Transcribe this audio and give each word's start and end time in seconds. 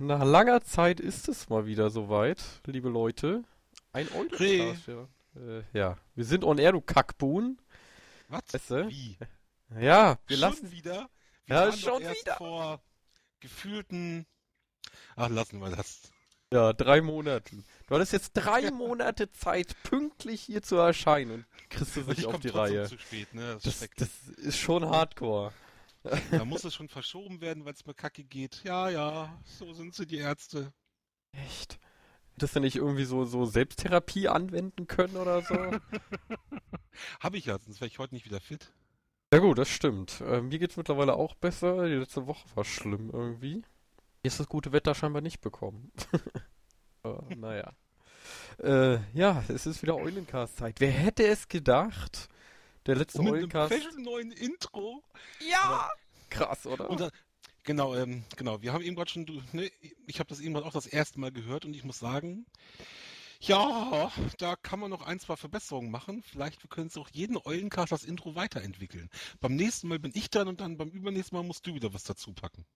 Nach 0.00 0.24
langer 0.24 0.62
Zeit 0.62 0.98
ist 0.98 1.28
es 1.28 1.50
mal 1.50 1.66
wieder 1.66 1.90
soweit, 1.90 2.42
liebe 2.64 2.88
Leute. 2.88 3.44
Ein 3.92 4.08
Eulencast. 4.14 4.86
Ja. 4.86 5.06
Äh, 5.36 5.62
ja, 5.74 5.98
wir 6.14 6.24
sind 6.24 6.42
on 6.42 6.56
air, 6.58 6.72
du 6.72 6.80
Kackbuhn. 6.80 7.58
Was? 8.28 8.42
Weißt 8.50 8.70
du? 8.70 8.88
Wie? 8.88 9.18
Ja, 9.78 10.18
wir 10.26 10.36
schon 10.38 10.48
lassen. 10.48 10.72
wieder? 10.72 11.10
Wir 11.44 11.54
Ja, 11.56 11.62
waren 11.64 11.72
schon 11.78 11.92
doch 11.92 12.00
erst 12.00 12.20
wieder. 12.22 12.36
vor 12.36 12.80
gefühlten... 13.40 14.26
Ach, 15.16 15.28
lassen 15.28 15.60
wir 15.60 15.68
das. 15.70 16.10
Ja, 16.50 16.72
drei 16.72 17.02
Monaten. 17.02 17.64
Du 17.86 17.94
hattest 17.94 18.12
jetzt 18.14 18.32
drei 18.32 18.70
Monate 18.72 19.30
Zeit, 19.32 19.76
pünktlich 19.82 20.40
hier 20.40 20.62
zu 20.62 20.76
erscheinen 20.76 21.44
und 21.60 21.70
kriegst 21.70 21.96
du 21.96 22.00
Und 22.00 22.08
nicht 22.08 22.18
ich 22.20 22.26
auf 22.26 22.40
die 22.40 22.48
Reihe. 22.48 22.88
zu 22.88 22.98
spät, 22.98 23.34
ne? 23.34 23.58
Das, 23.62 23.86
das 23.96 24.08
ist 24.38 24.56
schon 24.58 24.88
hardcore. 24.88 25.52
Da 26.30 26.44
muss 26.44 26.64
es 26.64 26.74
schon 26.74 26.88
verschoben 26.88 27.40
werden, 27.40 27.64
weil 27.64 27.74
es 27.74 27.86
mir 27.86 27.94
kacke 27.94 28.24
geht. 28.24 28.62
Ja, 28.64 28.88
ja, 28.88 29.38
so 29.44 29.72
sind 29.72 29.94
sie, 29.94 30.06
die 30.06 30.18
Ärzte. 30.18 30.72
Echt? 31.32 31.78
Hättest 32.34 32.56
du 32.56 32.60
nicht 32.60 32.76
irgendwie 32.76 33.04
so, 33.04 33.24
so 33.26 33.44
Selbsttherapie 33.44 34.28
anwenden 34.28 34.86
können 34.86 35.16
oder 35.16 35.42
so? 35.42 35.54
Habe 37.20 37.36
ich 37.36 37.46
ja, 37.46 37.58
sonst 37.58 37.80
wäre 37.80 37.88
ich 37.88 37.98
heute 37.98 38.14
nicht 38.14 38.24
wieder 38.24 38.40
fit. 38.40 38.72
Ja 39.32 39.40
gut, 39.40 39.58
das 39.58 39.68
stimmt. 39.68 40.22
Äh, 40.22 40.40
mir 40.40 40.58
geht's 40.58 40.76
mittlerweile 40.76 41.14
auch 41.14 41.34
besser. 41.34 41.86
Die 41.86 41.94
letzte 41.94 42.26
Woche 42.26 42.48
war 42.54 42.64
schlimm 42.64 43.10
irgendwie. 43.12 43.62
Hier 44.22 44.28
ist 44.28 44.40
das 44.40 44.48
gute 44.48 44.72
Wetter 44.72 44.94
scheinbar 44.94 45.22
nicht 45.22 45.40
bekommen. 45.40 45.92
Aber, 47.02 47.24
naja. 47.36 47.72
Äh, 48.62 48.98
ja, 49.12 49.44
es 49.48 49.66
ist 49.66 49.82
wieder 49.82 49.96
Eulencast-Zeit. 49.96 50.80
Wer 50.80 50.90
hätte 50.90 51.26
es 51.26 51.48
gedacht? 51.48 52.28
Der 52.86 52.96
letzte 52.96 53.18
Und 53.18 53.24
mit 53.26 53.34
einem 53.34 53.42
Eulencast. 53.42 53.74
special 53.74 53.94
neuen 54.02 54.32
Intro. 54.32 55.02
Ja! 55.50 55.90
Krass, 56.30 56.66
oder? 56.66 56.88
Und 56.88 57.00
dann, 57.00 57.10
genau, 57.64 57.94
ähm, 57.94 58.24
genau, 58.36 58.62
wir 58.62 58.72
haben 58.72 58.82
eben 58.82 58.96
gerade 58.96 59.10
schon, 59.10 59.26
du- 59.26 59.42
ne, 59.52 59.70
ich 60.06 60.18
habe 60.18 60.28
das 60.28 60.40
eben 60.40 60.54
gerade 60.54 60.66
auch 60.66 60.72
das 60.72 60.86
erste 60.86 61.18
Mal 61.20 61.32
gehört 61.32 61.64
und 61.64 61.74
ich 61.74 61.84
muss 61.84 61.98
sagen, 61.98 62.46
ja, 63.42 64.10
da 64.38 64.54
kann 64.56 64.78
man 64.80 64.90
noch 64.90 65.02
ein, 65.02 65.18
zwei 65.18 65.34
Verbesserungen 65.36 65.90
machen. 65.90 66.22
Vielleicht 66.22 66.68
können 66.68 66.88
es 66.88 66.96
auch 66.98 67.08
jeden 67.10 67.38
Eulencast 67.42 67.90
das 67.90 68.04
Intro 68.04 68.34
weiterentwickeln. 68.34 69.08
Beim 69.40 69.56
nächsten 69.56 69.88
Mal 69.88 69.98
bin 69.98 70.12
ich 70.14 70.28
dann 70.30 70.46
und 70.46 70.60
dann 70.60 70.76
beim 70.76 70.90
übernächsten 70.90 71.36
Mal 71.38 71.42
musst 71.42 71.66
du 71.66 71.72
wieder 71.74 71.92
was 71.94 72.04
dazu 72.04 72.32
packen. 72.34 72.66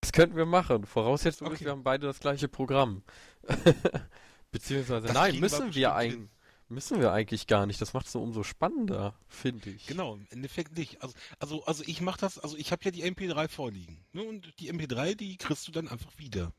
Das 0.00 0.12
könnten 0.12 0.36
wir 0.36 0.46
machen. 0.46 0.86
Voraussetzung 0.86 1.48
ist, 1.48 1.54
Okay. 1.54 1.64
wir 1.66 1.72
haben 1.72 1.82
beide 1.84 2.06
das 2.06 2.20
gleiche 2.20 2.48
Programm. 2.48 3.02
Beziehungsweise, 4.50 5.06
Das 5.08 5.14
nein, 5.14 5.34
wir 5.34 5.40
müssen 5.40 5.74
wir, 5.74 5.94
eigentlich. 5.94 6.30
Müssen 6.74 7.00
wir 7.00 7.12
eigentlich 7.12 7.46
gar 7.46 7.66
nicht. 7.66 7.80
Das 7.80 7.94
macht 7.94 8.06
es 8.06 8.14
nur 8.14 8.22
umso 8.22 8.42
spannender, 8.42 9.14
finde 9.28 9.70
ich. 9.70 9.86
Genau, 9.86 10.14
im 10.14 10.26
Endeffekt 10.30 10.76
nicht. 10.76 11.02
Also, 11.02 11.14
also, 11.38 11.64
also 11.64 11.84
ich 11.86 12.00
mache 12.00 12.20
das, 12.20 12.38
also 12.38 12.56
ich 12.56 12.72
habe 12.72 12.84
ja 12.84 12.90
die 12.90 13.04
MP3 13.04 13.48
vorliegen. 13.48 14.04
Ne? 14.12 14.22
Und 14.22 14.52
die 14.58 14.72
MP3, 14.72 15.14
die 15.14 15.36
kriegst 15.36 15.66
du 15.68 15.72
dann 15.72 15.88
einfach 15.88 16.18
wieder. 16.18 16.52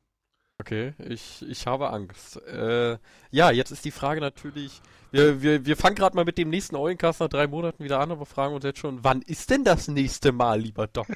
Okay, 0.57 0.93
ich, 0.99 1.41
ich 1.41 1.67
habe 1.67 1.89
Angst. 1.89 2.37
Äh, 2.47 2.97
ja, 3.29 3.51
jetzt 3.51 3.71
ist 3.71 3.83
die 3.83 3.91
Frage 3.91 4.21
natürlich, 4.21 4.81
wir, 5.11 5.41
wir, 5.41 5.65
wir 5.65 5.75
fangen 5.75 5.97
gerade 5.97 6.15
mal 6.15 6.23
mit 6.23 6.37
dem 6.37 6.49
nächsten 6.49 6.77
Eulencast 6.77 7.19
nach 7.19 7.27
drei 7.27 7.45
Monaten 7.47 7.83
wieder 7.83 7.99
an, 7.99 8.11
aber 8.11 8.25
fragen 8.25 8.55
uns 8.55 8.63
jetzt 8.63 8.79
schon, 8.79 9.03
wann 9.03 9.21
ist 9.21 9.49
denn 9.49 9.65
das 9.65 9.89
nächste 9.89 10.31
Mal, 10.31 10.61
lieber 10.61 10.87
Doc? 10.87 11.07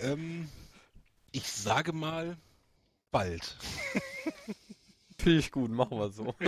Ähm, 0.00 0.48
ich 1.32 1.50
sage 1.50 1.92
mal, 1.92 2.36
bald. 3.10 3.56
Finde 5.18 5.38
ich 5.38 5.50
gut, 5.52 5.70
machen 5.70 5.98
wir 5.98 6.10
so. 6.10 6.34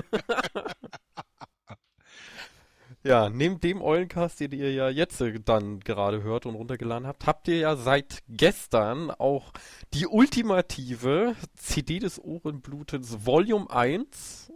Ja, 3.03 3.31
neben 3.31 3.61
dem 3.61 3.81
Eulencast, 3.81 4.41
den 4.41 4.53
ihr 4.53 4.73
ja 4.75 4.91
jetzt 4.91 5.21
äh, 5.23 5.41
dann 5.41 5.81
gerade 5.81 6.23
hört 6.23 6.45
und 6.45 6.55
runtergeladen 6.55 7.07
habt, 7.07 7.27
habt 7.27 7.49
ihr 7.49 7.57
ja 7.57 7.77
seit 7.77 8.19
gestern 8.29 9.11
auch 9.11 9.53
die 9.95 10.07
ultimative 10.07 11.35
CD 11.57 11.99
des 11.99 12.23
Ohrenblutens 12.23 13.25
Volume 13.25 13.71
1. 13.71 14.53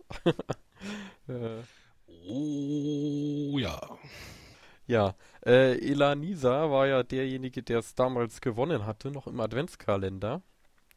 äh, 1.29 1.63
Oh 2.27 3.59
ja. 3.59 3.81
ja, 4.87 5.15
äh, 5.45 5.79
Elanisa 5.79 6.71
war 6.71 6.87
ja 6.87 7.03
derjenige, 7.03 7.63
der 7.63 7.81
es 7.81 7.95
damals 7.95 8.41
gewonnen 8.41 8.87
hatte, 8.87 9.11
noch 9.11 9.27
im 9.27 9.41
Adventskalender. 9.41 10.43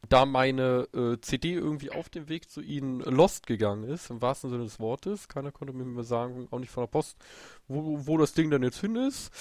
Da 0.10 0.26
meine 0.26 0.88
äh, 0.94 1.20
CD 1.20 1.54
irgendwie 1.54 1.92
auf 1.92 2.10
dem 2.10 2.30
Weg 2.30 2.50
zu 2.50 2.62
ihnen 2.62 3.02
lost 3.02 3.48
gegangen 3.48 3.84
ist, 3.84 4.10
im 4.10 4.22
wahrsten 4.22 4.50
Sinne 4.50 4.64
des 4.64 4.80
Wortes, 4.80 5.28
keiner 5.28 5.52
konnte 5.52 5.74
mir 5.74 5.84
mehr 5.84 6.04
sagen, 6.04 6.48
auch 6.52 6.60
nicht 6.60 6.72
von 6.72 6.84
der 6.84 6.88
Post, 6.88 7.18
wo, 7.68 8.08
wo 8.08 8.18
das 8.18 8.34
Ding 8.34 8.50
denn 8.50 8.64
jetzt 8.64 8.80
hin 8.80 8.96
ist. 8.96 9.32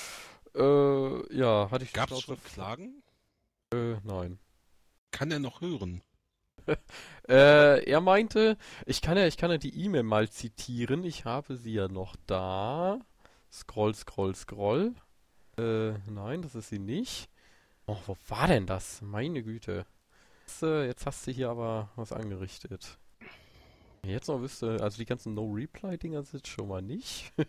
Äh, 0.57 1.37
ja, 1.37 1.71
hatte 1.71 1.85
ich 1.85 1.93
Gab 1.93 2.11
es 2.11 2.23
schon 2.23 2.43
Klagen? 2.43 3.03
Äh, 3.73 3.97
nein. 4.03 4.39
Kann 5.11 5.31
er 5.31 5.39
noch 5.39 5.61
hören? 5.61 6.03
Äh, 7.29 7.85
er 7.91 8.01
meinte, 8.01 8.57
ich 8.87 9.03
kann 9.03 9.17
ja, 9.17 9.27
ich 9.27 9.37
kann 9.37 9.51
ja 9.51 9.59
die 9.59 9.85
E-Mail 9.85 10.05
mal 10.05 10.29
zitieren. 10.29 11.03
Ich 11.03 11.25
habe 11.25 11.57
sie 11.57 11.73
ja 11.73 11.89
noch 11.89 12.15
da. 12.29 13.01
Scroll, 13.51 13.95
scroll, 13.97 14.37
scroll. 14.37 14.95
Äh, 15.59 15.95
nein, 16.09 16.43
das 16.43 16.55
ist 16.55 16.69
sie 16.69 16.79
nicht. 16.79 17.29
Oh, 17.87 17.97
wo 18.07 18.17
war 18.29 18.47
denn 18.47 18.67
das? 18.67 19.03
Meine 19.03 19.43
Güte. 19.43 19.87
Jetzt, 20.49 21.07
hast 21.07 21.27
du 21.27 21.33
hier 21.33 21.51
aber 21.51 21.91
was 21.97 22.13
angerichtet. 22.13 22.99
Jetzt 24.03 24.29
noch 24.29 24.41
wüsste, 24.41 24.79
also 24.81 24.99
die 24.99 25.05
ganzen 25.05 25.35
No-Reply-Dinger 25.35 26.23
sind 26.23 26.47
schon 26.47 26.69
mal 26.69 26.83
nicht. 26.83 27.33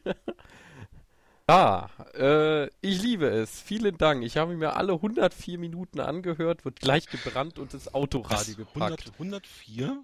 Ah, 1.49 1.89
äh, 2.13 2.65
ich 2.81 3.01
liebe 3.01 3.27
es. 3.27 3.61
Vielen 3.61 3.97
Dank. 3.97 4.25
Ich 4.25 4.35
habe 4.35 4.57
mir 4.57 4.75
alle 4.75 4.91
104 4.91 5.57
Minuten 5.57 6.01
angehört, 6.01 6.65
wird 6.65 6.81
gleich 6.81 7.07
gebrannt 7.07 7.57
und 7.57 7.73
ins 7.73 7.93
Autoradio 7.93 8.37
Was? 8.37 8.57
gepackt. 8.57 9.11
100, 9.13 9.13
104? 9.13 10.03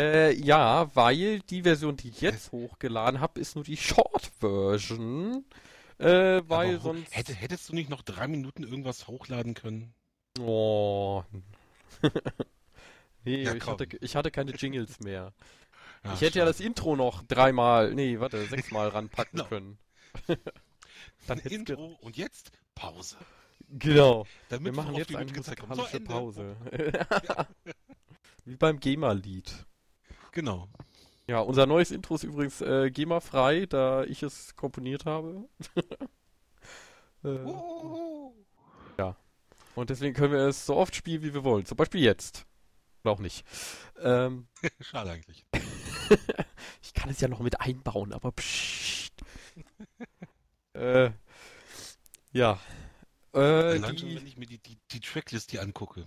Äh, 0.00 0.32
ja, 0.34 0.90
weil 0.94 1.40
die 1.40 1.64
Version, 1.64 1.98
die 1.98 2.08
ich 2.08 2.22
jetzt 2.22 2.52
hochgeladen 2.52 3.20
habe, 3.20 3.38
ist 3.38 3.54
nur 3.54 3.64
die 3.64 3.76
Short-Version. 3.76 5.44
Äh, 5.98 6.40
weil 6.46 6.80
sonst. 6.80 7.14
Hätte, 7.14 7.34
hättest 7.34 7.68
du 7.68 7.74
nicht 7.74 7.90
noch 7.90 8.00
drei 8.00 8.26
Minuten 8.26 8.62
irgendwas 8.62 9.08
hochladen 9.08 9.52
können? 9.52 9.92
Oh. 10.40 11.22
nee, 13.24 13.42
Ja, 13.42 13.54
ich, 13.54 13.60
komm. 13.62 13.74
hatte, 13.74 13.88
ich 14.00 14.16
hatte 14.16 14.30
keine 14.30 14.52
Jingles 14.52 15.00
mehr. 15.00 15.32
Ach, 16.02 16.14
ich 16.14 16.20
hätte 16.20 16.38
ja 16.38 16.44
das 16.44 16.58
schade. 16.58 16.68
Intro 16.68 16.96
noch 16.96 17.22
dreimal, 17.24 17.92
nee, 17.94 18.20
warte, 18.20 18.44
sechsmal 18.46 18.88
ranpacken 18.88 19.38
Genau. 19.38 19.48
können. 19.48 19.78
Dann 21.26 21.38
Intro 21.40 21.96
und 22.00 22.16
jetzt 22.16 22.50
Pause. 22.74 23.16
Genau. 23.68 24.26
Damit 24.48 24.74
Wir 24.74 24.82
machen 24.82 24.94
jetzt 24.94 25.10
die 25.10 25.16
eine. 25.16 25.28
So, 25.30 25.36
musikalische 25.38 25.96
Ende. 25.98 26.08
Pause. 26.08 26.56
Wie 28.44 28.56
beim 28.56 28.80
GEMA-Lied. 28.80 29.66
Genau. 30.32 30.68
Ja, 31.26 31.40
unser 31.40 31.66
neues 31.66 31.90
Intro 31.90 32.14
ist 32.14 32.22
übrigens 32.24 32.60
äh, 32.62 32.90
GEMA-frei, 32.90 33.66
da 33.66 34.04
ich 34.04 34.22
es 34.22 34.56
komponiert 34.56 35.04
habe. 35.04 35.48
äh, 37.24 37.28
Oh. 37.28 38.32
Und 39.78 39.90
deswegen 39.90 40.14
können 40.14 40.32
wir 40.32 40.40
es 40.40 40.66
so 40.66 40.76
oft 40.76 40.94
spielen, 40.94 41.22
wie 41.22 41.34
wir 41.34 41.44
wollen. 41.44 41.64
Zum 41.64 41.76
Beispiel 41.76 42.00
jetzt. 42.02 42.46
Oder 43.04 43.12
auch 43.12 43.20
nicht. 43.20 43.44
Ähm, 44.00 44.48
Schade 44.80 45.10
eigentlich. 45.10 45.46
ich 46.82 46.94
kann 46.94 47.10
es 47.10 47.20
ja 47.20 47.28
noch 47.28 47.40
mit 47.40 47.60
einbauen, 47.60 48.12
aber 48.12 48.32
pssst. 48.32 49.12
äh, 50.74 51.10
ja. 52.32 52.60
Äh, 53.34 53.38
Allein 53.38 53.98
schon, 53.98 54.14
wenn 54.14 54.26
ich 54.26 54.36
mir 54.36 54.46
die, 54.46 54.58
die, 54.58 54.78
die 54.90 55.00
Tracklist 55.00 55.52
hier 55.52 55.62
angucke. 55.62 56.06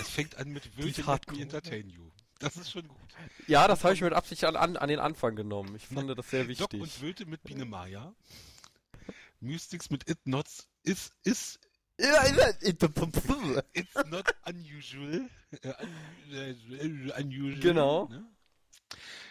Es 0.00 0.08
fängt 0.08 0.36
an 0.36 0.48
mit 0.48 0.76
Will 0.76 0.88
you 0.88 1.40
entertain 1.40 1.88
you. 1.88 2.10
Das 2.38 2.56
ist 2.56 2.72
schon 2.72 2.88
gut. 2.88 2.98
ja, 3.46 3.68
das 3.68 3.84
habe 3.84 3.94
ich 3.94 4.00
mit 4.00 4.12
Absicht 4.12 4.44
an, 4.44 4.56
an, 4.56 4.76
an 4.76 4.88
den 4.88 4.98
Anfang 4.98 5.36
genommen. 5.36 5.76
Ich 5.76 5.86
fand 5.86 6.10
das 6.18 6.30
sehr 6.30 6.42
Doc 6.44 6.48
wichtig. 6.48 6.80
und 6.80 7.02
Wölte 7.02 7.26
mit 7.26 7.44
Biene 7.44 7.64
Maya. 7.64 8.12
Mystics 9.38 9.90
mit 9.90 10.08
It 10.08 10.18
Not 10.26 10.46
is 10.82 11.10
is 11.24 11.58
It's 13.74 13.94
not 14.10 14.34
unusual. 14.44 15.28
Un, 16.82 17.12
unusual. 17.18 17.60
Genau. 17.60 18.08
Ne? 18.08 18.24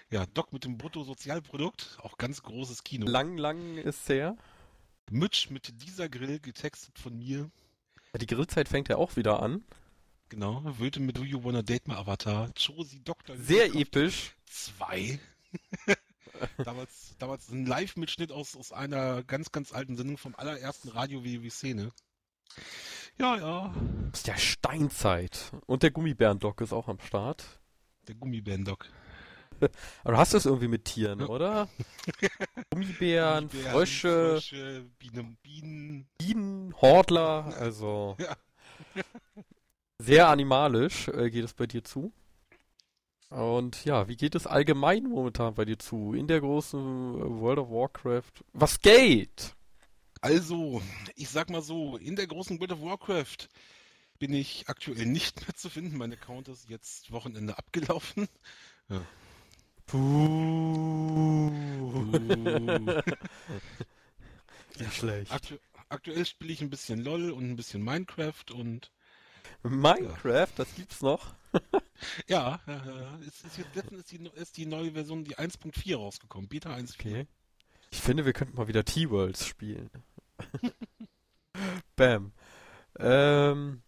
Ja, 0.10 0.26
Doc 0.26 0.52
mit 0.52 0.66
dem 0.66 0.78
Bruttosozialprodukt, 0.78 1.98
auch 2.02 2.18
ganz 2.18 2.44
großes 2.44 2.84
Kino. 2.84 3.08
lang, 3.08 3.38
lang 3.38 3.78
ist 3.78 4.10
her. 4.10 4.36
Mitch 5.10 5.50
mit 5.52 5.82
dieser 5.84 6.10
Grill, 6.10 6.40
getextet 6.40 6.98
von 7.00 7.18
mir. 7.18 7.50
Ja, 8.14 8.20
die 8.20 8.26
Grillzeit 8.26 8.68
fängt 8.68 8.90
ja 8.90 8.98
auch 8.98 9.16
wieder 9.16 9.42
an. 9.42 9.64
Genau, 10.30 10.62
Wölte 10.80 11.00
mit 11.00 11.18
Do 11.18 11.24
You 11.24 11.44
Wanna 11.44 11.62
Date 11.62 11.88
My 11.88 11.96
Avatar. 11.96 12.52
Josie 12.56 13.02
Dr. 13.04 13.36
Sehr 13.38 13.68
Lübeck 13.68 13.82
episch. 13.82 14.36
2. 14.46 15.20
damals, 16.64 17.16
damals 17.20 17.50
ein 17.50 17.66
Live-Mitschnitt 17.66 18.32
aus, 18.32 18.56
aus 18.56 18.72
einer 18.72 19.24
ganz, 19.24 19.52
ganz 19.52 19.74
alten 19.74 19.96
Sendung 19.98 20.18
vom 20.18 20.36
allerersten 20.36 20.90
Radio 20.90 21.24
WW-Szene. 21.24 21.92
Ja, 23.18 23.38
ja, 23.38 23.74
Aus 24.13 24.24
der 24.24 24.38
Steinzeit. 24.38 25.51
Und 25.68 25.83
der 25.83 25.92
Gummibärendock 25.92 26.62
ist 26.62 26.74
auch 26.74 26.88
am 26.88 27.00
Start. 27.00 27.59
der 28.07 28.15
Gummibären-Doc. 28.15 28.88
Aber 30.03 30.13
du 30.13 30.18
hast 30.18 30.33
es 30.33 30.45
irgendwie 30.48 30.68
mit 30.69 30.86
Tieren, 30.86 31.19
Ja. 31.19 31.27
oder? 31.27 31.68
Gummibären, 32.71 33.48
Gummibären, 33.50 33.50
Frösche, 33.50 34.31
Frösche 34.33 34.86
Bienen, 34.98 35.38
Bienen. 35.44 36.07
Bienen, 36.18 36.74
Hordler, 36.81 37.53
also 37.59 38.15
Ja. 38.19 38.36
Sehr 40.00 40.30
animalisch 40.30 41.07
äh, 41.09 41.30
geht 41.30 41.45
es 41.45 41.53
bei 41.53 41.68
dir 41.68 41.83
zu. 41.83 42.12
Und 43.30 43.86
ja, 43.86 44.07
wie 44.07 44.18
geht 44.18 44.33
es 44.36 44.48
allgemein 44.48 45.03
momentan 45.03 45.53
bei 45.53 45.63
dir 45.63 45.77
zu? 45.77 46.13
In 46.13 46.27
der 46.27 46.42
großen 46.42 46.80
äh, 46.80 47.39
World 47.39 47.59
of 47.59 47.69
Warcraft? 47.69 48.44
Was 48.53 48.80
geht? 48.81 49.56
Also, 50.22 50.82
ich 51.16 51.30
sag 51.30 51.50
mal 51.50 51.62
so, 51.62 51.98
in 51.98 52.16
der 52.16 52.28
großen 52.28 52.60
World 52.60 52.74
of 52.74 52.82
Warcraft 52.82 53.50
bin 54.20 54.34
ich 54.34 54.70
aktuell 54.70 55.08
nicht 55.08 55.42
mehr 55.42 55.56
zu 55.56 55.70
finden. 55.70 55.98
Mein 55.98 56.14
Account 56.14 56.48
ist 56.48 56.70
jetzt 56.70 57.12
Wochenende 57.12 57.58
abgelaufen. 57.58 58.28
Ja. 58.90 59.02
Puh. 59.88 61.52
Uh. 61.94 63.02
Sehr 64.78 64.92
schlecht. 64.92 65.32
Aktu 65.32 65.58
aktuell 65.90 66.26
spiele 66.26 66.54
ich 66.54 66.62
ein 66.62 66.70
bisschen 66.70 67.04
LOL 67.04 67.32
und 67.32 67.50
ein 67.50 67.56
bisschen 67.58 67.84
Minecraft 67.84 68.46
und 68.54 68.92
Minecraft, 69.64 70.48
das 70.56 70.74
gibt's 70.76 71.02
noch. 71.02 71.34
ja, 72.28 72.62
ja, 72.66 72.86
ja. 72.86 73.20
Es 73.28 73.44
ist 73.44 73.58
jetzt 73.58 73.76
letztens 73.76 74.00
ist 74.00 74.12
die, 74.12 74.30
ist 74.36 74.58
die 74.58 74.66
neue 74.66 74.92
Version, 74.94 75.24
die 75.24 75.36
1.4 75.36 75.96
rausgekommen, 75.98 76.48
Beta 76.48 76.74
1.4. 76.74 76.96
Okay. 77.00 77.28
Ich 77.92 78.00
finde, 78.00 78.26
wir 78.26 78.34
könnten 78.34 78.56
mal 78.56 78.68
wieder 78.68 78.86
T-Worlds 78.86 79.46
spielen. 79.46 79.90
Bam. 81.96 82.32
Ähm, 83.00 83.82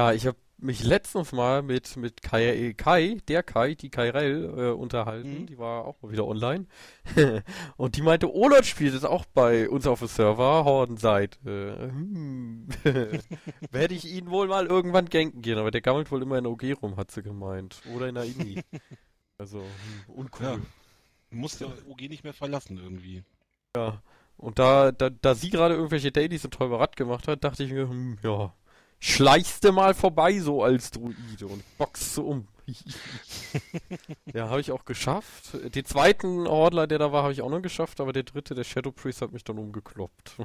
ja, 0.00 0.12
ich 0.12 0.26
habe 0.26 0.38
mich 0.62 0.84
letztens 0.84 1.32
mal 1.32 1.62
mit, 1.62 1.96
mit 1.96 2.22
Kai, 2.22 2.44
äh, 2.44 2.74
Kai, 2.74 3.18
der 3.28 3.42
Kai, 3.42 3.74
die 3.74 3.90
Kairel, 3.90 4.44
äh, 4.56 4.70
unterhalten. 4.72 5.40
Mhm. 5.40 5.46
Die 5.46 5.58
war 5.58 5.84
auch 5.84 6.00
mal 6.02 6.12
wieder 6.12 6.26
online. 6.26 6.66
Und 7.76 7.96
die 7.96 8.02
meinte, 8.02 8.32
Olot 8.32 8.66
spielt 8.66 8.94
es 8.94 9.04
auch 9.04 9.24
bei 9.26 9.68
uns 9.68 9.86
auf 9.86 10.00
dem 10.00 10.08
Server, 10.08 10.64
Hordenseite. 10.64 11.90
Hm. 11.92 12.68
Werde 13.70 13.94
ich 13.94 14.04
ihn 14.06 14.30
wohl 14.30 14.48
mal 14.48 14.66
irgendwann 14.66 15.06
ganken 15.06 15.42
gehen, 15.42 15.58
aber 15.58 15.70
der 15.70 15.80
gammelt 15.80 16.10
wohl 16.10 16.22
immer 16.22 16.38
in 16.38 16.46
OG 16.46 16.64
rum, 16.82 16.96
hat 16.96 17.10
sie 17.10 17.22
gemeint. 17.22 17.80
Oder 17.94 18.08
in 18.08 18.14
der 18.14 18.24
Ini. 18.24 18.62
Also, 19.38 19.60
hm, 19.60 20.14
uncool. 20.14 20.46
Ja. 20.46 20.58
Du 21.30 21.36
musst 21.36 21.60
ja 21.60 21.68
OG 21.88 22.08
nicht 22.08 22.24
mehr 22.24 22.34
verlassen 22.34 22.76
irgendwie. 22.76 23.22
Ja. 23.74 24.02
Und 24.40 24.58
da, 24.58 24.90
da, 24.90 25.10
da 25.10 25.34
sie 25.34 25.50
gerade 25.50 25.74
irgendwelche 25.74 26.12
Dailies 26.12 26.44
im 26.44 26.50
Teuberat 26.50 26.96
gemacht 26.96 27.28
hat, 27.28 27.44
dachte 27.44 27.62
ich 27.62 27.72
mir, 27.72 27.88
hm, 27.88 28.18
ja, 28.22 28.54
schleichst 28.98 29.64
du 29.64 29.72
mal 29.72 29.92
vorbei 29.92 30.38
so 30.38 30.62
als 30.62 30.90
Druide 30.90 31.46
und 31.46 31.62
boxst 31.76 32.16
du 32.16 32.22
um. 32.22 32.48
ja, 34.32 34.48
habe 34.48 34.60
ich 34.60 34.72
auch 34.72 34.86
geschafft. 34.86 35.74
Den 35.74 35.84
zweiten 35.84 36.48
Hordler, 36.48 36.86
der 36.86 36.98
da 36.98 37.12
war, 37.12 37.24
habe 37.24 37.32
ich 37.32 37.42
auch 37.42 37.50
noch 37.50 37.60
geschafft, 37.60 38.00
aber 38.00 38.14
der 38.14 38.22
dritte, 38.22 38.54
der 38.54 38.64
Shadow 38.64 38.92
Priest, 38.92 39.20
hat 39.20 39.32
mich 39.32 39.44
dann 39.44 39.58
umgekloppt. 39.58 40.36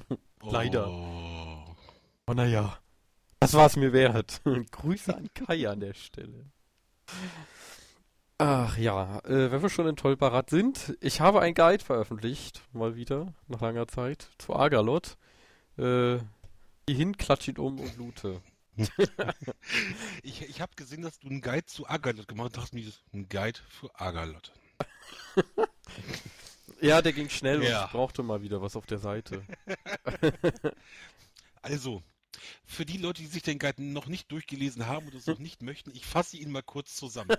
Leider. 0.43 0.89
Oh. 0.89 1.75
Oh, 2.27 2.33
naja. 2.33 2.77
Das 3.39 3.53
war 3.53 3.67
es 3.67 3.77
mir 3.77 3.93
wert. 3.93 4.41
Grüße 4.71 5.15
an 5.15 5.29
Kai 5.33 5.69
an 5.69 5.79
der 5.79 5.93
Stelle. 5.93 6.45
Ach 8.37 8.77
ja, 8.77 9.19
äh, 9.19 9.51
wenn 9.51 9.61
wir 9.61 9.69
schon 9.69 9.87
in 9.87 9.95
Tolbarat 9.95 10.49
sind, 10.49 10.97
ich 10.99 11.21
habe 11.21 11.39
ein 11.41 11.53
Guide 11.53 11.83
veröffentlicht, 11.83 12.61
mal 12.73 12.95
wieder, 12.95 13.33
nach 13.47 13.61
langer 13.61 13.87
Zeit, 13.87 14.29
zu 14.37 14.53
Agalot. 14.55 15.17
Äh, 15.77 16.17
geh 16.85 16.93
hin, 16.93 17.15
klatsch 17.17 17.47
ihn 17.47 17.57
um 17.57 17.79
und 17.79 17.97
loote. 17.97 18.41
Ich, 20.21 20.41
ich 20.41 20.59
habe 20.59 20.73
gesehen, 20.75 21.01
dass 21.01 21.19
du 21.19 21.29
einen 21.29 21.39
Guide 21.39 21.65
zu 21.65 21.87
Agalot 21.87 22.27
gemacht 22.27 22.57
hast. 22.57 22.73
Dachte 22.73 22.75
mir, 22.75 22.91
ein 23.13 23.29
Guide 23.29 23.59
für 23.69 23.89
Agalot. 23.99 24.51
Ja, 26.81 27.01
der 27.01 27.13
ging 27.13 27.29
schnell 27.29 27.59
und 27.61 27.67
Ja. 27.67 27.85
ich 27.85 27.91
brauchte 27.91 28.21
mal 28.21 28.41
wieder 28.41 28.61
was 28.61 28.75
auf 28.75 28.85
der 28.85 28.97
Seite. 28.99 29.43
Also, 31.61 32.03
für 32.65 32.85
die 32.85 32.97
Leute, 32.97 33.21
die 33.21 33.27
sich 33.27 33.41
den 33.41 33.57
Guide 33.59 33.81
noch 33.81 34.05
nicht 34.07 34.31
durchgelesen 34.31 34.85
haben 34.85 35.07
oder 35.07 35.17
es 35.17 35.25
noch 35.25 35.39
nicht 35.39 35.63
möchten, 35.63 35.89
ich 35.95 36.05
fasse 36.05 36.37
ihn 36.37 36.51
mal 36.51 36.61
kurz 36.61 36.95
zusammen. 36.95 37.35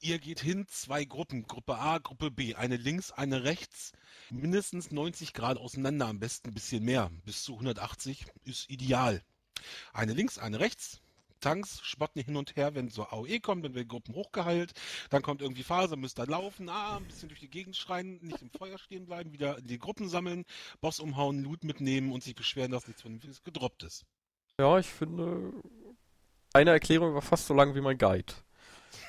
Ihr 0.00 0.18
geht 0.18 0.40
hin, 0.40 0.66
zwei 0.68 1.04
Gruppen, 1.04 1.46
Gruppe 1.46 1.76
A, 1.78 1.98
Gruppe 1.98 2.30
B, 2.30 2.54
eine 2.54 2.76
links, 2.76 3.12
eine 3.12 3.44
rechts, 3.44 3.92
mindestens 4.30 4.90
90 4.90 5.34
Grad 5.34 5.58
auseinander, 5.58 6.06
am 6.06 6.20
besten 6.20 6.48
ein 6.48 6.54
bisschen 6.54 6.84
mehr, 6.84 7.10
bis 7.24 7.42
zu 7.42 7.52
180 7.52 8.24
ist 8.44 8.70
ideal. 8.70 9.22
Eine 9.92 10.14
links, 10.14 10.38
eine 10.38 10.58
rechts, 10.58 11.02
Tanks 11.40 11.80
spotten 11.82 12.22
hin 12.22 12.36
und 12.36 12.56
her, 12.56 12.74
wenn 12.74 12.88
so 12.88 13.04
AOE 13.04 13.40
kommt, 13.40 13.64
dann 13.64 13.74
werden 13.74 13.88
Gruppen 13.88 14.14
hochgeheilt, 14.14 14.72
dann 15.08 15.22
kommt 15.22 15.42
irgendwie 15.42 15.62
Phase, 15.62 15.96
müsst 15.96 16.18
ihr 16.18 16.26
laufen, 16.26 16.68
ah, 16.68 16.96
ein 16.96 17.04
bisschen 17.04 17.28
durch 17.28 17.40
die 17.40 17.50
Gegend 17.50 17.76
schreien, 17.76 18.20
nicht 18.22 18.42
im 18.42 18.50
Feuer 18.50 18.78
stehen 18.78 19.06
bleiben, 19.06 19.32
wieder 19.32 19.60
die 19.60 19.78
Gruppen 19.78 20.08
sammeln, 20.08 20.44
Boss 20.80 21.00
umhauen, 21.00 21.42
Loot 21.42 21.64
mitnehmen 21.64 22.12
und 22.12 22.22
sich 22.22 22.34
beschweren, 22.34 22.70
dass 22.70 22.86
nichts 22.86 23.02
Vernünftiges 23.02 23.42
gedroppt 23.42 23.82
ist. 23.82 24.04
Ja, 24.58 24.78
ich 24.78 24.86
finde, 24.86 25.52
eine 26.52 26.70
Erklärung 26.70 27.14
war 27.14 27.22
fast 27.22 27.46
so 27.46 27.54
lang 27.54 27.74
wie 27.74 27.80
mein 27.80 27.98
Guide. 27.98 28.32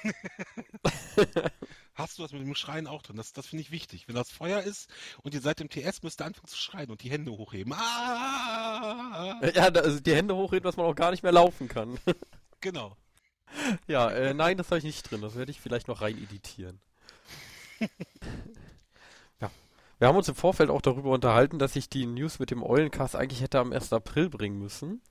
Hast 1.93 2.17
du 2.17 2.23
das 2.23 2.31
mit 2.31 2.41
dem 2.41 2.55
Schreien 2.55 2.87
auch 2.87 3.01
drin? 3.01 3.17
Das, 3.17 3.33
das 3.33 3.47
finde 3.47 3.61
ich 3.61 3.71
wichtig. 3.71 4.07
Wenn 4.07 4.15
das 4.15 4.31
Feuer 4.31 4.61
ist 4.61 4.89
und 5.23 5.33
ihr 5.33 5.41
seid 5.41 5.61
im 5.61 5.69
TS, 5.69 6.03
müsst 6.03 6.21
ihr 6.21 6.25
anfangen 6.25 6.47
zu 6.47 6.57
schreien 6.57 6.89
und 6.89 7.03
die 7.03 7.11
Hände 7.11 7.31
hochheben. 7.31 7.73
Ah! 7.73 9.41
Ja, 9.53 9.65
also 9.65 9.99
die 9.99 10.15
Hände 10.15 10.35
hochreden, 10.35 10.63
dass 10.63 10.77
man 10.77 10.85
auch 10.85 10.95
gar 10.95 11.11
nicht 11.11 11.23
mehr 11.23 11.31
laufen 11.31 11.67
kann. 11.67 11.99
Genau. 12.63 12.95
Ja, 13.87 14.11
äh, 14.11 14.35
nein, 14.35 14.55
das 14.55 14.67
habe 14.67 14.77
ich 14.77 14.83
nicht 14.83 15.09
drin. 15.09 15.21
Das 15.21 15.33
werde 15.33 15.49
ich 15.49 15.59
vielleicht 15.59 15.87
noch 15.87 16.01
rein 16.01 16.15
editieren. 16.15 16.79
ja. 19.41 19.49
Wir 19.97 20.07
haben 20.07 20.15
uns 20.15 20.27
im 20.27 20.35
Vorfeld 20.35 20.69
auch 20.69 20.83
darüber 20.83 21.09
unterhalten, 21.09 21.57
dass 21.57 21.75
ich 21.75 21.89
die 21.89 22.05
News 22.05 22.37
mit 22.37 22.51
dem 22.51 22.61
Eulencast 22.61 23.15
eigentlich 23.15 23.41
hätte 23.41 23.57
am 23.57 23.73
1. 23.73 23.93
April 23.93 24.29
bringen 24.29 24.59
müssen. 24.59 25.01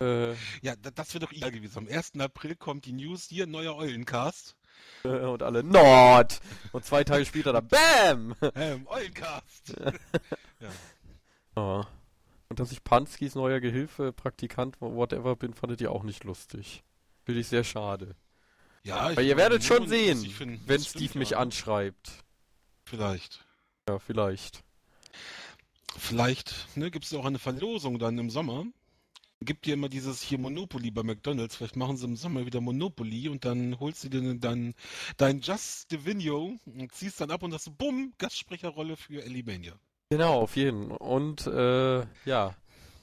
Äh, 0.00 0.32
Ja, 0.62 0.74
da, 0.80 0.90
das 0.90 1.14
wäre 1.14 1.24
doch 1.26 1.32
ideal 1.32 1.50
gewesen. 1.52 1.78
Am 1.78 1.88
1. 1.88 2.12
April 2.18 2.56
kommt 2.56 2.84
die 2.86 2.92
News 2.92 3.26
hier, 3.28 3.46
neuer 3.46 3.76
Eulencast. 3.76 4.56
äh, 5.04 5.08
und 5.08 5.42
alle 5.42 5.62
Nord! 5.62 6.40
Und 6.72 6.84
zwei 6.84 7.04
Tage 7.04 7.24
später 7.24 7.52
dann 7.52 7.68
BAM! 7.68 8.34
Ähm, 8.54 8.86
Eulencast! 8.88 9.74
ja. 10.60 10.70
Ja. 11.56 11.86
Und 12.48 12.60
dass 12.60 12.72
ich 12.72 12.84
Panskis 12.84 13.34
neuer 13.34 13.60
Gehilfe, 13.60 14.12
Praktikant, 14.12 14.80
whatever 14.80 15.36
bin, 15.36 15.54
fandet 15.54 15.80
ihr 15.80 15.90
auch 15.90 16.02
nicht 16.02 16.24
lustig. 16.24 16.82
Finde 17.24 17.40
ich 17.40 17.48
sehr 17.48 17.64
schade. 17.64 18.14
ja 18.82 19.10
ich 19.10 19.16
Aber 19.16 19.22
ihr 19.22 19.36
werdet 19.36 19.64
schon 19.64 19.88
sehen, 19.88 20.18
find, 20.18 20.60
wenn 20.68 20.80
Steve 20.80 21.04
stimmt 21.04 21.14
mich 21.14 21.30
ja. 21.30 21.38
anschreibt. 21.38 22.10
Vielleicht. 22.84 23.44
Ja, 23.88 23.98
vielleicht. 23.98 24.62
Vielleicht 25.96 26.76
ne, 26.76 26.90
gibt 26.90 27.04
es 27.04 27.14
auch 27.14 27.24
eine 27.24 27.38
Verlosung 27.38 27.98
dann 27.98 28.18
im 28.18 28.30
Sommer. 28.30 28.66
Gibt 29.44 29.66
dir 29.66 29.74
immer 29.74 29.88
dieses 29.88 30.22
hier 30.22 30.38
Monopoly 30.38 30.90
bei 30.90 31.02
McDonalds. 31.02 31.56
Vielleicht 31.56 31.76
machen 31.76 31.96
sie 31.96 32.06
im 32.06 32.16
Sommer 32.16 32.46
wieder 32.46 32.60
Monopoly 32.60 33.28
und 33.28 33.44
dann 33.44 33.78
holst 33.80 34.04
du 34.04 34.08
dir 34.08 34.34
dann 34.34 34.74
dein 35.16 35.40
Just 35.40 35.90
Divino 35.90 36.58
und 36.66 36.92
ziehst 36.92 37.20
dann 37.20 37.30
ab 37.30 37.42
und 37.42 37.52
hast 37.54 37.76
bumm, 37.78 38.12
Gastsprecherrolle 38.18 38.96
für 38.96 39.22
Ellie 39.22 39.42
Mania. 39.44 39.74
Genau, 40.10 40.40
auf 40.40 40.56
jeden. 40.56 40.90
Und 40.90 41.46
äh, 41.46 42.04
ja, 42.24 42.54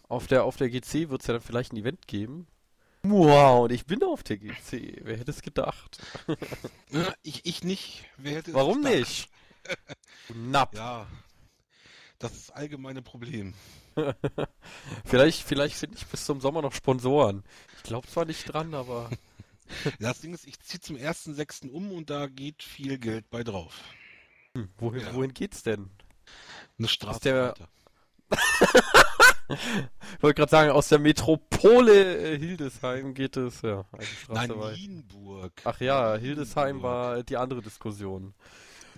auf 0.08 0.28
der 0.28 0.44
auf 0.44 0.58
der 0.58 0.70
GC 0.70 1.10
wird 1.10 1.22
es 1.22 1.28
ja 1.28 1.34
dann 1.34 1.42
vielleicht 1.42 1.74
ein 1.74 1.78
Event 1.78 2.08
geben. 2.08 2.48
Wow, 3.04 3.64
und 3.64 3.72
ich 3.72 3.86
bin 3.86 4.04
auf 4.04 4.24
der 4.24 4.38
GC. 4.38 5.02
Wer 5.04 5.18
hätte 5.18 5.32
es 5.32 5.42
gedacht? 5.42 6.00
Ich, 7.24 7.46
ich 7.46 7.64
nicht. 7.64 8.06
Wer 8.18 8.36
hätte 8.36 8.52
es 8.52 8.56
Warum 8.56 8.84
gedacht? 8.84 8.96
nicht? 8.96 9.30
Du 10.28 10.34
Napp. 10.36 10.76
Ja, 10.76 11.08
das 12.20 12.34
ist 12.34 12.50
das 12.50 12.56
allgemeine 12.56 13.02
Problem. 13.02 13.54
Vielleicht, 15.06 15.44
vielleicht 15.44 15.76
finde 15.76 15.98
ich 15.98 16.06
bis 16.08 16.26
zum 16.26 16.42
Sommer 16.42 16.62
noch 16.62 16.74
Sponsoren. 16.74 17.44
Ich 17.78 17.84
glaube 17.84 18.08
zwar 18.08 18.26
nicht 18.26 18.52
dran, 18.52 18.74
aber 18.74 19.10
Das 20.00 20.22
Ding 20.22 20.34
ist, 20.34 20.48
ich 20.48 20.60
ziehe 20.62 20.80
zum 20.82 20.96
1.6. 20.96 21.70
um 21.70 21.92
und 21.92 22.10
da 22.10 22.28
geht 22.28 22.64
viel 22.64 22.98
Geld 22.98 23.30
bei 23.30 23.44
drauf. 23.44 23.76
hm, 24.56 24.70
wohin, 24.78 25.02
Ja. 25.02 25.14
wohin 25.14 25.34
geht's 25.34 25.62
denn? 25.64 25.90
Eine 26.78 26.88
Straße 26.88 27.20
der-. 27.22 27.54
Ich 29.50 30.22
wollte 30.22 30.36
gerade 30.36 30.50
sagen, 30.52 30.72
aus 30.72 30.90
der 30.90 31.00
Metropole 31.00 32.34
äh, 32.34 32.38
Hildesheim 32.38 33.14
geht 33.14 33.38
es, 33.38 33.62
ja, 33.64 33.86
eine 33.92 34.06
Straße 34.06 34.54
Nein. 34.56 34.74
Nienburg. 34.76 35.54
Ach 35.64 35.80
ja, 35.82 36.16
Hildesheim 36.16 36.78
Nienburg. 36.78 36.84
war 36.92 37.24
die 37.24 37.38
andere 37.38 37.62
Diskussion. 37.62 38.34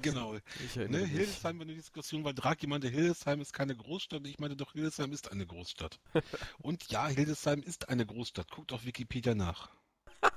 Genau. 0.02 0.34
Ne. 0.76 1.06
Hildesheim 1.06 1.58
war 1.60 1.66
eine 1.66 1.76
Diskussion, 1.76 2.24
weil 2.24 2.34
Drag 2.34 2.58
meinte, 2.68 2.88
Hildesheim 2.88 3.42
ist 3.42 3.54
keine 3.54 3.76
Großstadt. 3.76 4.26
Ich 4.28 4.40
meinte 4.40 4.56
doch, 4.56 4.74
Hildesheim 4.74 5.12
ist 5.12 5.32
eine 5.32 5.46
Großstadt. 5.46 6.00
Und 6.60 6.90
ja, 6.92 7.08
Hildesheim 7.08 7.62
ist 7.62 7.90
eine 7.90 8.06
Großstadt. 8.06 8.50
Guckt 8.52 8.74
auf 8.74 8.86
Wikipedia 8.86 9.36
nach. 9.36 9.70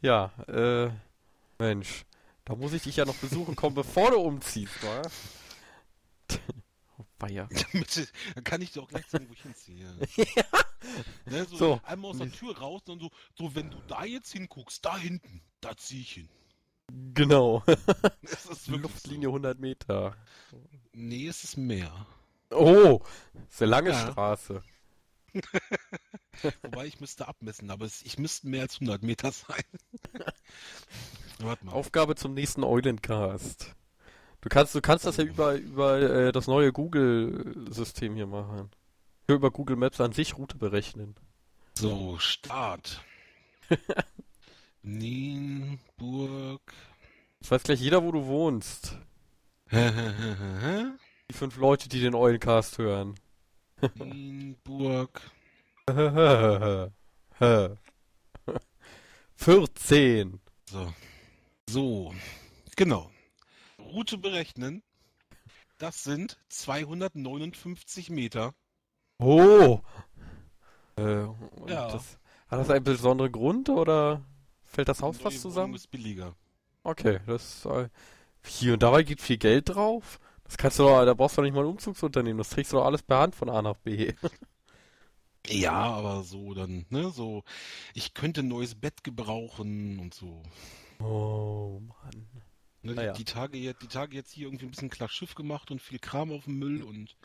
Ja, 0.00 0.32
äh, 0.46 0.88
Mensch, 1.58 2.04
da 2.44 2.54
muss 2.54 2.72
ich 2.72 2.84
dich 2.84 2.94
ja 2.94 3.04
noch 3.04 3.16
besuchen 3.16 3.56
kommen, 3.56 3.74
bevor 3.74 4.12
du 4.12 4.18
umziehst, 4.20 4.80
wa? 4.84 5.02
oh, 6.98 7.04
weia. 7.18 7.48
Damit, 7.72 8.12
dann 8.36 8.44
kann 8.44 8.62
ich 8.62 8.70
dir 8.70 8.82
auch 8.82 8.88
gleich 8.88 9.06
sagen, 9.06 9.28
wo 9.28 9.32
ich 9.32 9.42
hinziehe. 9.42 9.92
Ne, 11.26 11.44
so, 11.44 11.56
So. 11.56 11.80
Einmal 11.82 12.12
aus 12.12 12.18
der 12.18 12.30
Tür 12.30 12.56
raus 12.56 12.82
und 12.86 13.00
so, 13.00 13.10
so, 13.36 13.54
wenn 13.54 13.70
du 13.70 13.78
da 13.88 14.04
jetzt 14.04 14.32
hinguckst, 14.32 14.84
da 14.84 14.96
hinten, 14.96 15.42
da 15.60 15.76
zieh 15.76 16.02
ich 16.02 16.12
hin. 16.12 16.28
Genau. 17.14 17.62
Es 18.22 18.46
ist 18.46 18.68
wirklich 18.68 18.82
Luftlinie 18.82 19.28
100 19.28 19.58
Meter. 19.58 20.16
Nee, 20.92 21.26
es 21.26 21.44
ist 21.44 21.56
mehr. 21.56 22.06
Oh, 22.50 23.00
ist 23.48 23.62
eine 23.62 23.70
lange 23.70 23.90
Ja. 23.90 24.10
Straße. 24.10 24.62
Wobei 26.62 26.86
ich 26.86 27.00
müsste 27.00 27.28
abmessen, 27.28 27.70
aber 27.70 27.84
es, 27.86 28.02
ich 28.02 28.18
müsste 28.18 28.48
mehr 28.48 28.62
als 28.62 28.74
100 28.74 29.02
Meter 29.02 29.32
sein. 29.32 29.62
Warte 31.38 31.64
mal. 31.64 31.72
Aufgabe 31.72 32.14
zum 32.14 32.34
nächsten 32.34 32.64
Eulencast. 32.64 33.74
Du 34.40 34.48
kannst, 34.48 34.74
du 34.74 34.80
kannst 34.80 35.06
das 35.06 35.16
ja 35.16 35.24
über, 35.24 35.54
über 35.54 36.00
äh, 36.00 36.32
das 36.32 36.46
neue 36.46 36.72
Google-System 36.72 38.14
hier 38.16 38.26
machen. 38.26 38.70
Über 39.28 39.50
Google 39.50 39.76
Maps 39.76 40.00
an 40.00 40.12
sich 40.12 40.36
Route 40.36 40.56
berechnen. 40.58 41.14
So, 41.78 42.18
Start. 42.18 43.02
Nienburg. 44.82 46.60
Jetzt 47.40 47.50
weiß 47.50 47.62
gleich 47.62 47.80
jeder, 47.80 48.02
wo 48.02 48.12
du 48.12 48.26
wohnst. 48.26 48.98
die 49.72 51.32
fünf 51.32 51.56
Leute, 51.56 51.88
die 51.88 52.00
den 52.00 52.14
Eulencast 52.14 52.78
hören. 52.78 53.14
Nienburg. 53.94 55.20
14. 59.36 60.40
So. 60.72 60.94
So. 61.68 62.14
Genau. 62.76 63.10
Route 63.78 64.16
berechnen. 64.16 64.82
Das 65.76 66.02
sind 66.02 66.38
259 66.48 68.08
Meter. 68.08 68.54
Oh. 69.18 69.80
Äh, 70.96 71.24
ja. 71.24 71.34
Das, 71.66 72.18
hat 72.48 72.58
das 72.58 72.70
einen 72.70 72.84
besonderen 72.84 73.32
Grund 73.32 73.68
oder 73.68 74.24
fällt 74.72 74.88
das 74.88 75.02
Haus 75.02 75.18
fast 75.18 75.40
zusammen? 75.40 75.74
ist 75.74 75.90
billiger. 75.90 76.34
Okay, 76.82 77.20
das 77.26 77.64
äh, 77.66 77.88
hier 78.44 78.74
und 78.74 78.82
dabei 78.82 79.02
geht 79.02 79.20
viel 79.20 79.38
Geld 79.38 79.68
drauf. 79.68 80.18
Das 80.44 80.56
kannst 80.58 80.78
du 80.78 80.82
doch, 80.82 81.04
da 81.04 81.14
brauchst 81.14 81.36
du 81.36 81.40
doch 81.40 81.44
nicht 81.44 81.54
mal 81.54 81.62
ein 81.62 81.70
Umzugsunternehmen. 81.70 82.38
Das 82.38 82.50
trägst 82.50 82.72
du 82.72 82.76
doch 82.76 82.84
alles 82.84 83.02
per 83.02 83.18
Hand 83.18 83.34
von 83.34 83.48
A 83.48 83.62
nach 83.62 83.76
B. 83.76 84.12
ja, 85.46 85.72
aber 85.72 86.22
so 86.24 86.54
dann, 86.54 86.86
ne, 86.90 87.10
so, 87.10 87.44
ich 87.94 88.14
könnte 88.14 88.40
ein 88.40 88.48
neues 88.48 88.74
Bett 88.74 89.04
gebrauchen 89.04 89.98
und 89.98 90.14
so. 90.14 90.42
Oh 91.00 91.80
Mann. 91.80 92.26
Ne, 92.82 92.94
naja. 92.94 93.12
die, 93.12 93.24
Tage 93.24 93.58
jetzt, 93.58 93.82
die 93.82 93.86
Tage 93.86 94.16
jetzt 94.16 94.32
hier 94.32 94.46
irgendwie 94.46 94.66
ein 94.66 94.70
bisschen 94.70 94.90
klar 94.90 95.08
Schiff 95.08 95.34
gemacht 95.36 95.70
und 95.70 95.80
viel 95.80 96.00
Kram 96.00 96.32
auf 96.32 96.44
dem 96.44 96.58
Müll 96.58 96.82
und 96.82 97.16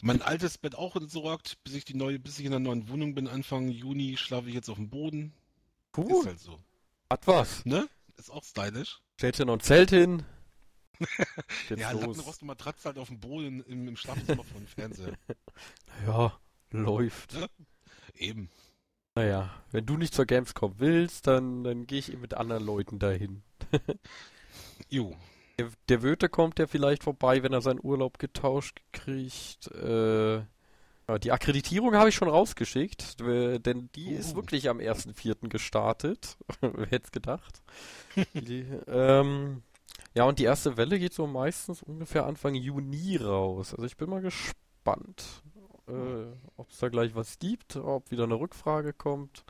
mein 0.00 0.22
altes 0.22 0.58
Bett 0.58 0.74
auch 0.74 0.96
entsorgt, 0.96 1.58
bis 1.64 1.74
ich 1.74 1.84
die 1.84 1.94
neue, 1.94 2.18
bis 2.18 2.38
ich 2.38 2.46
in 2.46 2.50
der 2.50 2.60
neuen 2.60 2.88
Wohnung 2.88 3.14
bin. 3.14 3.28
Anfang 3.28 3.68
Juni 3.68 4.16
schlafe 4.16 4.48
ich 4.48 4.54
jetzt 4.54 4.68
auf 4.68 4.76
dem 4.76 4.88
Boden. 4.88 5.32
Cool. 5.96 6.20
Ist 6.20 6.26
halt 6.26 6.40
so. 6.40 6.58
Hat 7.10 7.26
was. 7.26 7.64
Ne? 7.64 7.88
Ist 8.16 8.30
auch 8.30 8.44
stylisch. 8.44 9.00
Stellt 9.16 9.38
noch 9.40 9.52
ein 9.54 9.60
Zelt 9.60 9.90
hin. 9.90 10.24
ja, 11.76 11.92
los. 11.92 12.18
eine 12.18 12.26
roste 12.26 12.44
Matratze 12.44 12.86
halt 12.86 12.98
auf 12.98 13.08
dem 13.08 13.20
Boden 13.20 13.62
im, 13.64 13.88
im 13.88 13.96
Schlafzimmer 13.96 14.44
von 14.44 14.66
Fernseher. 14.66 15.12
Ja, 16.06 16.38
läuft. 16.70 17.34
Ne? 17.34 17.48
Eben. 18.14 18.50
Naja, 19.14 19.50
wenn 19.70 19.86
du 19.86 19.96
nicht 19.96 20.14
zur 20.14 20.26
Gamescom 20.26 20.74
willst, 20.78 21.26
dann, 21.26 21.64
dann 21.64 21.86
gehe 21.86 21.98
ich 21.98 22.12
eben 22.12 22.20
mit 22.20 22.34
anderen 22.34 22.64
Leuten 22.64 22.98
dahin. 22.98 23.42
jo. 24.90 25.16
Der, 25.58 25.70
der 25.88 26.02
Wöte 26.02 26.28
kommt 26.28 26.58
ja 26.58 26.66
vielleicht 26.66 27.02
vorbei, 27.02 27.42
wenn 27.42 27.54
er 27.54 27.62
seinen 27.62 27.80
Urlaub 27.82 28.18
getauscht 28.18 28.82
kriegt. 28.92 29.68
Äh, 29.68 30.42
die 31.22 31.30
Akkreditierung 31.30 31.94
habe 31.94 32.08
ich 32.08 32.14
schon 32.14 32.28
rausgeschickt, 32.28 33.20
denn 33.20 33.90
die 33.94 34.14
uh. 34.14 34.18
ist 34.18 34.34
wirklich 34.34 34.68
am 34.68 34.78
1.4. 34.78 35.48
gestartet. 35.48 36.36
Wer 36.60 36.86
hätte 36.86 37.04
es 37.06 37.12
gedacht? 37.12 37.62
die, 38.34 38.66
ähm, 38.88 39.62
ja, 40.14 40.24
und 40.24 40.38
die 40.38 40.44
erste 40.44 40.76
Welle 40.76 40.98
geht 40.98 41.12
so 41.12 41.26
meistens 41.26 41.82
ungefähr 41.82 42.26
Anfang 42.26 42.54
Juni 42.54 43.16
raus. 43.16 43.74
Also 43.74 43.84
ich 43.84 43.96
bin 43.96 44.10
mal 44.10 44.22
gespannt, 44.22 45.42
äh, 45.88 46.26
ob 46.56 46.70
es 46.70 46.78
da 46.78 46.88
gleich 46.88 47.14
was 47.14 47.38
gibt, 47.38 47.76
ob 47.76 48.10
wieder 48.10 48.24
eine 48.24 48.34
Rückfrage 48.34 48.92
kommt. 48.92 49.44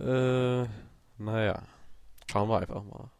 Äh, 0.00 0.64
naja, 1.18 1.62
schauen 2.30 2.48
wir 2.48 2.60
einfach 2.60 2.84
mal. 2.84 3.10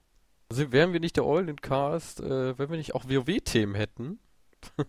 Also 0.48 0.72
wären 0.72 0.92
wir 0.92 1.00
nicht 1.00 1.16
der 1.16 1.26
Eulencast, 1.26 2.20
äh, 2.20 2.58
wenn 2.58 2.70
wir 2.70 2.76
nicht 2.76 2.94
auch 2.94 3.04
WoW-Themen 3.04 3.74
hätten. 3.74 4.18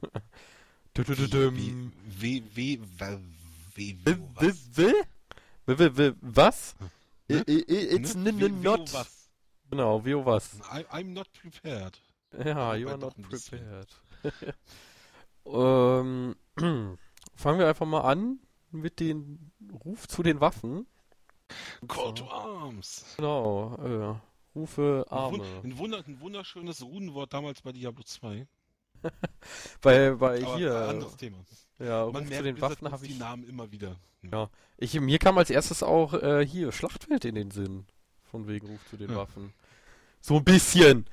Was? 6.21 6.75
It's 7.27 8.15
not. 8.15 9.07
Genau, 9.69 9.99
WoW 9.99 10.25
was? 10.25 10.61
I'm 10.91 11.13
not 11.13 11.27
prepared. 11.33 11.97
Ja, 12.45 12.75
you 12.75 12.87
are 12.89 12.97
not 12.97 13.15
prepared. 13.21 13.87
ähm, 15.45 16.35
fangen 17.35 17.59
wir 17.59 17.67
einfach 17.67 17.85
mal 17.85 18.01
an 18.01 18.39
mit 18.71 18.99
dem 18.99 19.51
Ruf 19.83 20.07
zu 20.07 20.23
den 20.23 20.39
Waffen. 20.39 20.87
Call 21.87 22.13
to 22.13 22.25
Arms. 22.29 23.15
Genau, 23.17 23.75
äh, 23.75 24.15
Rufe 24.57 25.05
Arme. 25.09 25.43
Ein, 25.63 25.77
Wunder, 25.77 26.03
ein 26.05 26.19
wunderschönes 26.19 26.81
Runenwort 26.81 27.33
damals 27.33 27.61
bei 27.61 27.71
Diablo 27.71 28.03
2. 28.03 28.47
bei 29.81 30.11
bei 30.11 30.43
Aber 30.43 30.57
hier. 30.57 30.75
Anderes 30.75 31.17
Thema. 31.17 31.37
Ja, 31.79 32.05
Man 32.05 32.23
merkt, 32.23 32.37
zu 32.37 32.43
den 32.43 32.61
Waffen 32.61 32.91
habe 32.91 33.05
ich 33.05 33.13
die 33.13 33.19
Namen 33.19 33.47
immer 33.47 33.71
wieder. 33.71 33.97
Ja, 34.31 34.49
ich 34.77 34.99
mir 34.99 35.19
kam 35.19 35.37
als 35.37 35.49
erstes 35.49 35.83
auch 35.83 36.13
äh, 36.13 36.45
hier 36.45 36.71
Schlachtfeld 36.71 37.25
in 37.25 37.35
den 37.35 37.51
Sinn. 37.51 37.85
Von 38.31 38.47
wegen 38.47 38.67
Ruf 38.67 38.79
zu 38.89 38.97
den 38.97 39.11
ja. 39.11 39.17
Waffen. 39.17 39.53
So 40.19 40.37
ein 40.37 40.43
bisschen. 40.43 41.05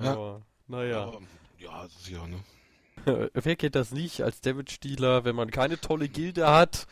Ja. 0.00 0.12
Aber 0.12 0.42
naja. 0.66 1.04
Aber, 1.04 1.20
ja, 1.58 1.82
das 1.84 1.94
ist 1.96 2.08
ja, 2.08 2.26
ne? 2.26 2.40
Wer 3.34 3.56
kennt 3.56 3.74
das 3.74 3.92
nicht 3.92 4.22
als 4.22 4.40
Damage-Dealer, 4.40 5.24
wenn 5.24 5.34
man 5.34 5.50
keine 5.50 5.80
tolle 5.80 6.08
Gilde 6.08 6.50
hat 6.50 6.86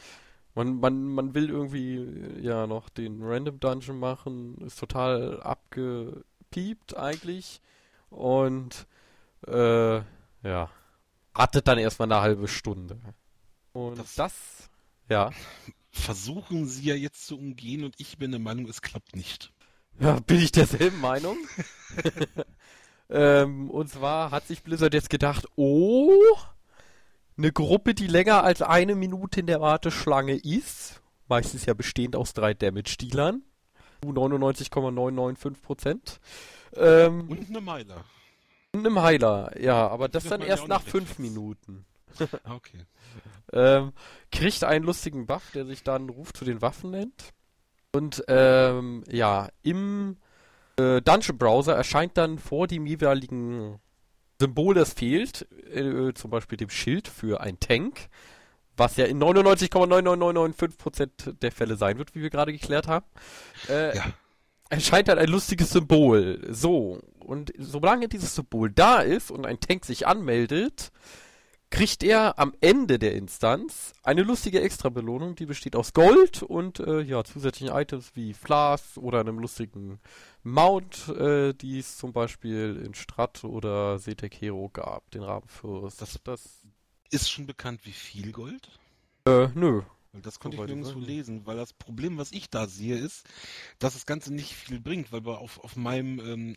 man, 0.55 0.81
man, 0.81 1.05
man 1.05 1.35
will 1.35 1.49
irgendwie 1.49 1.97
äh, 1.97 2.41
ja 2.41 2.67
noch 2.67 2.89
den 2.89 3.23
Random 3.23 3.61
Dungeon 3.61 3.99
machen, 3.99 4.59
ist 4.59 4.79
total 4.79 5.41
abgepiept 5.43 6.97
eigentlich 6.97 7.61
und 8.11 8.87
äh, 9.47 10.01
ja, 10.43 10.71
wartet 11.35 11.69
dann 11.69 11.79
erstmal 11.79 12.11
eine 12.11 12.21
halbe 12.21 12.49
Stunde. 12.49 12.99
Und 13.73 13.99
das, 13.99 14.15
das, 14.15 14.33
ja. 15.09 15.31
Versuchen 15.93 16.67
sie 16.67 16.85
ja 16.85 16.95
jetzt 16.95 17.27
zu 17.27 17.37
umgehen 17.37 17.85
und 17.85 17.95
ich 17.99 18.17
bin 18.17 18.31
der 18.31 18.41
Meinung, 18.41 18.69
es 18.69 18.81
klappt 18.81 19.17
nicht. 19.17 19.53
Ja, 19.99 20.21
bin 20.21 20.39
ich 20.39 20.53
derselben 20.53 21.01
Meinung? 21.01 21.37
ähm, 23.11 23.69
und 23.71 23.91
zwar 23.91 24.31
hat 24.31 24.47
sich 24.47 24.63
Blizzard 24.63 24.95
jetzt 24.95 25.11
gedacht, 25.11 25.47
oh, 25.57 26.15
eine 27.37 27.51
Gruppe, 27.53 27.95
die 27.95 28.07
länger 28.07 28.45
als 28.45 28.63
eine 28.63 28.95
Minute 28.95 29.41
in 29.41 29.47
der 29.47 29.61
Warteschlange 29.61 30.37
ist, 30.37 31.03
meistens 31.29 31.67
ja 31.67 31.75
bestehend 31.75 32.15
aus 32.15 32.35
drei 32.35 32.55
Damage-Dealern, 32.55 33.43
99,995%. 34.05 36.21
Ähm, 36.77 37.29
und 37.29 37.49
eine 37.49 37.61
Meiler. 37.61 38.05
Und 38.73 38.87
einem 38.87 39.03
Heiler, 39.03 39.61
ja, 39.61 39.89
aber 39.89 40.09
das, 40.09 40.25
das 40.25 40.31
dann 40.31 40.43
erst 40.43 40.69
nach 40.69 40.83
fünf 40.83 41.19
Minuten. 41.19 41.87
Okay. 42.45 42.87
ähm, 43.53 43.93
kriegt 44.33 44.65
einen 44.65 44.85
lustigen 44.85 45.27
Buff, 45.27 45.53
der 45.55 45.65
sich 45.65 45.85
dann 45.85 46.09
Ruf 46.09 46.33
zu 46.33 46.45
den 46.45 46.61
Waffen 46.61 46.91
nennt. 46.91 47.33
Und 47.93 48.25
ähm, 48.29 49.05
ja, 49.09 49.49
im 49.63 50.17
äh, 50.77 51.01
Dungeon 51.03 51.39
Browser 51.39 51.75
erscheint 51.75 52.19
dann 52.19 52.39
vor 52.39 52.67
dem 52.67 52.87
jeweiligen 52.87 53.81
Symbol, 54.41 54.75
das 54.75 54.95
fehlt, 54.95 55.47
äh, 55.73 56.13
zum 56.15 56.31
Beispiel 56.31 56.57
dem 56.57 56.71
Schild 56.71 57.09
für 57.09 57.41
ein 57.41 57.61
Tank, 57.61 58.09
was 58.77 58.97
ja 58.97 59.05
in 59.05 59.23
99,99995% 59.23 61.39
der 61.41 61.53
Fälle 61.53 61.77
sein 61.77 61.99
wird, 61.99 62.15
wie 62.15 62.23
wir 62.23 62.31
gerade 62.31 62.53
geklärt 62.53 62.89
haben, 62.89 63.05
äh, 63.69 63.95
ja. 63.97 64.05
erscheint 64.71 65.09
dann 65.09 65.19
ein 65.19 65.29
lustiges 65.29 65.71
Symbol. 65.71 66.41
So, 66.49 67.01
und 67.31 67.53
solange 67.59 68.09
dieses 68.09 68.35
Symbol 68.35 68.73
da 68.73 68.99
ist 68.99 69.31
und 69.31 69.47
ein 69.47 69.61
Tank 69.61 69.85
sich 69.85 70.09
anmeldet, 70.09 70.91
kriegt 71.71 72.03
er 72.03 72.41
am 72.41 72.53
Ende 72.61 72.99
der 72.99 73.15
Instanz 73.15 73.93
eine 74.03 74.23
lustige 74.23 74.61
Extra-Belohnung, 74.61 75.37
die 75.37 75.47
besteht 75.47 75.77
aus 75.77 75.93
Gold 75.93 76.43
und 76.43 76.81
äh, 76.81 77.03
ja, 77.03 77.23
zusätzlichen 77.23 77.73
Items 77.73 78.11
wie 78.17 78.35
Flas 78.35 78.99
oder 78.99 79.21
einem 79.21 79.39
lustigen 79.39 80.01
Mount, 80.43 81.09
äh, 81.11 81.55
die 81.55 81.79
es 81.79 81.97
zum 81.97 82.13
Beispiel 82.13 82.83
in 82.85 82.95
Strat 82.95 83.45
oder 83.45 84.01
Zetek 84.01 84.35
Hero 84.41 84.69
gab, 84.69 85.09
den 85.13 85.23
Rabenfürst. 85.23 86.03
Das, 86.03 86.19
das 86.25 86.61
ist 87.11 87.31
schon 87.31 87.47
bekannt, 87.47 87.83
wie 87.85 87.93
viel 87.93 88.33
Gold? 88.33 88.69
Äh, 89.25 89.47
nö. 89.55 89.83
Das 90.13 90.41
konnte 90.41 90.57
so 90.57 90.65
ich 90.65 90.69
nirgendwo 90.69 90.99
lesen, 90.99 91.47
weil 91.47 91.57
das 91.57 91.73
Problem, 91.73 92.19
was 92.19 92.33
ich 92.33 92.51
da 92.51 92.67
sehe, 92.67 92.99
ist, 92.99 93.25
dass 93.79 93.93
das 93.93 94.07
Ganze 94.07 94.35
nicht 94.35 94.57
viel 94.57 94.81
bringt, 94.81 95.13
weil 95.13 95.25
auf, 95.27 95.63
auf 95.63 95.77
meinem 95.77 96.19
ähm, 96.19 96.57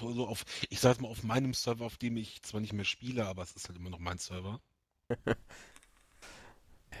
also 0.00 0.26
auf, 0.26 0.44
ich 0.70 0.80
sag 0.80 1.00
mal, 1.00 1.08
auf 1.08 1.22
meinem 1.22 1.54
Server, 1.54 1.84
auf 1.84 1.96
dem 1.96 2.16
ich 2.16 2.42
zwar 2.42 2.60
nicht 2.60 2.72
mehr 2.72 2.84
spiele, 2.84 3.26
aber 3.26 3.42
es 3.42 3.52
ist 3.52 3.68
halt 3.68 3.78
immer 3.78 3.90
noch 3.90 3.98
mein 3.98 4.18
Server. 4.18 4.60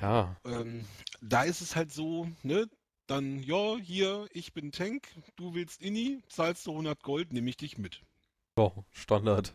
ja. 0.00 0.36
Ähm, 0.44 0.84
da 1.20 1.44
ist 1.44 1.60
es 1.60 1.76
halt 1.76 1.92
so, 1.92 2.30
ne, 2.42 2.68
dann, 3.06 3.42
ja, 3.42 3.76
hier, 3.76 4.26
ich 4.32 4.52
bin 4.52 4.72
Tank, 4.72 5.08
du 5.36 5.54
willst 5.54 5.82
Inni, 5.82 6.22
zahlst 6.28 6.66
du 6.66 6.70
100 6.70 7.02
Gold, 7.02 7.32
nehme 7.32 7.50
ich 7.50 7.56
dich 7.56 7.78
mit. 7.78 8.02
Oh, 8.56 8.72
Standard. 8.92 9.54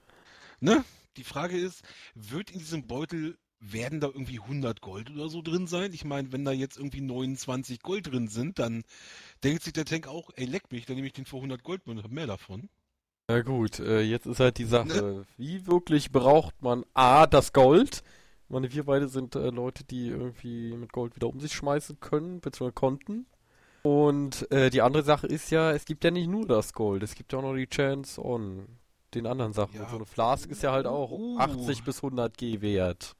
ne? 0.60 0.84
Die 1.16 1.24
Frage 1.24 1.58
ist, 1.58 1.82
wird 2.14 2.50
in 2.50 2.58
diesem 2.58 2.86
Beutel 2.86 3.38
werden 3.72 4.00
da 4.00 4.08
irgendwie 4.08 4.40
100 4.40 4.80
Gold 4.80 5.10
oder 5.10 5.28
so 5.28 5.42
drin 5.42 5.66
sein? 5.66 5.92
Ich 5.92 6.04
meine, 6.04 6.32
wenn 6.32 6.44
da 6.44 6.52
jetzt 6.52 6.76
irgendwie 6.76 7.00
29 7.00 7.80
Gold 7.80 8.10
drin 8.12 8.28
sind, 8.28 8.58
dann 8.58 8.84
denkt 9.44 9.62
sich 9.62 9.72
der 9.72 9.84
Tank 9.84 10.06
auch, 10.06 10.30
ey, 10.36 10.46
leck 10.46 10.70
mich, 10.72 10.86
dann 10.86 10.96
nehme 10.96 11.06
ich 11.06 11.12
den 11.12 11.26
für 11.26 11.36
100 11.36 11.62
Gold 11.62 11.86
und 11.86 12.02
habe 12.02 12.14
mehr 12.14 12.26
davon. 12.26 12.68
Na 13.28 13.42
gut, 13.42 13.80
äh, 13.80 14.02
jetzt 14.02 14.26
ist 14.26 14.38
halt 14.38 14.58
die 14.58 14.64
Sache, 14.64 15.26
wie 15.36 15.66
wirklich 15.66 16.12
braucht 16.12 16.62
man 16.62 16.84
A, 16.94 17.26
das 17.26 17.52
Gold? 17.52 18.02
Ich 18.44 18.50
meine, 18.50 18.72
wir 18.72 18.84
beide 18.84 19.08
sind 19.08 19.34
äh, 19.34 19.50
Leute, 19.50 19.82
die 19.82 20.08
irgendwie 20.08 20.72
mit 20.76 20.92
Gold 20.92 21.16
wieder 21.16 21.26
um 21.26 21.40
sich 21.40 21.52
schmeißen 21.52 21.98
können, 21.98 22.40
beziehungsweise 22.40 22.74
konnten. 22.74 23.26
Und 23.82 24.50
äh, 24.52 24.70
die 24.70 24.82
andere 24.82 25.02
Sache 25.02 25.26
ist 25.26 25.50
ja, 25.50 25.72
es 25.72 25.84
gibt 25.84 26.04
ja 26.04 26.12
nicht 26.12 26.28
nur 26.28 26.46
das 26.46 26.72
Gold, 26.72 27.02
es 27.02 27.16
gibt 27.16 27.32
ja 27.32 27.40
auch 27.40 27.42
noch 27.42 27.56
die 27.56 27.68
Chance 27.68 28.24
on 28.24 28.66
den 29.14 29.26
anderen 29.26 29.52
Sachen. 29.52 29.74
Ja. 29.74 29.82
Und 29.82 29.90
so 29.90 29.96
eine 29.96 30.06
Flask 30.06 30.48
ist 30.50 30.62
ja 30.62 30.70
halt 30.72 30.86
auch 30.86 31.10
Uh. 31.10 31.38
80 31.38 31.82
bis 31.82 31.98
100 31.98 32.36
G 32.38 32.60
wert. 32.60 33.16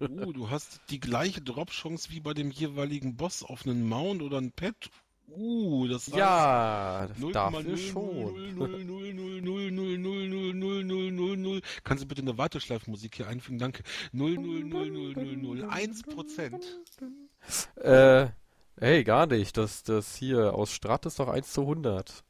Oh, 0.00 0.32
du 0.32 0.50
hast 0.50 0.80
die 0.90 1.00
gleiche 1.00 1.40
Drop-Chance 1.40 2.10
wie 2.10 2.20
bei 2.20 2.34
dem 2.34 2.50
jeweiligen 2.50 3.16
Boss 3.16 3.42
auf 3.42 3.66
einen 3.66 3.88
Mount 3.88 4.22
oder 4.22 4.38
ein 4.38 4.52
Pet. 4.52 4.90
Uh, 5.28 5.88
das 5.88 6.06
heißt, 6.06 6.16
Ja, 6.16 7.08
0,00000000000000000. 7.18 7.32
dafür 7.32 7.76
schon. 7.76 8.56
Kannst 11.84 12.04
du 12.04 12.08
bitte 12.08 12.22
eine 12.22 12.38
Warteschleifmusik 12.38 13.16
hier 13.16 13.28
einfügen? 13.28 13.58
Danke. 13.58 13.82
0,0000001 14.14 16.14
Prozent. 16.14 16.64
Äh, 17.76 18.28
hey, 18.78 19.04
gar 19.04 19.26
nicht. 19.26 19.56
Das, 19.56 19.82
das 19.82 20.16
hier 20.16 20.54
aus 20.54 20.72
Strat 20.72 21.06
ist 21.06 21.18
doch 21.18 21.28
1 21.28 21.52
zu 21.52 21.62
100. 21.62 22.22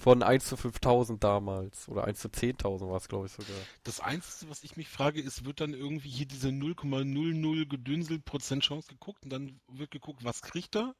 Von 0.00 0.22
1 0.22 0.46
zu 0.46 0.56
5000 0.56 1.24
damals. 1.24 1.88
Oder 1.88 2.04
1 2.04 2.20
zu 2.20 2.28
10.000 2.28 2.88
war 2.88 2.98
es, 2.98 3.08
glaube 3.08 3.26
ich, 3.26 3.32
sogar. 3.32 3.56
Das 3.82 3.98
Einzige, 3.98 4.48
was 4.48 4.62
ich 4.62 4.76
mich 4.76 4.88
frage, 4.88 5.20
ist, 5.20 5.44
wird 5.44 5.60
dann 5.60 5.74
irgendwie 5.74 6.08
hier 6.08 6.26
diese 6.26 6.50
0,00 6.50 7.66
gedünselt 7.66 8.24
Prozent 8.24 8.62
Chance 8.62 8.86
geguckt 8.88 9.24
und 9.24 9.30
dann 9.30 9.60
wird 9.66 9.90
geguckt, 9.90 10.22
was 10.22 10.40
kriegt 10.40 10.76
er? 10.76 10.94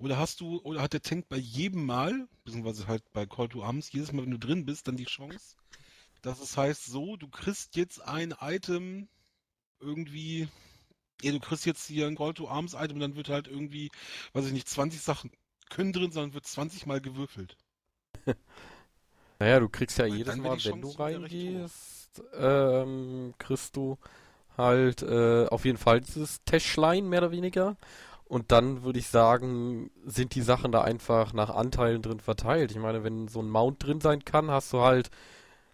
Oder 0.00 0.18
hast 0.18 0.40
du, 0.40 0.60
oder 0.62 0.82
hat 0.82 0.92
der 0.92 1.02
Tank 1.02 1.28
bei 1.28 1.36
jedem 1.36 1.86
Mal, 1.86 2.26
beziehungsweise 2.42 2.88
halt 2.88 3.04
bei 3.12 3.26
Call 3.26 3.48
to 3.48 3.62
Arms, 3.62 3.92
jedes 3.92 4.12
Mal, 4.12 4.22
wenn 4.22 4.32
du 4.32 4.40
drin 4.40 4.66
bist, 4.66 4.88
dann 4.88 4.96
die 4.96 5.04
Chance, 5.04 5.54
dass 6.22 6.40
es 6.40 6.56
heißt, 6.56 6.86
so, 6.86 7.16
du 7.16 7.28
kriegst 7.28 7.76
jetzt 7.76 8.02
ein 8.02 8.34
Item 8.40 9.08
irgendwie, 9.78 10.48
ja, 11.22 11.30
du 11.30 11.38
kriegst 11.38 11.64
jetzt 11.64 11.86
hier 11.86 12.08
ein 12.08 12.16
Call 12.16 12.34
to 12.34 12.48
Arms 12.48 12.74
Item 12.74 12.96
und 12.96 13.00
dann 13.00 13.14
wird 13.14 13.28
halt 13.28 13.46
irgendwie, 13.46 13.90
weiß 14.32 14.46
ich 14.46 14.52
nicht, 14.52 14.68
20 14.68 15.00
Sachen 15.00 15.30
können 15.70 15.92
drin, 15.92 16.10
sondern 16.10 16.34
wird 16.34 16.46
20 16.46 16.86
Mal 16.86 17.00
gewürfelt. 17.00 17.56
Naja, 19.38 19.58
du 19.58 19.68
kriegst 19.68 19.98
ja 19.98 20.04
Weil 20.04 20.14
jedes 20.14 20.36
Mal, 20.36 20.56
wenn 20.64 20.80
du 20.80 20.90
reingehst, 20.90 22.22
ähm, 22.38 23.34
kriegst 23.38 23.74
du 23.74 23.98
halt 24.56 25.02
äh, 25.02 25.46
auf 25.48 25.64
jeden 25.64 25.78
Fall 25.78 26.00
dieses 26.00 26.44
Täschlein, 26.44 27.08
mehr 27.08 27.22
oder 27.22 27.32
weniger. 27.32 27.76
Und 28.24 28.52
dann 28.52 28.84
würde 28.84 29.00
ich 29.00 29.08
sagen, 29.08 29.90
sind 30.06 30.34
die 30.36 30.42
Sachen 30.42 30.70
da 30.70 30.82
einfach 30.82 31.32
nach 31.32 31.50
Anteilen 31.50 32.02
drin 32.02 32.20
verteilt. 32.20 32.70
Ich 32.70 32.78
meine, 32.78 33.02
wenn 33.02 33.26
so 33.26 33.42
ein 33.42 33.50
Mount 33.50 33.84
drin 33.84 34.00
sein 34.00 34.24
kann, 34.24 34.50
hast 34.50 34.72
du 34.72 34.80
halt 34.80 35.10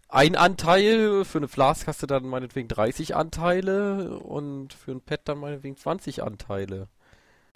ein 0.09 0.35
Anteil, 0.35 1.25
für 1.25 1.39
eine 1.39 1.49
Flask 1.49 1.87
hast 1.87 2.03
du 2.03 2.07
dann 2.07 2.27
meinetwegen 2.27 2.69
30 2.69 3.15
Anteile 3.15 4.19
und 4.19 4.73
für 4.73 4.93
ein 4.93 5.03
Pet 5.03 5.21
dann 5.27 5.39
meinetwegen 5.39 5.77
20 5.77 6.23
Anteile. 6.23 6.89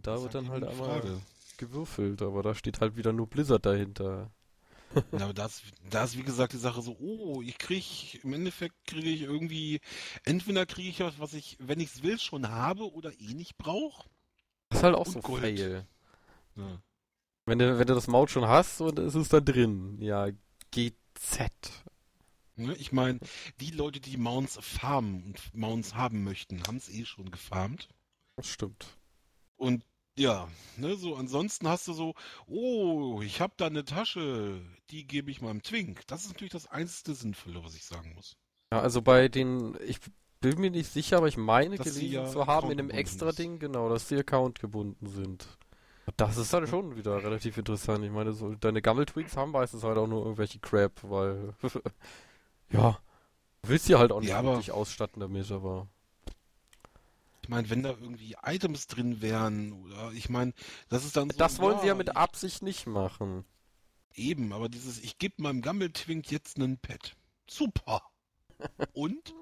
Da 0.02 0.12
Das 0.12 0.22
wird 0.22 0.34
dann 0.34 0.50
halt 0.50 0.64
einmal 0.64 1.00
Frage. 1.00 1.20
gewürfelt, 1.56 2.20
aber 2.22 2.42
da 2.42 2.54
steht 2.54 2.80
halt 2.80 2.96
wieder 2.96 3.12
nur 3.12 3.26
Blizzard 3.26 3.64
dahinter. 3.64 4.30
Ja, 5.12 5.24
aber 5.24 5.34
das, 5.34 5.62
da 5.90 6.04
ist 6.04 6.16
wie 6.16 6.22
gesagt 6.22 6.52
die 6.52 6.58
Sache 6.58 6.82
so, 6.82 6.96
oh, 6.98 7.42
ich 7.42 7.58
krieg, 7.58 8.22
im 8.22 8.32
Endeffekt 8.32 8.74
kriege 8.86 9.08
ich 9.08 9.22
irgendwie, 9.22 9.80
entweder 10.24 10.66
kriege 10.66 10.88
ich 10.88 11.00
was, 11.00 11.18
was 11.18 11.34
ich, 11.34 11.56
wenn 11.60 11.80
ich 11.80 11.94
es 11.94 12.02
will, 12.02 12.18
schon 12.18 12.48
habe 12.48 12.92
oder 12.92 13.12
eh 13.12 13.34
nicht 13.34 13.56
brauche. 13.56 14.08
Das 14.68 14.78
ist 14.78 14.84
halt 14.84 14.94
auch 14.94 15.06
Und 15.06 15.12
so 15.12 15.20
Gold. 15.20 15.42
Fail. 15.42 15.86
Ja. 16.56 16.82
Wenn 17.44 17.58
du, 17.58 17.78
wenn 17.78 17.86
du 17.86 17.94
das 17.94 18.06
Maut 18.06 18.30
schon 18.30 18.46
hast 18.46 18.80
und 18.80 18.98
es 18.98 19.14
ist 19.14 19.32
da 19.32 19.40
drin. 19.40 19.98
Ja, 20.00 20.28
GZ. 20.70 21.50
Ne? 22.56 22.74
Ich 22.76 22.92
meine, 22.92 23.18
die 23.60 23.70
Leute, 23.70 24.00
die 24.00 24.16
Mounts 24.16 24.58
farmen 24.60 25.24
und 25.24 25.54
Mounts 25.54 25.94
haben 25.94 26.22
möchten, 26.24 26.62
haben 26.66 26.76
es 26.76 26.88
eh 26.88 27.04
schon 27.04 27.30
gefarmt. 27.30 27.88
Das 28.36 28.46
stimmt. 28.46 28.86
Und 29.56 29.84
ja, 30.18 30.48
ne, 30.76 30.96
so 30.96 31.16
ansonsten 31.16 31.68
hast 31.68 31.86
du 31.88 31.92
so, 31.94 32.14
oh, 32.46 33.20
ich 33.22 33.40
habe 33.40 33.54
da 33.56 33.66
eine 33.66 33.84
Tasche, 33.84 34.62
die 34.90 35.06
gebe 35.06 35.30
ich 35.30 35.40
meinem 35.42 35.62
Twink. 35.62 36.06
Das 36.06 36.22
ist 36.22 36.28
natürlich 36.28 36.52
das 36.52 36.66
einzige 36.66 37.14
Sinnvolle, 37.14 37.62
was 37.64 37.74
ich 37.74 37.84
sagen 37.84 38.14
muss. 38.14 38.36
Ja, 38.72 38.80
also 38.80 39.02
bei 39.02 39.28
den, 39.28 39.76
ich 39.86 40.00
bin 40.40 40.60
mir 40.60 40.70
nicht 40.70 40.90
sicher, 40.90 41.18
aber 41.18 41.28
ich 41.28 41.36
meine 41.36 41.78
Dass 41.78 41.86
gelesen 41.86 42.12
ja 42.12 42.26
zu 42.26 42.46
haben 42.46 42.70
in 42.70 42.78
dem 42.78 42.90
extra. 42.90 43.32
Ding, 43.32 43.58
genau, 43.58 43.88
dass 43.88 44.08
die 44.08 44.16
Account 44.16 44.60
gebunden 44.60 45.06
sind. 45.06 45.46
Das 46.16 46.36
ist 46.38 46.52
dann 46.52 46.66
schon 46.66 46.96
wieder 46.96 47.22
relativ 47.24 47.58
interessant. 47.58 48.04
Ich 48.04 48.10
meine, 48.10 48.32
so 48.32 48.54
deine 48.56 48.82
Gammeltwinks 48.82 49.36
haben 49.36 49.52
meistens 49.52 49.84
halt 49.84 49.98
auch 49.98 50.08
nur 50.08 50.22
irgendwelche 50.24 50.60
Crap, 50.60 50.92
weil 51.04 51.54
ja, 52.72 52.98
du 53.62 53.70
willst 53.70 53.86
sie 53.86 53.96
halt 53.96 54.12
auch 54.12 54.22
nicht 54.22 54.28
Ja, 54.28 54.42
wirklich 54.42 54.72
ausstatten 54.72 55.20
damit, 55.20 55.50
aber 55.52 55.88
meine, 57.52 57.70
wenn 57.70 57.82
da 57.82 57.90
irgendwie 57.90 58.36
Items 58.44 58.86
drin 58.86 59.20
wären, 59.22 59.72
oder 59.72 60.12
ich 60.12 60.28
meine, 60.28 60.52
das 60.88 61.04
ist 61.04 61.16
dann 61.16 61.30
so, 61.30 61.36
das 61.38 61.58
wollen 61.60 61.78
sie 61.80 61.86
ja 61.86 61.92
ja, 61.92 61.94
mit 61.94 62.08
ich- 62.08 62.16
Absicht 62.16 62.62
nicht 62.62 62.86
machen. 62.86 63.44
Eben, 64.14 64.52
aber 64.52 64.68
dieses, 64.68 64.98
ich 64.98 65.18
gebe 65.18 65.40
meinem 65.42 65.62
Gammeltwink 65.62 66.30
jetzt 66.30 66.56
einen 66.58 66.76
Pet. 66.78 67.14
Super. 67.48 68.02
Und? 68.92 69.34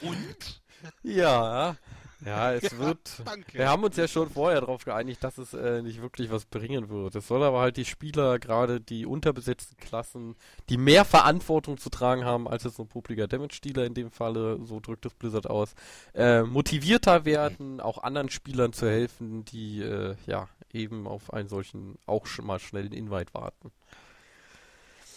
Und? 0.00 0.62
Ja, 1.02 1.76
ja, 2.24 2.52
es 2.54 2.62
Ja, 2.72 2.78
wird. 2.78 3.22
Danke. 3.24 3.58
Wir 3.58 3.68
haben 3.68 3.84
uns 3.84 3.96
ja 3.96 4.08
schon 4.08 4.30
vorher 4.30 4.60
darauf 4.60 4.84
geeinigt, 4.84 5.22
dass 5.22 5.38
es 5.38 5.52
äh, 5.54 5.82
nicht 5.82 6.00
wirklich 6.00 6.30
was 6.30 6.46
bringen 6.46 6.88
wird. 6.88 7.14
Es 7.14 7.26
soll 7.28 7.42
aber 7.42 7.60
halt 7.60 7.76
die 7.76 7.84
Spieler, 7.84 8.38
gerade 8.38 8.80
die 8.80 9.04
unterbesetzten 9.06 9.76
Klassen, 9.76 10.36
die 10.68 10.76
mehr 10.78 11.04
Verantwortung 11.04 11.78
zu 11.78 11.90
tragen 11.90 12.24
haben 12.24 12.48
als 12.48 12.64
jetzt 12.64 12.76
so 12.76 12.84
ein 12.84 12.88
publiker 12.88 13.26
Damage-Dealer 13.28 13.84
in 13.84 13.94
dem 13.94 14.10
Falle, 14.10 14.58
so 14.64 14.80
drückt 14.80 15.04
es 15.06 15.14
Blizzard 15.14 15.48
aus, 15.48 15.74
äh, 16.14 16.42
motivierter 16.42 17.24
werden, 17.24 17.80
auch 17.80 17.98
anderen 18.02 18.30
Spielern 18.30 18.72
zu 18.72 18.88
helfen, 18.88 19.44
die 19.44 19.82
äh, 19.82 20.16
ja 20.26 20.48
eben 20.72 21.06
auf 21.06 21.32
einen 21.32 21.48
solchen 21.48 21.96
auch 22.06 22.26
schon 22.26 22.46
mal 22.46 22.58
schnellen 22.58 22.92
Invite 22.92 23.32
warten. 23.34 23.70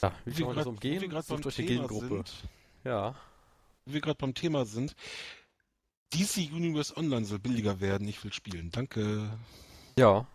Ja, 0.01 0.13
wie 0.25 0.31
Wo 0.31 0.33
kann 0.33 0.39
wir 0.39 0.45
man 0.47 0.55
das 0.55 0.67
umgehen? 0.67 1.21
Sucht 1.21 1.45
euch 1.45 1.59
eine 1.59 1.87
sind, 1.89 2.43
Ja. 2.85 3.15
wo 3.85 3.93
wir 3.93 4.01
gerade 4.01 4.17
beim 4.17 4.33
Thema 4.33 4.65
sind, 4.65 4.95
DC 6.13 6.51
Universe 6.51 6.95
Online 6.97 7.25
soll 7.25 7.39
billiger 7.39 7.79
werden. 7.79 8.07
Ich 8.07 8.23
will 8.23 8.33
spielen. 8.33 8.71
Danke. 8.71 9.29
Ja, 9.97 10.25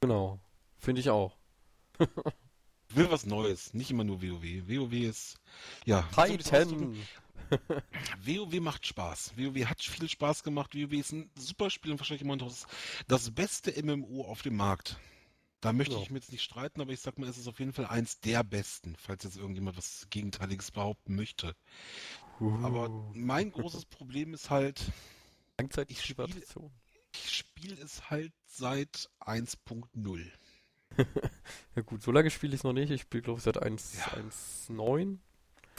genau. 0.00 0.38
Finde 0.78 1.00
ich 1.00 1.10
auch. 1.10 1.36
Ich 2.90 2.96
will 2.96 3.10
was 3.10 3.26
Neues, 3.26 3.74
nicht 3.74 3.90
immer 3.90 4.04
nur 4.04 4.22
WoW. 4.22 4.68
WoW 4.68 4.92
ist, 4.92 5.38
ja. 5.84 6.02
Titan! 6.14 6.96
WoW 8.24 8.60
macht 8.60 8.86
Spaß. 8.86 9.32
WoW 9.36 9.64
hat 9.64 9.82
viel 9.82 10.08
Spaß 10.08 10.44
gemacht. 10.44 10.76
WoW 10.76 10.92
ist 10.92 11.10
ein 11.10 11.28
super 11.34 11.70
Spiel 11.70 11.90
und 11.90 11.98
wahrscheinlich 11.98 12.22
immer 12.22 12.36
noch 12.36 12.46
das, 12.46 12.66
das 13.08 13.30
beste 13.32 13.72
MMO 13.82 14.26
auf 14.26 14.42
dem 14.42 14.56
Markt. 14.56 14.96
Da 15.60 15.72
möchte 15.72 15.94
Ja. 15.96 16.02
ich 16.02 16.10
mir 16.10 16.18
jetzt 16.18 16.30
nicht 16.30 16.44
streiten, 16.44 16.80
aber 16.82 16.92
ich 16.92 17.00
sag 17.00 17.18
mal, 17.18 17.28
es 17.28 17.38
ist 17.38 17.48
auf 17.48 17.58
jeden 17.58 17.72
Fall 17.72 17.86
eins 17.86 18.20
der 18.20 18.44
besten, 18.44 18.94
falls 18.96 19.24
jetzt 19.24 19.38
irgendjemand 19.38 19.76
was 19.76 20.06
Gegenteiliges 20.10 20.70
behaupten 20.70 21.16
möchte. 21.16 21.56
Aber 22.38 22.90
Uh. 22.90 23.10
mein 23.14 23.50
großes 23.50 23.86
Problem 23.86 24.34
ist 24.34 24.50
halt, 24.50 24.92
Langzeitig 25.58 25.98
Ich 25.98 26.04
spiele- 26.04 26.42
spiele 27.26 27.76
es 27.82 28.10
halt 28.10 28.32
seit 28.46 29.08
1.0. 29.20 30.30
Ja 31.76 31.82
gut, 31.82 32.02
so 32.02 32.12
lange 32.12 32.30
spiele 32.30 32.54
ich 32.54 32.60
es 32.60 32.64
noch 32.64 32.72
nicht. 32.72 32.90
Ich 32.90 33.02
spiele 33.02 33.22
glaube 33.22 33.38
ich 33.38 33.44
seit 33.44 33.60
1 33.60 33.96
Ja. 33.96 34.04
1.9. 34.14 35.18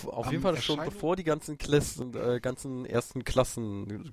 Auf 0.07 0.25
Am 0.27 0.31
jeden 0.31 0.43
Fall 0.43 0.61
schon 0.61 0.83
bevor 0.83 1.15
die 1.15 1.23
ganzen 1.23 1.57
Klassen, 1.57 2.13
äh, 2.15 2.39
ganzen 2.41 2.85
ersten 2.85 3.23
Klassen 3.23 4.11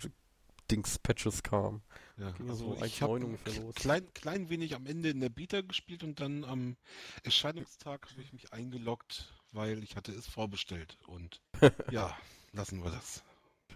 Dings 0.70 0.98
Patches 1.01 1.42
kamen. 1.42 1.83
Ja, 2.16 2.31
Ging 2.31 2.46
ja 2.46 2.53
also 2.53 2.77
so 2.77 2.85
ich 2.85 3.03
habe 3.03 3.14
1.9 3.14 3.62
los. 3.62 3.75
klein, 3.75 4.14
klein 4.14 4.48
wenig 4.48 4.77
am 4.77 4.87
Ende 4.87 5.11
in 5.11 5.20
der 5.20 5.29
Beta 5.29 5.61
gespielt 5.62 6.05
und 6.05 6.20
dann 6.20 6.44
am 6.44 6.77
Erscheinungstag 7.25 8.09
habe 8.11 8.22
ich 8.22 8.33
mich 8.33 8.53
eingeloggt, 8.53 9.33
weil 9.51 9.83
ich 9.83 9.96
hatte 9.96 10.12
es 10.12 10.27
vorbestellt. 10.29 10.98
Und 11.07 11.40
ja, 11.90 12.16
lassen 12.53 12.83
wir 12.85 12.90
das. 12.90 13.22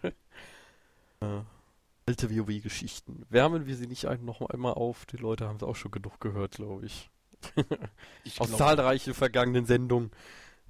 Äh, 1.20 1.40
alte 2.06 2.30
WoW-Geschichten. 2.30 3.26
Wärmen 3.30 3.66
wir 3.66 3.76
sie 3.76 3.88
nicht 3.88 4.04
noch 4.22 4.40
einmal 4.40 4.74
auf. 4.74 5.06
Die 5.06 5.16
Leute 5.16 5.48
haben 5.48 5.56
es 5.56 5.62
auch 5.64 5.76
schon 5.76 5.90
genug 5.90 6.20
gehört, 6.20 6.52
glaube 6.52 6.86
ich. 6.86 7.10
Ich 8.24 8.40
Aus 8.40 8.48
glaub- 8.48 8.58
zahlreichen 8.58 9.14
vergangenen 9.14 9.66
Sendungen. 9.66 10.10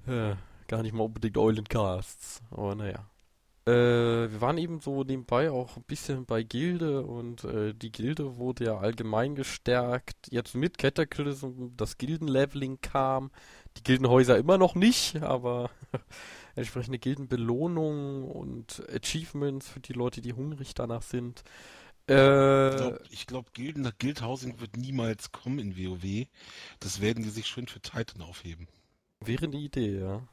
Äh, 0.07 0.35
gar 0.67 0.83
nicht 0.83 0.93
mal 0.93 1.03
unbedingt 1.03 1.37
Eulencasts. 1.37 2.41
Aber 2.51 2.75
naja. 2.75 3.09
Äh, 3.65 4.31
wir 4.31 4.41
waren 4.41 4.57
eben 4.57 4.79
so 4.79 5.03
nebenbei 5.03 5.51
auch 5.51 5.77
ein 5.77 5.83
bisschen 5.83 6.25
bei 6.25 6.41
Gilde 6.43 7.03
und 7.03 7.43
äh, 7.43 7.73
die 7.73 7.91
Gilde 7.91 8.37
wurde 8.37 8.65
ja 8.65 8.77
allgemein 8.77 9.35
gestärkt. 9.35 10.15
Jetzt 10.29 10.55
mit 10.55 10.77
Cataclysm 10.77 11.75
das 11.75 11.97
Gildenleveling 11.97 12.79
kam. 12.81 13.31
Die 13.77 13.83
Gildenhäuser 13.83 14.37
immer 14.37 14.57
noch 14.57 14.75
nicht, 14.75 15.21
aber 15.21 15.69
entsprechende 16.57 16.99
Gildenbelohnungen 16.99 18.23
und 18.23 18.83
Achievements 18.89 19.69
für 19.69 19.79
die 19.79 19.93
Leute, 19.93 20.21
die 20.21 20.33
hungrig 20.33 20.73
danach 20.73 21.03
sind. 21.03 21.43
Äh, 22.09 22.69
ich 23.11 23.27
glaube, 23.27 23.51
glaub, 23.51 23.53
Gilden, 23.53 23.91
Guildhousing 23.99 24.59
wird 24.59 24.77
niemals 24.77 25.31
kommen 25.31 25.59
in 25.59 25.77
WoW. 25.77 26.27
Das 26.79 27.01
werden 27.01 27.23
die 27.23 27.29
sich 27.29 27.47
schön 27.47 27.67
für 27.67 27.81
Titan 27.81 28.21
aufheben. 28.21 28.67
Wäre 29.19 29.45
eine 29.45 29.57
Idee, 29.57 29.99
ja. 29.99 30.27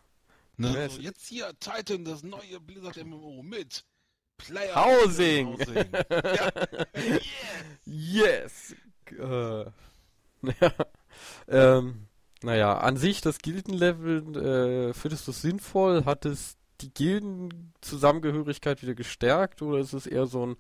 Ne, 0.57 0.73
ja, 0.73 0.89
so 0.89 1.01
jetzt 1.01 1.27
hier 1.27 1.53
Titan, 1.59 2.05
das 2.05 2.23
neue 2.23 2.61
Blizzard 2.61 2.97
MMO 3.05 3.43
mit 3.43 3.85
Player 4.37 4.75
Housing. 4.75 5.59
Housing. 5.59 5.87
ja. 6.11 6.53
yes. 7.85 8.75
yes. 8.77 8.77
Äh, 9.11 9.65
ja. 10.61 10.75
ähm, 11.49 12.07
naja, 12.45 12.79
an 12.79 12.97
sich 12.97 13.21
das 13.21 13.39
Gildenlevel, 13.39 14.37
äh, 14.37 14.95
findest 14.95 15.27
du 15.27 15.33
es 15.33 15.43
sinnvoll? 15.43 16.05
Hat 16.05 16.25
es 16.27 16.57
die 16.81 16.93
Gildenzusammengehörigkeit 16.93 18.83
wieder 18.83 18.95
gestärkt 18.95 19.63
oder 19.63 19.79
ist 19.79 19.93
es 19.93 20.07
eher 20.07 20.27
so 20.27 20.47
ein, 20.47 20.57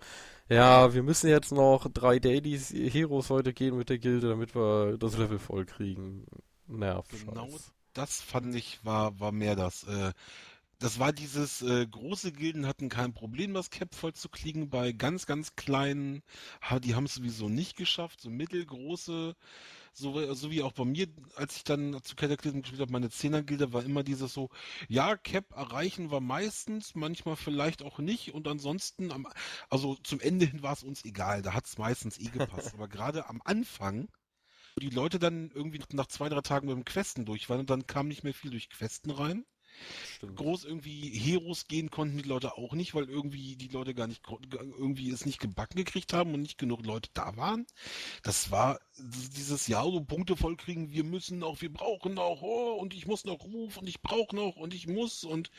ja, 0.48 0.94
wir 0.94 1.02
müssen 1.02 1.28
jetzt 1.28 1.52
noch 1.52 1.88
drei 1.92 2.18
Dailies 2.18 2.70
Heroes 2.70 3.30
heute 3.30 3.52
gehen 3.52 3.76
mit 3.76 3.88
der 3.88 3.98
Gilde, 3.98 4.28
damit 4.28 4.54
wir 4.54 4.96
das 4.98 5.16
Level 5.18 5.38
voll 5.38 5.66
kriegen? 5.66 6.26
Nerv. 6.66 7.06
Genau 7.08 7.48
das 7.94 8.20
fand 8.20 8.54
ich 8.54 8.84
war, 8.84 9.18
war 9.20 9.32
mehr 9.32 9.56
das. 9.56 9.84
Äh, 9.84 10.12
das 10.84 10.98
war 10.98 11.14
dieses 11.14 11.62
äh, 11.62 11.86
große 11.86 12.30
Gilden 12.30 12.66
hatten 12.66 12.90
kein 12.90 13.14
Problem, 13.14 13.54
das 13.54 13.70
Cap 13.70 13.94
voll 13.94 14.12
zu 14.12 14.28
kriegen. 14.28 14.68
Bei 14.68 14.92
ganz, 14.92 15.24
ganz 15.24 15.56
kleinen, 15.56 16.22
die 16.82 16.94
haben 16.94 17.06
es 17.06 17.14
sowieso 17.14 17.48
nicht 17.48 17.78
geschafft. 17.78 18.20
So 18.20 18.28
mittelgroße, 18.28 19.34
so, 19.94 20.34
so 20.34 20.50
wie 20.50 20.60
auch 20.60 20.72
bei 20.72 20.84
mir, 20.84 21.06
als 21.36 21.56
ich 21.56 21.64
dann 21.64 21.98
zu 22.02 22.16
Cataclysm 22.16 22.60
gespielt 22.60 22.82
habe, 22.82 22.92
meine 22.92 23.08
Zehner-Gilde 23.08 23.72
war 23.72 23.82
immer 23.82 24.02
dieses 24.02 24.34
so, 24.34 24.50
ja, 24.86 25.16
Cap 25.16 25.56
erreichen 25.56 26.10
wir 26.10 26.20
meistens, 26.20 26.94
manchmal 26.94 27.36
vielleicht 27.36 27.82
auch 27.82 27.98
nicht 27.98 28.34
und 28.34 28.46
ansonsten, 28.46 29.10
am, 29.10 29.26
also 29.70 29.94
zum 30.02 30.20
Ende 30.20 30.44
hin 30.44 30.62
war 30.62 30.74
es 30.74 30.82
uns 30.82 31.02
egal, 31.06 31.40
da 31.40 31.54
hat 31.54 31.64
es 31.64 31.78
meistens 31.78 32.18
eh 32.18 32.28
gepasst. 32.28 32.74
Aber 32.74 32.88
gerade 32.88 33.26
am 33.30 33.40
Anfang, 33.46 34.10
wo 34.76 34.80
die 34.80 34.90
Leute 34.90 35.18
dann 35.18 35.50
irgendwie 35.54 35.80
nach 35.92 36.08
zwei, 36.08 36.28
drei 36.28 36.42
Tagen 36.42 36.66
mit 36.66 36.76
dem 36.76 36.84
Questen 36.84 37.24
durch 37.24 37.48
waren 37.48 37.60
und 37.60 37.70
dann 37.70 37.86
kam 37.86 38.06
nicht 38.06 38.22
mehr 38.22 38.34
viel 38.34 38.50
durch 38.50 38.68
Questen 38.68 39.10
rein. 39.10 39.46
Stimmt. 40.16 40.36
groß 40.36 40.64
irgendwie 40.64 41.08
Heroes 41.10 41.68
gehen 41.68 41.90
konnten 41.90 42.18
die 42.18 42.28
Leute 42.28 42.56
auch 42.56 42.72
nicht, 42.74 42.94
weil 42.94 43.08
irgendwie 43.08 43.56
die 43.56 43.68
Leute 43.68 43.94
gar 43.94 44.06
nicht 44.06 44.22
irgendwie 44.52 45.10
es 45.10 45.26
nicht 45.26 45.40
gebacken 45.40 45.76
gekriegt 45.76 46.12
haben 46.12 46.34
und 46.34 46.42
nicht 46.42 46.58
genug 46.58 46.84
Leute 46.84 47.10
da 47.14 47.36
waren. 47.36 47.66
Das 48.22 48.50
war 48.50 48.80
dieses 48.98 49.66
Jahr 49.66 49.90
so 49.90 50.00
Punkte 50.00 50.36
voll 50.36 50.56
kriegen, 50.56 50.92
wir 50.92 51.04
müssen 51.04 51.38
noch, 51.38 51.60
wir 51.60 51.72
brauchen 51.72 52.14
noch, 52.14 52.42
oh, 52.42 52.74
und 52.74 52.94
ich 52.94 53.06
muss 53.06 53.24
noch 53.24 53.44
Ruf 53.44 53.76
und 53.76 53.88
ich 53.88 54.00
brauche 54.02 54.34
noch 54.34 54.56
und 54.56 54.74
ich 54.74 54.86
muss 54.86 55.24
und 55.24 55.50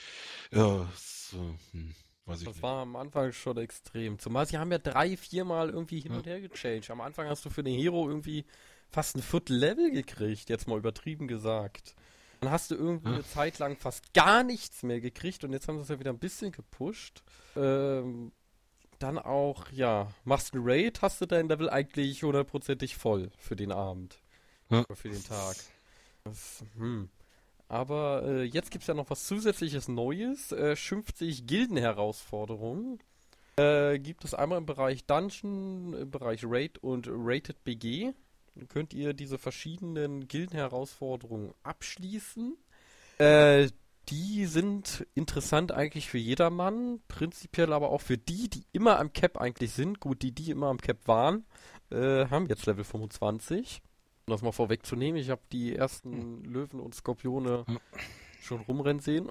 ja, 0.51 0.89
so, 0.95 1.55
hm. 1.71 1.95
Weiß 2.25 2.39
das 2.39 2.55
nicht. 2.55 2.63
war 2.63 2.81
am 2.81 2.95
Anfang 2.95 3.31
schon 3.33 3.57
extrem. 3.57 4.17
Zumal 4.17 4.47
sie 4.47 4.57
haben 4.57 4.71
ja 4.71 4.79
drei, 4.79 5.15
viermal 5.15 5.69
irgendwie 5.69 5.99
hin 5.99 6.11
und 6.13 6.25
her 6.25 6.41
gechanged. 6.41 6.89
Am 6.89 7.01
Anfang 7.01 7.27
hast 7.27 7.45
du 7.45 7.51
für 7.51 7.63
den 7.63 7.77
Hero 7.77 8.09
irgendwie 8.09 8.45
fast 8.89 9.15
ein 9.15 9.21
Viertel 9.21 9.57
Level 9.57 9.91
gekriegt, 9.91 10.49
jetzt 10.49 10.67
mal 10.67 10.79
übertrieben 10.79 11.27
gesagt. 11.27 11.95
Dann 12.41 12.51
hast 12.51 12.71
du 12.71 12.75
irgendwie 12.75 13.09
eine 13.09 13.25
Zeit 13.25 13.59
lang 13.59 13.77
fast 13.77 14.13
gar 14.13 14.43
nichts 14.43 14.83
mehr 14.83 14.99
gekriegt 14.99 15.43
und 15.43 15.53
jetzt 15.53 15.67
haben 15.67 15.77
sie 15.77 15.83
es 15.83 15.89
ja 15.89 15.99
wieder 15.99 16.11
ein 16.11 16.19
bisschen 16.19 16.51
gepusht. 16.51 17.23
Ähm, 17.55 18.31
dann 18.99 19.17
auch, 19.17 19.71
ja, 19.71 20.09
machst 20.23 20.53
du 20.53 20.59
Raid, 20.61 21.01
hast 21.01 21.21
du 21.21 21.25
dein 21.25 21.47
Level 21.47 21.69
eigentlich 21.69 22.23
hundertprozentig 22.23 22.95
voll 22.95 23.31
für 23.37 23.55
den 23.55 23.71
Abend. 23.71 24.21
Ja. 24.69 24.81
Oder 24.81 24.95
für 24.95 25.09
den 25.09 25.23
Tag. 25.23 25.55
Das, 26.23 26.63
hm. 26.77 27.09
Aber 27.67 28.23
äh, 28.25 28.43
jetzt 28.43 28.71
gibt 28.71 28.83
es 28.83 28.87
ja 28.87 28.93
noch 28.93 29.09
was 29.09 29.25
zusätzliches 29.25 29.87
Neues. 29.87 30.51
Äh, 30.51 30.75
schimpft 30.75 31.17
sich 31.17 31.45
Gildenherausforderungen. 31.47 32.99
Äh, 33.57 33.99
gibt 33.99 34.23
es 34.23 34.33
einmal 34.33 34.57
im 34.57 34.65
Bereich 34.65 35.05
Dungeon, 35.05 35.93
im 35.93 36.11
Bereich 36.11 36.41
Raid 36.43 36.77
und 36.79 37.07
Rated 37.09 37.63
BG 37.63 38.13
könnt 38.69 38.93
ihr 38.93 39.13
diese 39.13 39.37
verschiedenen 39.37 40.27
Gildenherausforderungen 40.27 41.53
abschließen. 41.63 42.57
Äh, 43.17 43.69
die 44.09 44.45
sind 44.45 45.05
interessant 45.15 45.71
eigentlich 45.71 46.09
für 46.09 46.19
jedermann, 46.19 47.01
prinzipiell 47.07 47.73
aber 47.73 47.89
auch 47.89 48.01
für 48.01 48.17
die, 48.17 48.49
die 48.49 48.65
immer 48.71 48.99
am 48.99 49.13
Cap 49.13 49.37
eigentlich 49.37 49.71
sind. 49.71 49.99
Gut, 49.99 50.21
die, 50.21 50.31
die 50.31 50.51
immer 50.51 50.67
am 50.67 50.79
Cap 50.79 51.07
waren, 51.07 51.45
äh, 51.89 52.27
haben 52.27 52.47
jetzt 52.47 52.65
Level 52.65 52.83
25. 52.83 53.81
Um 54.27 54.31
das 54.31 54.41
mal 54.41 54.51
vorwegzunehmen, 54.51 55.19
ich 55.19 55.29
habe 55.29 55.41
die 55.51 55.75
ersten 55.75 56.43
Löwen 56.43 56.79
und 56.79 56.95
Skorpione 56.95 57.65
schon 58.41 58.61
rumrennen 58.61 59.01
sehen. 59.01 59.27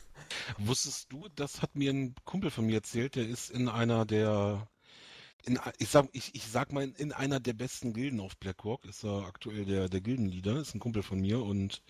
Wusstest 0.58 1.12
du, 1.12 1.26
das 1.34 1.62
hat 1.62 1.74
mir 1.74 1.92
ein 1.92 2.14
Kumpel 2.24 2.50
von 2.50 2.66
mir 2.66 2.76
erzählt, 2.76 3.16
der 3.16 3.26
ist 3.26 3.50
in 3.50 3.68
einer 3.68 4.04
der 4.04 4.68
in, 5.46 5.58
ich 5.78 5.88
sag, 5.88 6.08
ich, 6.12 6.34
ich 6.34 6.44
sag 6.46 6.72
mal, 6.72 6.92
in 6.98 7.12
einer 7.12 7.40
der 7.40 7.52
besten 7.52 7.92
Gilden 7.92 8.20
auf 8.20 8.36
Blackhawk 8.36 8.84
ist 8.84 9.04
er 9.04 9.26
aktuell 9.26 9.64
der, 9.64 9.88
der 9.88 10.00
Gildenleader, 10.00 10.60
ist 10.60 10.74
ein 10.74 10.80
Kumpel 10.80 11.02
von 11.02 11.20
mir 11.20 11.42
und 11.42 11.82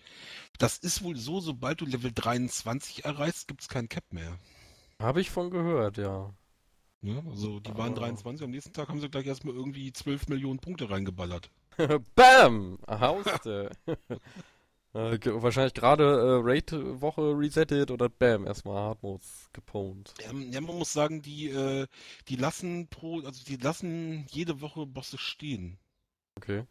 das 0.59 0.77
ist 0.77 1.03
wohl 1.03 1.17
so, 1.17 1.39
sobald 1.39 1.81
du 1.81 1.85
Level 1.85 2.11
23 2.13 3.05
erreichst, 3.05 3.47
gibt's 3.47 3.67
kein 3.67 3.89
Cap 3.89 4.05
mehr. 4.11 4.37
Habe 4.99 5.21
ich 5.21 5.29
von 5.29 5.49
gehört, 5.49 5.97
ja. 5.97 6.33
Ja, 7.01 7.21
also 7.29 7.59
die 7.59 7.75
waren 7.77 7.95
23, 7.95 8.43
am 8.43 8.51
nächsten 8.51 8.73
Tag 8.73 8.89
haben 8.89 8.99
sie 8.99 9.09
gleich 9.09 9.27
erstmal 9.27 9.55
irgendwie 9.55 9.91
12 9.91 10.29
Millionen 10.29 10.59
Punkte 10.59 10.89
reingeballert. 10.89 11.51
Bam! 12.15 12.79
Hauste. 12.87 13.71
Äh, 14.93 15.19
wahrscheinlich 15.25 15.73
gerade 15.73 16.03
äh, 16.03 16.39
Raid-Woche 16.41 17.37
resettet 17.37 17.91
oder 17.91 18.09
bam, 18.09 18.47
erstmal 18.47 18.77
Hardmodes 18.77 19.49
gepwned. 19.53 20.13
Ähm, 20.29 20.51
ja, 20.51 20.61
man 20.61 20.77
muss 20.77 20.93
sagen, 20.93 21.21
die, 21.21 21.49
äh, 21.49 21.87
die 22.29 22.35
lassen 22.35 22.87
pro, 22.87 23.19
also 23.21 23.43
die 23.43 23.57
lassen 23.57 24.25
jede 24.29 24.61
Woche 24.61 24.85
Bosse 24.85 25.17
stehen. 25.17 25.77
Okay. 26.35 26.63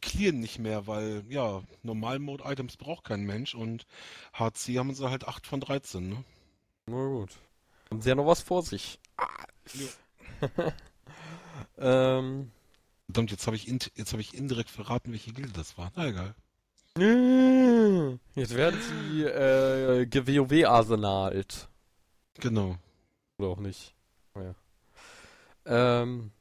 Clearen 0.00 0.38
nicht 0.38 0.58
mehr, 0.58 0.86
weil, 0.86 1.24
ja, 1.28 1.62
Normal-Mode-Items 1.82 2.76
braucht 2.76 3.04
kein 3.04 3.24
Mensch 3.24 3.54
und 3.54 3.86
HC 4.34 4.78
haben 4.78 4.94
sie 4.94 5.10
halt 5.10 5.26
8 5.26 5.46
von 5.46 5.60
13, 5.60 6.08
ne? 6.08 6.24
Na 6.86 7.06
gut. 7.06 7.30
Haben 7.90 8.02
sie 8.02 8.08
ja 8.10 8.14
noch 8.14 8.26
was 8.26 8.42
vor 8.42 8.62
sich. 8.62 9.00
Ah. 9.16 9.26
Ja. 9.74 10.72
ähm. 12.18 12.52
Verdammt, 13.06 13.30
jetzt 13.30 13.46
habe 13.46 13.56
ich, 13.56 13.66
hab 13.66 14.20
ich 14.20 14.34
indirekt 14.34 14.68
verraten, 14.68 15.12
welche 15.12 15.32
Gilde 15.32 15.52
das 15.52 15.78
war. 15.78 15.90
Na 15.96 16.06
egal. 16.06 16.34
Jetzt 16.98 18.56
werden 18.56 18.80
sie 18.80 19.22
äh, 19.22 20.06
GWOW-arsenalt. 20.06 21.68
Genau. 22.40 22.76
Oder 23.38 23.48
auch 23.48 23.60
nicht. 23.60 23.94
Ja. 24.34 24.54
Ähm, 25.66 26.32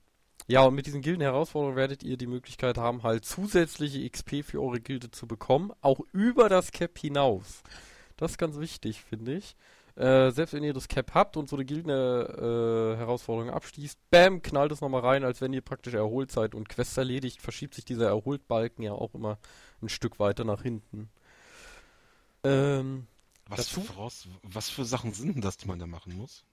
ja, 0.47 0.61
und 0.61 0.75
mit 0.75 0.85
diesen 0.85 1.01
Gilden-Herausforderungen 1.01 1.75
werdet 1.75 2.03
ihr 2.03 2.17
die 2.17 2.27
Möglichkeit 2.27 2.77
haben, 2.77 3.03
halt 3.03 3.25
zusätzliche 3.25 4.09
XP 4.09 4.43
für 4.43 4.61
eure 4.61 4.79
Gilde 4.79 5.11
zu 5.11 5.27
bekommen, 5.27 5.73
auch 5.81 5.99
über 6.13 6.47
das 6.49 6.71
Cap 6.71 6.97
hinaus. 6.97 7.61
Das 8.15 8.31
ist 8.31 8.37
ganz 8.37 8.57
wichtig, 8.57 9.01
finde 9.01 9.35
ich. 9.35 9.55
Äh, 9.97 10.31
selbst 10.31 10.53
wenn 10.53 10.63
ihr 10.63 10.73
das 10.73 10.87
Cap 10.87 11.13
habt 11.15 11.37
und 11.37 11.49
so 11.49 11.55
eine 11.55 11.65
Gilden-Herausforderung 11.65 13.49
äh, 13.49 13.53
abschließt, 13.53 13.99
bam, 14.11 14.41
knallt 14.43 14.71
es 14.71 14.79
nochmal 14.79 15.01
rein, 15.01 15.23
als 15.23 15.41
wenn 15.41 15.53
ihr 15.53 15.61
praktisch 15.61 15.95
erholt 15.95 16.31
seid 16.31 16.53
und 16.53 16.69
Quests 16.69 16.97
erledigt, 16.97 17.41
verschiebt 17.41 17.73
sich 17.73 17.83
dieser 17.83 18.07
Erholt-Balken 18.07 18.83
ja 18.83 18.93
auch 18.93 19.15
immer 19.15 19.39
ein 19.81 19.89
Stück 19.89 20.19
weiter 20.19 20.43
nach 20.43 20.61
hinten. 20.61 21.09
Ähm, 22.43 23.07
was, 23.47 23.67
dazu? 23.67 23.81
Voraus, 23.81 24.27
was 24.43 24.69
für 24.69 24.85
Sachen 24.85 25.13
sind 25.13 25.35
denn 25.35 25.41
das, 25.41 25.57
die 25.57 25.67
man 25.67 25.79
da 25.79 25.87
machen 25.87 26.15
muss? 26.15 26.45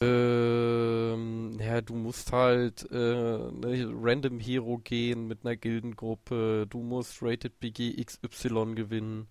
Ähm, 0.00 1.58
ja, 1.60 1.80
du 1.80 1.94
musst 1.94 2.32
halt 2.32 2.90
äh, 2.90 2.94
eine 2.94 3.92
Random 3.94 4.40
Hero 4.40 4.78
gehen 4.78 5.28
mit 5.28 5.44
einer 5.44 5.56
Gildengruppe, 5.56 6.66
du 6.68 6.82
musst 6.82 7.22
Rated 7.22 7.60
BG 7.60 8.02
XY 8.04 8.74
gewinnen, 8.74 9.28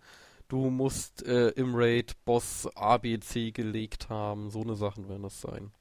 du 0.48 0.70
musst 0.70 1.24
äh, 1.24 1.50
im 1.50 1.76
Raid 1.76 2.16
Boss 2.24 2.68
ABC 2.76 3.52
gelegt 3.52 4.08
haben, 4.10 4.50
so 4.50 4.62
eine 4.62 4.76
Sachen 4.76 5.10
werden 5.10 5.24
das 5.24 5.42
sein. 5.42 5.72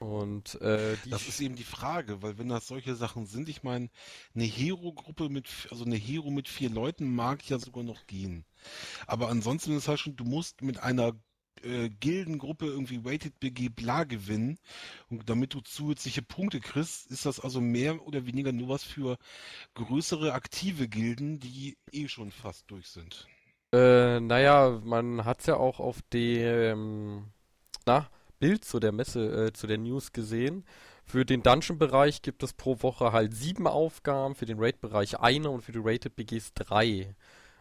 Und 0.00 0.58
äh, 0.62 0.96
das 1.10 1.28
ist 1.28 1.40
eben 1.40 1.56
die 1.56 1.62
Frage, 1.62 2.22
weil 2.22 2.38
wenn 2.38 2.48
das 2.48 2.66
solche 2.66 2.96
Sachen 2.96 3.26
sind, 3.26 3.50
ich 3.50 3.62
meine, 3.62 3.90
eine 4.34 4.44
Hero-Gruppe 4.44 5.28
mit, 5.28 5.46
also 5.70 5.84
eine 5.84 5.96
Hero 5.96 6.30
mit 6.30 6.48
vier 6.48 6.70
Leuten 6.70 7.14
mag 7.14 7.46
ja 7.50 7.58
sogar 7.58 7.84
noch 7.84 8.06
gehen. 8.06 8.46
Aber 9.06 9.28
ansonsten 9.28 9.76
ist 9.76 9.88
halt 9.88 10.00
schon, 10.00 10.16
du 10.16 10.24
musst 10.24 10.62
mit 10.62 10.82
einer 10.82 11.12
äh, 11.62 11.90
Gildengruppe 11.90 12.64
irgendwie 12.64 13.04
Weighted 13.04 13.38
BG 13.40 13.68
bla 13.68 14.04
gewinnen 14.04 14.58
und 15.10 15.28
damit 15.28 15.52
du 15.52 15.60
zusätzliche 15.60 16.22
Punkte 16.22 16.60
kriegst, 16.60 17.10
ist 17.10 17.26
das 17.26 17.38
also 17.38 17.60
mehr 17.60 18.06
oder 18.06 18.24
weniger 18.24 18.52
nur 18.52 18.70
was 18.70 18.82
für 18.82 19.18
größere 19.74 20.32
aktive 20.32 20.88
Gilden, 20.88 21.40
die 21.40 21.76
eh 21.92 22.08
schon 22.08 22.30
fast 22.30 22.70
durch 22.70 22.88
sind. 22.88 23.28
Äh, 23.74 24.20
naja, 24.20 24.80
man 24.82 25.26
hat's 25.26 25.44
ja 25.44 25.56
auch 25.56 25.78
auf 25.78 26.00
dem, 26.10 27.26
na, 27.84 28.08
Bild 28.40 28.64
zu 28.64 28.80
der 28.80 28.90
Messe, 28.90 29.46
äh, 29.46 29.52
zu 29.52 29.68
der 29.68 29.78
News 29.78 30.12
gesehen. 30.12 30.64
Für 31.04 31.24
den 31.24 31.42
Dungeon-Bereich 31.42 32.22
gibt 32.22 32.42
es 32.42 32.52
pro 32.52 32.82
Woche 32.82 33.12
halt 33.12 33.34
sieben 33.34 33.66
Aufgaben, 33.66 34.34
für 34.34 34.46
den 34.46 34.58
Raid-Bereich 34.58 35.20
eine 35.20 35.50
und 35.50 35.62
für 35.62 35.72
die 35.72 35.80
Rated 35.82 36.16
BGs 36.16 36.54
drei. 36.54 37.14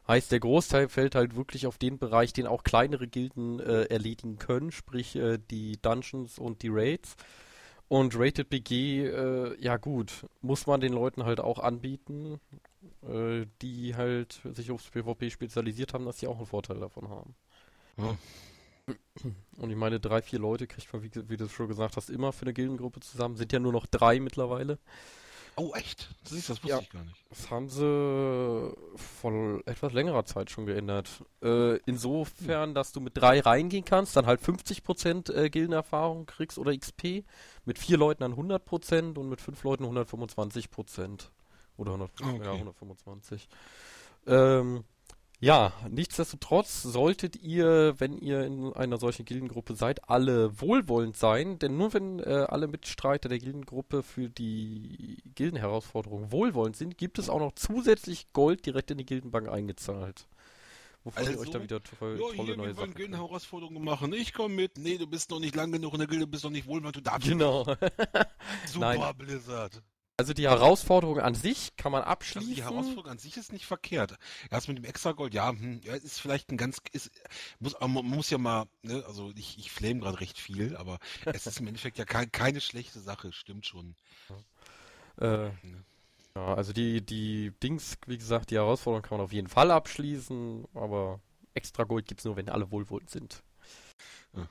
Heißt, 0.08 0.32
der 0.32 0.40
Großteil 0.40 0.90
fällt 0.90 1.14
halt 1.14 1.36
wirklich 1.36 1.68
auf 1.68 1.78
den 1.78 2.00
Bereich, 2.00 2.34
den 2.34 2.48
auch 2.48 2.64
kleinere 2.64 3.08
Gilden 3.08 3.60
äh, 3.60 3.84
erledigen 3.84 4.40
können, 4.40 4.72
sprich 4.72 5.16
äh, 5.16 5.38
die 5.52 5.80
Dungeons 5.80 6.40
und 6.40 6.64
die 6.64 6.70
Raids. 6.72 7.16
Und 7.90 8.16
Rated 8.16 8.50
BG, 8.50 9.06
äh, 9.06 9.56
ja 9.60 9.78
gut, 9.78 10.26
muss 10.42 10.68
man 10.68 10.80
den 10.80 10.94
Leuten 10.94 11.26
halt 11.26 11.40
auch 11.40 11.60
anbieten, 11.60 12.40
äh, 13.02 13.46
die 13.62 13.96
halt 13.96 14.42
sich 14.54 14.72
aufs 14.72 14.90
PvP 14.90 15.32
spezialisiert 15.32 15.94
haben, 15.94 16.06
dass 16.06 16.20
sie 16.20 16.28
auch 16.28 16.38
einen 16.38 16.46
Vorteil 16.46 16.80
davon 16.80 17.10
haben. 17.10 17.36
Ja. 17.98 18.18
Und 19.58 19.70
ich 19.70 19.76
meine, 19.76 20.00
drei, 20.00 20.22
vier 20.22 20.40
Leute 20.40 20.68
kriegt 20.68 20.92
man, 20.94 21.04
wie, 21.04 21.12
wie 21.30 21.38
du 21.38 21.48
schon 21.50 21.68
gesagt 21.68 21.98
hast, 21.98 22.10
immer 22.10 22.32
für 22.32 22.44
eine 22.44 22.54
Gildengruppe 22.54 23.00
zusammen. 23.02 23.36
Sind 23.38 23.52
ja 23.52 23.60
nur 23.60 23.74
noch 23.74 23.86
drei 23.86 24.20
mittlerweile. 24.20 24.80
Oh, 25.56 25.74
echt? 25.76 26.10
Das, 26.24 26.32
ist, 26.32 26.50
das 26.50 26.58
wusste 26.64 26.70
Ja. 26.70 26.80
ich 26.80 26.90
gar 26.90 27.04
nicht. 27.04 27.16
Das 27.30 27.50
haben 27.52 27.68
sie 27.68 28.72
vor 28.96 29.62
etwas 29.66 29.92
längerer 29.92 30.24
Zeit 30.24 30.50
schon 30.52 30.66
geändert. 30.66 31.10
Äh, 31.44 31.78
insofern, 31.86 32.74
dass 32.74 32.94
du 32.94 33.02
mit 33.02 33.18
drei 33.18 33.42
reingehen 33.42 33.84
kannst, 33.84 34.16
dann 34.16 34.26
halt 34.26 34.40
50% 34.42 35.34
äh, 35.34 35.50
Gildenerfahrung 35.50 36.26
kriegst 36.28 36.58
oder 36.58 36.76
XP, 36.78 37.26
mit 37.66 37.78
vier 37.78 37.98
Leuten 37.98 38.22
dann 38.22 38.36
100% 38.36 39.18
und 39.18 39.28
mit 39.28 39.42
fünf 39.42 39.62
Leuten 39.64 39.84
125%. 39.84 41.28
Oder 41.76 41.92
100, 41.94 42.12
Ah, 42.22 42.30
okay. 42.30 42.46
ja, 42.46 42.52
125. 42.54 43.50
Ähm, 44.28 44.84
ja, 45.40 45.72
nichtsdestotrotz 45.90 46.82
solltet 46.84 47.36
ihr, 47.38 47.96
wenn 48.00 48.18
ihr 48.18 48.44
in 48.44 48.74
einer 48.74 48.98
solchen 48.98 49.26
Gildengruppe 49.26 49.74
seid, 49.76 50.10
alle 50.10 50.60
wohlwollend 50.60 51.16
sein, 51.16 51.60
denn 51.60 51.78
nur 51.78 51.94
wenn 51.94 52.20
äh, 52.20 52.46
alle 52.50 52.68
Mitstreiter 52.68 53.30
der 53.30 53.40
Gildengruppe 53.40 54.04
für 54.04 54.30
die 54.30 55.18
Gildenherausforderung 55.36 56.32
wohlwollend 56.32 56.76
sind, 56.76 56.98
gibt 56.98 57.20
es 57.20 57.30
auch 57.30 57.40
noch 57.40 57.54
zusätzlich 57.54 58.34
Gold 58.34 58.66
direkt 58.66 58.92
in 58.92 58.98
die 58.98 59.06
Gildenbank 59.06 59.48
eingezahlt. 59.48 60.28
Wovon 61.06 61.24
ihr 61.24 61.40
euch 61.40 61.40
Also, 61.40 61.52
da 61.54 61.64
wieder 61.64 61.82
to 61.82 61.96
Ja, 62.02 62.18
tolle 62.18 62.34
hier, 62.46 62.58
neue 62.58 62.68
wir 62.68 62.76
Sachen. 62.76 62.94
Gildenherausforderungen 62.94 63.84
machen. 63.84 64.12
Ich 64.14 64.34
komme 64.34 64.54
mit. 64.56 64.78
Nee, 64.78 64.98
du 64.98 65.08
bist 65.08 65.30
noch 65.32 65.40
nicht 65.40 65.56
lang 65.56 65.72
genug 65.72 65.94
in 65.94 66.00
der 66.00 66.08
Gilde, 66.08 66.28
bist 66.28 66.44
noch 66.44 66.52
nicht 66.52 66.68
wohlwollend, 66.68 66.98
du 66.98 67.02
darfst 67.02 67.28
Genau. 67.30 67.64
Super, 68.66 68.80
Nein. 68.80 69.16
Blizzard. 69.18 69.82
Also 70.20 70.34
die 70.34 70.48
Herausforderung 70.50 71.20
an 71.20 71.34
sich 71.34 71.76
kann 71.78 71.94
man 71.94 72.02
Also 72.02 72.12
abschließen. 72.12 72.54
die 72.56 72.64
Herausforderung 72.64 73.08
an 73.12 73.20
sich 73.20 73.38
ist 73.38 73.54
nicht 73.54 73.66
verkehrt. 73.66 74.18
Erst 74.52 74.68
mit 74.68 74.78
dem 74.78 74.84
Extragold, 74.84 75.34
ja, 75.34 75.50
hm, 75.50 75.80
ja, 75.84 75.94
ist 75.96 76.20
vielleicht 76.20 76.52
ein 76.52 76.58
ganz, 76.58 76.82
ist, 76.92 77.10
muss, 77.60 77.80
man 77.80 77.92
muss 78.06 78.30
ja 78.30 78.38
mal, 78.38 78.66
ne, 78.82 79.02
also 79.08 79.32
ich, 79.36 79.58
ich 79.58 79.72
flame 79.72 80.02
gerade 80.02 80.20
recht 80.20 80.38
viel, 80.38 80.76
aber 80.76 81.00
es 81.26 81.48
ist 81.48 81.62
im 81.62 81.68
Endeffekt 81.68 81.98
ja 81.98 82.06
kein, 82.06 82.32
keine 82.34 82.60
schlechte 82.60 83.00
Sache, 83.00 83.32
stimmt 83.32 83.66
schon. 83.66 83.96
Äh, 85.22 85.46
Ja. 85.46 85.52
ja, 86.36 86.54
also 86.56 86.74
die, 86.74 87.02
die 87.02 87.52
Dings, 87.64 87.98
wie 88.06 88.18
gesagt, 88.18 88.52
die 88.52 88.56
Herausforderung 88.56 89.04
kann 89.04 89.18
man 89.20 89.26
auf 89.26 89.32
jeden 89.34 89.48
Fall 89.48 89.72
abschließen, 89.72 90.66
aber 90.74 91.22
extra 91.54 91.84
Gold 91.86 92.08
gibt's 92.08 92.26
nur, 92.26 92.36
wenn 92.36 92.50
alle 92.50 92.72
wohlwollend 92.72 93.10
sind. 93.10 93.42
Ja. 94.36 94.48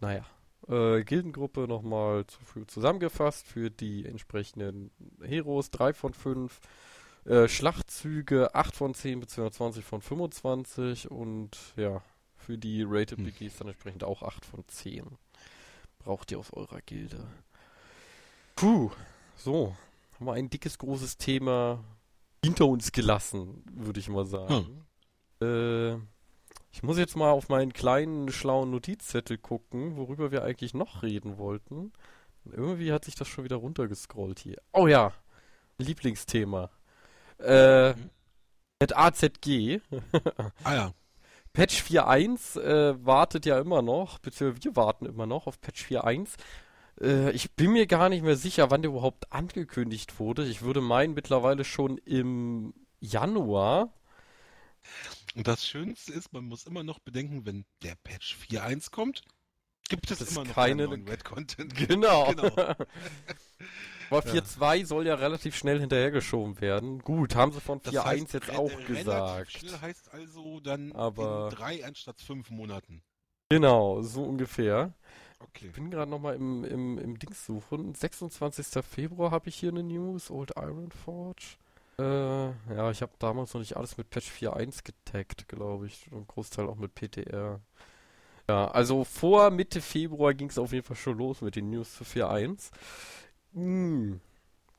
Naja. 0.00 0.24
Äh, 0.68 1.02
Gildengruppe 1.04 1.66
nochmal 1.66 2.26
zu, 2.26 2.64
zusammengefasst 2.66 3.46
für 3.46 3.70
die 3.70 4.04
entsprechenden 4.04 4.90
Heroes 5.22 5.70
3 5.70 5.94
von 5.94 6.12
5, 6.12 6.60
äh, 7.24 7.48
Schlachtzüge 7.48 8.54
8 8.54 8.76
von 8.76 8.94
10 8.94 9.20
bzw. 9.20 9.50
20 9.50 9.84
von 9.84 10.02
25 10.02 11.10
und 11.10 11.56
ja, 11.76 12.02
für 12.36 12.58
die 12.58 12.84
Rated 12.86 13.18
Hm. 13.18 13.24
BGs 13.24 13.58
dann 13.58 13.68
entsprechend 13.68 14.04
auch 14.04 14.22
8 14.22 14.44
von 14.44 14.64
10. 14.66 15.18
Braucht 15.98 16.30
ihr 16.30 16.38
aus 16.38 16.52
eurer 16.52 16.80
Gilde. 16.82 17.26
Puh, 18.56 18.90
so, 19.36 19.76
haben 20.14 20.26
wir 20.26 20.32
ein 20.34 20.50
dickes, 20.50 20.78
großes 20.78 21.16
Thema 21.16 21.82
hinter 22.44 22.66
uns 22.66 22.92
gelassen, 22.92 23.62
würde 23.72 24.00
ich 24.00 24.08
mal 24.08 24.26
sagen. 24.26 24.84
Äh, 25.40 25.96
ich 26.78 26.84
muss 26.84 26.96
jetzt 26.96 27.16
mal 27.16 27.32
auf 27.32 27.48
meinen 27.48 27.72
kleinen, 27.72 28.30
schlauen 28.30 28.70
Notizzettel 28.70 29.36
gucken, 29.36 29.96
worüber 29.96 30.30
wir 30.30 30.44
eigentlich 30.44 30.74
noch 30.74 31.02
reden 31.02 31.36
wollten. 31.36 31.92
Irgendwie 32.44 32.92
hat 32.92 33.04
sich 33.04 33.16
das 33.16 33.26
schon 33.26 33.42
wieder 33.42 33.56
runtergescrollt 33.56 34.38
hier. 34.38 34.58
Oh 34.72 34.86
ja, 34.86 35.10
Lieblingsthema. 35.78 36.70
Äh, 37.40 37.94
Mhm. 37.94 38.10
AZG, 38.94 39.80
Ah 40.62 40.74
ja, 40.74 40.92
Patch 41.52 41.82
4.1 41.82 42.60
äh, 42.60 43.04
wartet 43.04 43.44
ja 43.44 43.58
immer 43.58 43.82
noch, 43.82 44.20
beziehungsweise 44.20 44.62
wir 44.62 44.76
warten 44.76 45.06
immer 45.06 45.26
noch 45.26 45.48
auf 45.48 45.60
Patch 45.60 45.84
4.1. 45.84 46.36
Äh, 47.00 47.32
ich 47.32 47.56
bin 47.56 47.72
mir 47.72 47.88
gar 47.88 48.08
nicht 48.08 48.22
mehr 48.22 48.36
sicher, 48.36 48.70
wann 48.70 48.82
der 48.82 48.92
überhaupt 48.92 49.32
angekündigt 49.32 50.20
wurde. 50.20 50.44
Ich 50.44 50.62
würde 50.62 50.80
meinen, 50.80 51.14
mittlerweile 51.14 51.64
schon 51.64 51.98
im 51.98 52.72
Januar. 53.00 53.92
Und 55.38 55.46
das 55.48 55.66
Schönste 55.66 56.12
ist, 56.12 56.32
man 56.32 56.44
muss 56.44 56.66
immer 56.66 56.82
noch 56.82 56.98
bedenken, 56.98 57.46
wenn 57.46 57.64
der 57.82 57.94
Patch 58.04 58.36
4.1 58.36 58.90
kommt, 58.90 59.22
gibt 59.88 60.10
es 60.10 60.18
Das 60.18 60.32
immer 60.32 60.44
noch 60.44 60.54
keine- 60.54 60.84
keinen 60.86 60.90
neuen 61.00 61.08
Red-Content. 61.08 61.74
Genau. 61.88 62.32
Genau. 62.34 62.74
Aber 64.10 64.26
Ja. 64.26 64.32
4.2 64.42 64.84
soll 64.86 65.06
ja 65.06 65.14
relativ 65.14 65.56
schnell 65.56 65.80
hinterhergeschoben 65.80 66.60
werden. 66.60 66.98
Gut, 67.00 67.34
haben 67.34 67.52
sie 67.52 67.60
von 67.60 67.80
Das 67.82 67.92
4.1 67.94 68.04
heißt, 68.04 68.32
jetzt 68.34 68.50
auch 68.50 68.70
relativ 68.70 68.86
gesagt. 68.96 69.52
Schnell 69.52 69.80
heißt 69.80 70.12
also 70.12 70.60
dann 70.60 70.92
Aber- 70.92 71.48
in 71.50 71.56
drei 71.56 71.84
anstatt 71.84 72.20
fünf 72.20 72.50
Monaten. 72.50 73.02
Genau, 73.50 74.02
so 74.02 74.24
ungefähr. 74.24 74.92
Okay. 75.40 75.66
Ich 75.66 75.72
bin 75.72 75.90
gerade 75.90 76.10
nochmal 76.10 76.34
im, 76.36 76.64
im, 76.64 76.98
im 76.98 77.18
Dings 77.18 77.46
suchen. 77.46 77.94
26. 77.94 78.82
Februar 78.84 79.30
habe 79.30 79.48
ich 79.48 79.56
hier 79.56 79.70
eine 79.70 79.82
News. 79.82 80.30
Old 80.30 80.52
Iron 80.56 80.90
Forge. 80.90 81.56
Äh, 82.00 82.48
ja, 82.74 82.90
ich 82.90 83.02
habe 83.02 83.12
damals 83.18 83.54
noch 83.54 83.60
nicht 83.60 83.76
alles 83.76 83.96
mit 83.98 84.10
Patch 84.10 84.30
4.1 84.30 84.84
getaggt, 84.84 85.48
glaube 85.48 85.86
ich. 85.86 86.10
Und 86.12 86.28
Großteil 86.28 86.68
auch 86.68 86.76
mit 86.76 86.94
PTR. 86.94 87.60
Ja, 88.48 88.68
also 88.68 89.04
vor 89.04 89.50
Mitte 89.50 89.80
Februar 89.80 90.32
ging 90.32 90.48
es 90.48 90.58
auf 90.58 90.72
jeden 90.72 90.86
Fall 90.86 90.96
schon 90.96 91.18
los 91.18 91.40
mit 91.42 91.56
den 91.56 91.70
News 91.70 91.94
zu 91.94 92.04
4.1. 92.04 92.70
Hm. 93.52 94.20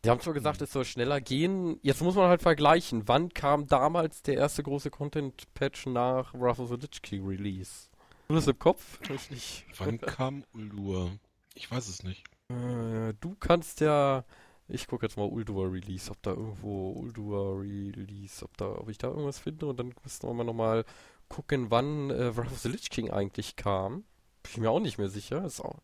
Die 0.05 0.09
haben 0.09 0.21
zwar 0.21 0.33
gesagt, 0.33 0.59
Hm. 0.59 0.63
es 0.63 0.71
soll 0.71 0.85
schneller 0.85 1.19
gehen. 1.19 1.77
Jetzt 1.81 2.01
muss 2.01 2.15
man 2.15 2.29
halt 2.29 2.41
vergleichen. 2.41 3.07
Wann 3.07 3.33
kam 3.33 3.67
damals 3.67 4.21
der 4.21 4.35
erste 4.35 4.63
große 4.63 4.89
Content-Patch 4.89 5.87
nach 5.87 6.33
Wrath 6.33 6.59
of 6.59 6.69
the 6.69 6.75
Lich 6.77 7.01
King 7.01 7.27
Release? 7.27 7.89
Du 8.29 8.35
das 8.35 8.47
im 8.47 8.57
Kopf? 8.57 8.99
Ich 9.13 9.29
nicht. 9.29 9.65
Wann 9.77 9.99
kam 9.99 10.45
Uldur? 10.53 11.11
Ich 11.53 11.69
weiß 11.69 11.89
es 11.89 12.03
nicht. 12.03 12.23
Äh, 12.49 13.13
du 13.19 13.35
kannst 13.39 13.81
ja. 13.81 14.23
Ich 14.71 14.85
gucke 14.85 15.05
jetzt 15.05 15.17
mal 15.17 15.27
Ulduar 15.27 15.71
Release, 15.71 16.11
ob 16.11 16.21
da 16.21 16.31
irgendwo 16.31 16.91
Ulduar 16.91 17.59
Release, 17.59 18.45
ob 18.45 18.55
da, 18.55 18.67
ob 18.67 18.87
ich 18.89 18.99
da 18.99 19.07
irgendwas 19.07 19.39
finde 19.39 19.65
und 19.65 19.79
dann 19.79 19.95
müssen 20.03 20.27
wir 20.27 20.33
mal 20.33 20.43
nochmal 20.43 20.85
gucken, 21.27 21.71
wann 21.71 22.11
äh, 22.11 22.37
Wrath 22.37 22.51
of 22.51 22.59
the 22.59 22.69
Lich 22.69 22.91
King 22.91 23.09
eigentlich 23.09 23.55
kam. 23.55 24.03
Bin 24.43 24.51
ich 24.51 24.57
mir 24.57 24.69
auch 24.69 24.79
nicht 24.79 24.99
mehr 24.99 25.09
sicher. 25.09 25.43
Ist 25.43 25.59
auch, 25.59 25.79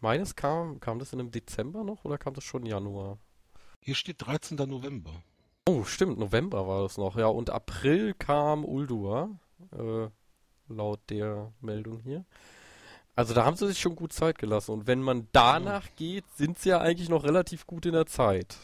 meines 0.00 0.36
kam, 0.36 0.80
kam 0.80 0.98
das 0.98 1.12
in 1.12 1.20
einem 1.20 1.30
Dezember 1.30 1.84
noch 1.84 2.04
oder 2.06 2.16
kam 2.16 2.32
das 2.32 2.44
schon 2.44 2.64
Januar? 2.64 3.18
Hier 3.78 3.94
steht 3.94 4.26
13. 4.26 4.56
November. 4.56 5.22
Oh, 5.66 5.84
stimmt, 5.84 6.18
November 6.18 6.66
war 6.66 6.82
das 6.82 6.96
noch, 6.96 7.16
ja. 7.16 7.26
Und 7.26 7.50
April 7.50 8.14
kam 8.14 8.64
Ulduar, 8.64 9.38
äh, 9.72 10.08
laut 10.68 11.00
der 11.10 11.52
Meldung 11.60 12.00
hier. 12.00 12.24
Also 13.16 13.34
da 13.34 13.44
haben 13.44 13.56
sie 13.56 13.66
sich 13.66 13.80
schon 13.80 13.96
gut 13.96 14.12
Zeit 14.12 14.38
gelassen. 14.38 14.72
Und 14.72 14.86
wenn 14.86 15.02
man 15.02 15.28
danach 15.32 15.86
geht, 15.96 16.24
sind 16.36 16.58
sie 16.58 16.70
ja 16.70 16.80
eigentlich 16.80 17.08
noch 17.08 17.24
relativ 17.24 17.66
gut 17.66 17.86
in 17.86 17.92
der 17.92 18.06
Zeit. 18.06 18.56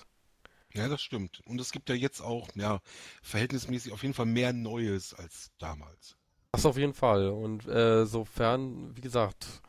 Ja, 0.72 0.88
das 0.88 1.00
stimmt. 1.00 1.40
Und 1.46 1.60
es 1.60 1.72
gibt 1.72 1.88
ja 1.88 1.94
jetzt 1.94 2.20
auch, 2.20 2.48
ja, 2.54 2.80
verhältnismäßig 3.22 3.92
auf 3.92 4.02
jeden 4.02 4.14
Fall 4.14 4.26
mehr 4.26 4.52
Neues 4.52 5.14
als 5.14 5.50
damals. 5.58 6.16
Das 6.52 6.66
auf 6.66 6.76
jeden 6.76 6.94
Fall. 6.94 7.28
Und 7.28 7.66
äh, 7.66 8.06
sofern, 8.06 8.96
wie 8.96 9.00
gesagt, 9.00 9.62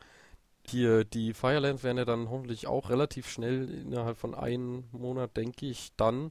hier 0.66 1.04
die 1.04 1.32
Firelands 1.32 1.82
werden 1.82 1.98
ja 1.98 2.04
dann 2.04 2.30
hoffentlich 2.30 2.66
auch 2.66 2.90
relativ 2.90 3.28
schnell 3.30 3.70
innerhalb 3.70 4.18
von 4.18 4.34
einem 4.34 4.84
Monat, 4.92 5.36
denke 5.36 5.66
ich, 5.66 5.92
dann 5.96 6.30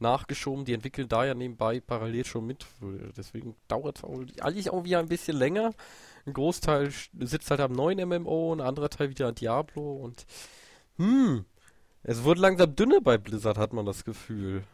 nachgeschoben. 0.00 0.64
Die 0.64 0.72
entwickeln 0.72 1.08
da 1.08 1.24
ja 1.24 1.34
nebenbei 1.34 1.80
parallel 1.80 2.24
schon 2.24 2.46
mit. 2.46 2.66
Deswegen 3.16 3.56
dauert 3.68 3.98
es 3.98 4.04
eigentlich 4.42 4.70
auch 4.70 4.84
wieder 4.84 4.98
ein 4.98 5.08
bisschen 5.08 5.36
länger. 5.36 5.72
Ein 6.28 6.34
Großteil 6.34 6.92
sitzt 7.20 7.50
halt 7.50 7.60
am 7.60 7.72
neuen 7.72 8.06
MMO, 8.06 8.54
ein 8.54 8.60
anderer 8.60 8.90
Teil 8.90 9.10
wieder 9.10 9.28
an 9.28 9.34
Diablo 9.34 9.92
und 9.96 10.26
hm, 10.96 11.44
es 12.02 12.24
wird 12.24 12.38
langsam 12.38 12.76
dünner 12.76 13.00
bei 13.00 13.18
Blizzard, 13.18 13.56
hat 13.56 13.72
man 13.72 13.86
das 13.86 14.04
Gefühl. 14.04 14.64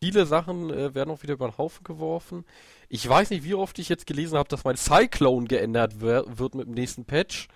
Viele 0.00 0.26
Sachen 0.26 0.70
äh, 0.70 0.94
werden 0.94 1.10
auch 1.10 1.22
wieder 1.22 1.34
über 1.34 1.48
den 1.48 1.58
Haufen 1.58 1.84
geworfen. 1.84 2.44
Ich 2.88 3.08
weiß 3.08 3.30
nicht, 3.30 3.44
wie 3.44 3.54
oft 3.54 3.78
ich 3.78 3.88
jetzt 3.88 4.06
gelesen 4.06 4.36
habe, 4.36 4.48
dass 4.48 4.64
mein 4.64 4.76
Cyclone 4.76 5.46
geändert 5.46 6.00
wird 6.00 6.54
mit 6.54 6.66
dem 6.66 6.74
nächsten 6.74 7.04
Patch. 7.04 7.48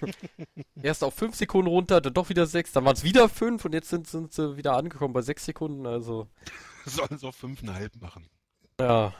Erst 0.82 1.02
auf 1.02 1.14
5 1.14 1.34
Sekunden 1.34 1.68
runter, 1.68 2.00
dann 2.00 2.12
doch 2.12 2.28
wieder 2.28 2.46
6, 2.46 2.72
dann 2.72 2.84
waren 2.84 2.96
es 2.96 3.02
wieder 3.04 3.28
5 3.28 3.64
und 3.64 3.72
jetzt 3.72 3.88
sind, 3.88 4.06
sind 4.06 4.32
sie 4.32 4.56
wieder 4.56 4.76
angekommen 4.76 5.14
bei 5.14 5.22
6 5.22 5.44
Sekunden. 5.44 5.86
Also, 5.86 6.28
Sollen 6.84 7.18
sie 7.18 7.26
auf 7.26 7.36
fünfeinhalb 7.36 7.96
machen. 8.00 8.26
ja, 8.78 9.14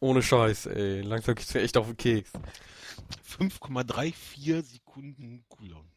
ohne 0.00 0.22
Scheiß, 0.22 0.66
ey. 0.66 1.00
Langsam 1.02 1.34
geht's 1.34 1.54
mir 1.54 1.62
echt 1.62 1.76
auf 1.76 1.86
den 1.86 1.96
Keks. 1.96 2.32
5,34 3.38 4.62
Sekunden 4.62 5.44
Cooldown. 5.48 5.88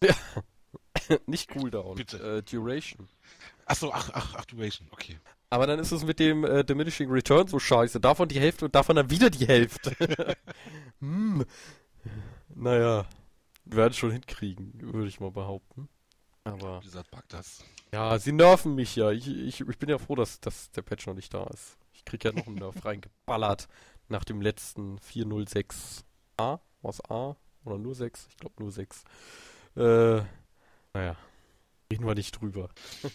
Nicht 1.26 1.50
Cooldown. 1.50 1.96
Bitte. 1.96 2.38
Äh, 2.38 2.42
Duration. 2.42 3.08
Achso, 3.66 3.90
ach, 3.92 4.10
ach, 4.12 4.34
ach, 4.38 4.44
Duration, 4.46 4.88
okay. 4.90 5.18
Aber 5.50 5.66
dann 5.66 5.78
ist 5.78 5.92
es 5.92 6.04
mit 6.04 6.18
dem 6.18 6.44
äh, 6.44 6.64
Diminishing 6.64 7.10
Return 7.10 7.46
so 7.46 7.58
scheiße. 7.58 8.00
Davon 8.00 8.28
die 8.28 8.40
Hälfte 8.40 8.64
und 8.64 8.74
davon 8.74 8.96
dann 8.96 9.10
wieder 9.10 9.30
die 9.30 9.46
Hälfte. 9.46 9.94
hm. 11.00 11.44
Naja, 12.54 13.06
wir 13.64 13.76
werden 13.76 13.92
es 13.92 13.98
schon 13.98 14.10
hinkriegen, 14.12 14.72
würde 14.92 15.08
ich 15.08 15.20
mal 15.20 15.30
behaupten. 15.30 15.88
Aber 16.44 16.80
Blizzard 16.80 17.10
packt 17.10 17.32
das. 17.32 17.62
ja, 17.92 18.18
sie 18.18 18.32
nerven 18.32 18.74
mich 18.74 18.96
ja. 18.96 19.10
Ich, 19.12 19.28
ich, 19.28 19.60
ich 19.60 19.78
bin 19.78 19.88
ja 19.88 19.98
froh, 19.98 20.16
dass, 20.16 20.40
dass 20.40 20.70
der 20.72 20.82
Patch 20.82 21.06
noch 21.06 21.14
nicht 21.14 21.32
da 21.32 21.44
ist. 21.44 21.76
Ich 22.02 22.04
krieg 22.06 22.24
ja 22.24 22.32
noch 22.32 22.46
einen 22.46 22.56
Nerf 22.56 22.84
reingeballert 22.84 23.68
nach 24.08 24.24
dem 24.24 24.40
letzten 24.42 24.98
406a. 24.98 26.58
Was 26.82 27.00
A? 27.10 27.36
Oder 27.64 27.78
nur 27.78 27.94
6? 27.94 28.26
Ich 28.30 28.36
glaube 28.36 28.56
nur 28.62 28.72
6. 28.72 29.04
Äh, 29.76 30.22
naja, 30.94 31.16
reden 31.90 32.06
wir 32.06 32.14
nicht 32.14 32.40
drüber. 32.40 32.68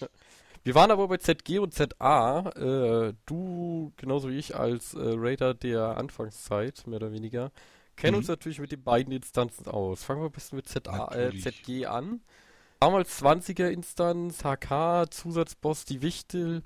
Wir 0.63 0.75
waren 0.75 0.91
aber 0.91 1.07
bei 1.07 1.15
ZG 1.17 1.59
und 1.59 1.73
ZA. 1.73 2.49
Äh, 2.49 3.13
du, 3.25 3.93
genauso 3.95 4.27
wie 4.29 4.37
ich, 4.37 4.55
als 4.57 4.95
äh, 4.95 4.99
Raider 5.01 5.53
der 5.53 5.95
Anfangszeit, 5.97 6.85
mehr 6.87 6.97
oder 6.97 7.13
weniger, 7.13 7.51
kennen 7.95 8.15
Mhm. 8.15 8.17
uns 8.19 8.27
natürlich 8.27 8.59
mit 8.59 8.73
den 8.73 8.83
beiden 8.83 9.13
Instanzen 9.13 9.67
aus. 9.67 10.03
Fangen 10.03 10.19
wir 10.21 10.25
ein 10.25 10.31
bisschen 10.33 10.57
mit 10.57 10.67
ZA, 10.67 11.07
äh. 11.13 11.37
ZG 11.37 11.85
an. 11.85 12.19
Damals 12.81 13.21
20er 13.23 13.69
Instanz, 13.69 14.43
HK, 14.43 15.05
Zusatzboss, 15.09 15.85
die 15.85 16.01
Wichtel. 16.01 16.63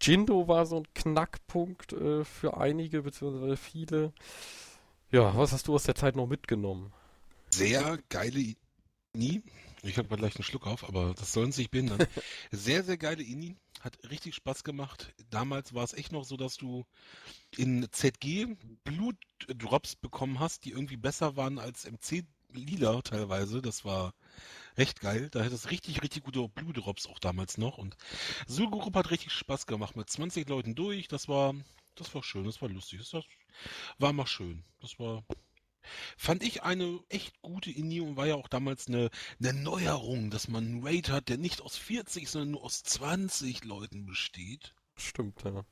Jindo 0.00 0.48
war 0.48 0.66
so 0.66 0.76
ein 0.78 0.94
Knackpunkt 0.94 1.92
äh, 1.92 2.24
für 2.24 2.56
einige, 2.56 3.02
beziehungsweise 3.02 3.56
viele. 3.56 4.12
Ja, 5.10 5.36
was 5.36 5.52
hast 5.52 5.68
du 5.68 5.74
aus 5.74 5.84
der 5.84 5.94
Zeit 5.94 6.16
noch 6.16 6.26
mitgenommen? 6.26 6.92
Sehr 7.50 7.98
geile 8.08 8.54
Ini. 9.14 9.42
Ich 9.82 9.96
habe 9.96 10.08
mal 10.08 10.16
gleich 10.16 10.36
einen 10.36 10.44
Schluck 10.44 10.66
auf, 10.66 10.86
aber 10.86 11.14
das 11.14 11.32
sollen 11.32 11.52
sich 11.52 11.70
behindern. 11.70 12.06
sehr, 12.50 12.84
sehr 12.84 12.98
geile 12.98 13.22
Ini. 13.22 13.56
Hat 13.80 13.96
richtig 14.10 14.34
Spaß 14.34 14.64
gemacht. 14.64 15.14
Damals 15.30 15.72
war 15.72 15.84
es 15.84 15.94
echt 15.94 16.12
noch 16.12 16.24
so, 16.24 16.36
dass 16.36 16.56
du 16.56 16.84
in 17.56 17.86
ZG 17.90 18.56
Blutdrops 18.84 19.96
bekommen 19.96 20.40
hast, 20.40 20.64
die 20.64 20.70
irgendwie 20.70 20.96
besser 20.96 21.36
waren 21.36 21.58
als 21.58 21.88
MC 21.88 22.24
Lila 22.52 23.00
teilweise. 23.02 23.62
Das 23.62 23.84
war 23.84 24.14
echt 24.78 25.00
geil. 25.00 25.28
Da 25.30 25.42
hätte 25.42 25.54
es 25.54 25.70
richtig, 25.70 26.02
richtig 26.02 26.24
gute 26.24 26.48
Blutdrops 26.48 27.06
auch 27.06 27.18
damals 27.18 27.58
noch. 27.58 27.78
Und 27.78 27.96
Sulgroup 28.46 28.94
hat 28.94 29.10
richtig 29.10 29.32
Spaß 29.32 29.66
gemacht. 29.66 29.96
Mit 29.96 30.08
20 30.08 30.48
Leuten 30.48 30.74
durch. 30.74 31.08
Das 31.08 31.28
war, 31.28 31.54
das 31.94 32.14
war 32.14 32.22
schön. 32.22 32.44
Das 32.44 32.62
war 32.62 32.68
lustig. 32.68 33.00
Das 33.00 33.24
war 33.98 34.12
mal 34.12 34.26
schön. 34.26 34.64
Das 34.80 34.98
war, 34.98 35.24
Fand 36.16 36.42
ich 36.42 36.62
eine 36.62 37.00
echt 37.08 37.40
gute 37.40 37.70
Indie 37.70 38.00
und 38.00 38.16
war 38.16 38.26
ja 38.26 38.34
auch 38.34 38.48
damals 38.48 38.88
eine, 38.88 39.10
eine 39.40 39.52
Neuerung, 39.52 40.30
dass 40.30 40.48
man 40.48 40.64
einen 40.64 40.86
Raid 40.86 41.08
hat, 41.08 41.28
der 41.28 41.38
nicht 41.38 41.60
aus 41.62 41.76
40, 41.76 42.28
sondern 42.28 42.52
nur 42.52 42.64
aus 42.64 42.82
20 42.82 43.64
Leuten 43.64 44.06
besteht. 44.06 44.74
Stimmt, 44.96 45.42
ja. 45.44 45.64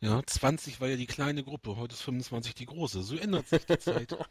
Ja, 0.00 0.22
20 0.24 0.80
war 0.80 0.88
ja 0.88 0.96
die 0.96 1.06
kleine 1.06 1.42
Gruppe, 1.42 1.76
heute 1.76 1.94
ist 1.94 2.02
25 2.02 2.54
die 2.54 2.66
große. 2.66 3.02
So 3.02 3.16
ändert 3.16 3.48
sich 3.48 3.64
die 3.66 3.78
Zeit. 3.78 4.16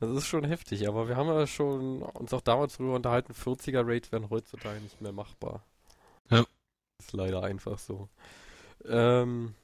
Das 0.00 0.10
ist 0.10 0.26
schon 0.26 0.44
heftig, 0.44 0.88
aber 0.88 1.08
wir 1.08 1.16
haben 1.16 1.28
ja 1.28 1.46
schon 1.46 2.02
uns 2.02 2.34
auch 2.34 2.40
damals 2.40 2.76
darüber 2.76 2.96
unterhalten, 2.96 3.32
40er 3.32 3.86
Raids 3.86 4.10
wären 4.10 4.30
heutzutage 4.30 4.80
nicht 4.80 5.00
mehr 5.00 5.12
machbar. 5.12 5.64
Ja. 6.28 6.44
Ist 6.98 7.12
leider 7.12 7.44
einfach 7.44 7.78
so. 7.78 8.08
Ähm, 8.84 9.54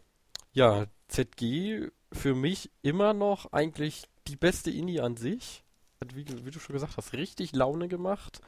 ja, 0.52 0.86
ZG 1.08 1.88
für 2.12 2.34
mich 2.36 2.70
immer 2.82 3.14
noch 3.14 3.52
eigentlich 3.52 4.04
die 4.28 4.36
beste 4.36 4.70
Indie 4.70 5.00
an 5.00 5.16
sich. 5.16 5.64
Hat, 6.00 6.14
wie, 6.14 6.24
wie 6.44 6.50
du 6.52 6.60
schon 6.60 6.74
gesagt 6.74 6.96
hast, 6.96 7.12
richtig 7.12 7.52
Laune 7.52 7.88
gemacht. 7.88 8.40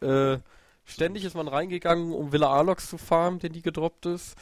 Äh, 0.00 0.38
ständig 0.84 1.24
ist 1.24 1.36
man 1.36 1.46
reingegangen, 1.48 2.12
um 2.12 2.32
Villa 2.32 2.52
Alox 2.52 2.90
zu 2.90 2.98
farmen, 2.98 3.38
der 3.38 3.50
nie 3.50 3.62
gedroppt 3.62 4.06
ist. 4.06 4.36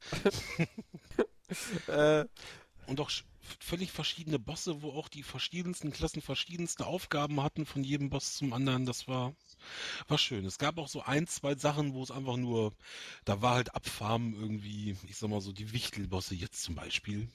äh, 1.86 2.24
Und 2.86 3.00
auch 3.00 3.10
völlig 3.60 3.92
verschiedene 3.92 4.38
Bosse, 4.38 4.82
wo 4.82 4.92
auch 4.92 5.08
die 5.08 5.22
verschiedensten 5.24 5.92
Klassen 5.92 6.22
verschiedenste 6.22 6.86
Aufgaben 6.86 7.42
hatten 7.42 7.66
von 7.66 7.84
jedem 7.84 8.10
Boss 8.10 8.36
zum 8.36 8.52
anderen. 8.54 8.86
Das 8.86 9.08
war, 9.08 9.34
war 10.08 10.18
schön. 10.18 10.44
Es 10.46 10.58
gab 10.58 10.78
auch 10.78 10.88
so 10.88 11.02
ein, 11.02 11.26
zwei 11.28 11.56
Sachen, 11.56 11.94
wo 11.94 12.02
es 12.02 12.10
einfach 12.12 12.36
nur, 12.38 12.74
da 13.26 13.42
war 13.42 13.56
halt 13.56 13.74
Abfarmen 13.74 14.34
irgendwie, 14.34 14.96
ich 15.08 15.18
sag 15.18 15.30
mal 15.30 15.40
so, 15.42 15.52
die 15.52 15.72
Wichtelbosse 15.72 16.34
jetzt 16.36 16.62
zum 16.62 16.76
Beispiel. 16.76 17.28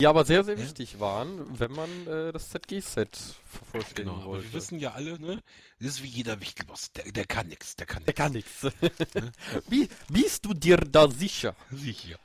Die 0.00 0.06
aber 0.06 0.24
sehr, 0.24 0.44
sehr 0.44 0.56
Ja. 0.56 0.62
wichtig 0.62 1.00
waren, 1.00 1.58
wenn 1.58 1.72
man 1.72 1.88
äh, 2.06 2.32
das 2.32 2.50
ZG-Set 2.50 3.16
vervollständigen 3.50 4.04
Genau, 4.12 4.16
aber 4.16 4.26
wollte. 4.32 4.44
wir 4.44 4.52
wissen 4.52 4.78
ja 4.78 4.92
alle, 4.92 5.18
ne? 5.18 5.42
Das 5.78 5.88
ist 5.88 6.02
wie 6.02 6.08
jeder 6.08 6.40
Wichtelboss. 6.40 6.92
Der, 6.92 7.10
der 7.12 7.24
kann 7.26 7.48
nix, 7.48 7.76
der 7.76 7.86
kann 7.86 8.04
Der 8.04 8.12
nix. 8.12 8.18
kann 8.18 8.32
nichts. 8.32 8.66
Wie, 9.68 9.88
bist 10.08 10.44
du 10.44 10.52
dir 10.54 10.76
da 10.76 11.08
sicher? 11.10 11.54
Sicher. 11.70 12.18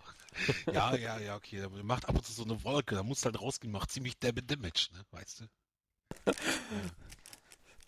Ja, 0.71 0.95
ja, 0.95 1.19
ja, 1.19 1.35
okay. 1.35 1.57
Der 1.57 1.69
macht 1.83 2.07
ab 2.07 2.15
und 2.15 2.25
zu 2.25 2.31
so 2.31 2.43
eine 2.43 2.63
Wolke, 2.63 2.95
da 2.95 3.03
muss 3.03 3.25
halt 3.25 3.39
rausgehen, 3.41 3.71
macht 3.71 3.91
ziemlich 3.91 4.17
derbe 4.19 4.41
Damage, 4.43 4.87
ne? 4.93 5.01
Weißt 5.11 5.41
du? 5.41 5.45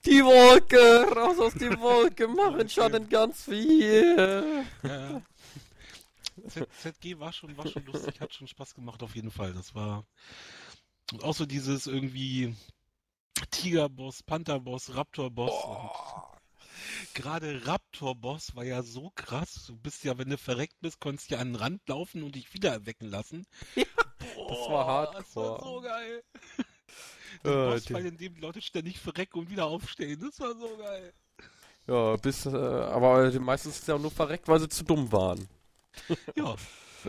Die 0.05 0.21
Wolke, 0.23 1.07
raus 1.15 1.39
aus 1.39 1.53
die 1.53 1.69
Wolke, 1.79 2.27
machen 2.27 2.67
schon 2.69 3.07
ganz 3.09 3.43
viel. 3.45 4.65
Ja. 4.83 5.21
Z 6.47 6.67
ZG 6.81 7.19
war 7.19 7.31
schon, 7.33 7.55
war 7.57 7.67
schon 7.67 7.85
lustig, 7.85 8.19
hat 8.19 8.33
schon 8.33 8.47
Spaß 8.47 8.73
gemacht 8.75 9.01
auf 9.03 9.15
jeden 9.15 9.31
Fall. 9.31 9.53
Das 9.53 9.73
war. 9.75 10.05
Und 11.11 11.23
auch 11.23 11.33
so 11.35 11.45
dieses 11.45 11.87
irgendwie 11.87 12.55
Tigerboss, 13.51 14.23
Pantherboss, 14.23 14.95
Raptorboss. 14.95 15.53
Gerade 17.13 17.65
Raptorboss 17.67 18.55
war 18.55 18.63
ja 18.63 18.81
so 18.83 19.11
krass. 19.15 19.65
Du 19.67 19.75
bist 19.77 20.03
ja, 20.03 20.17
wenn 20.17 20.29
du 20.29 20.37
verreckt 20.37 20.75
bist, 20.81 20.99
konntest 20.99 21.29
du 21.29 21.35
ja 21.35 21.41
an 21.41 21.49
den 21.49 21.55
Rand 21.55 21.87
laufen 21.87 22.23
und 22.23 22.35
dich 22.35 22.53
wieder 22.53 22.71
erwecken 22.71 23.07
lassen. 23.09 23.45
Ja, 23.75 23.85
Boah, 24.47 24.49
das 24.49 24.69
war 24.69 25.13
Das 25.13 25.35
war 25.35 25.63
so 25.63 25.81
geil. 25.81 26.23
Äh, 27.43 27.43
Der 27.43 27.51
Boss, 27.71 27.83
die- 27.85 27.93
bei 27.93 28.01
dem 28.01 28.17
die 28.17 28.27
Leute 28.29 28.61
ständig 28.61 28.99
verrecken 28.99 29.39
und 29.39 29.49
wieder 29.49 29.65
aufstehen. 29.65 30.19
Das 30.21 30.39
war 30.39 30.55
so 30.55 30.77
geil. 30.77 31.13
Ja, 31.87 32.15
bis, 32.17 32.45
äh, 32.45 32.49
aber 32.55 33.29
die 33.31 33.39
meisten 33.39 33.71
sind 33.71 33.87
ja 33.87 33.95
auch 33.95 33.99
nur 33.99 34.11
verreckt, 34.11 34.47
weil 34.47 34.59
sie 34.59 34.69
zu 34.69 34.83
dumm 34.83 35.11
waren. 35.11 35.47
Ja, 36.35 36.55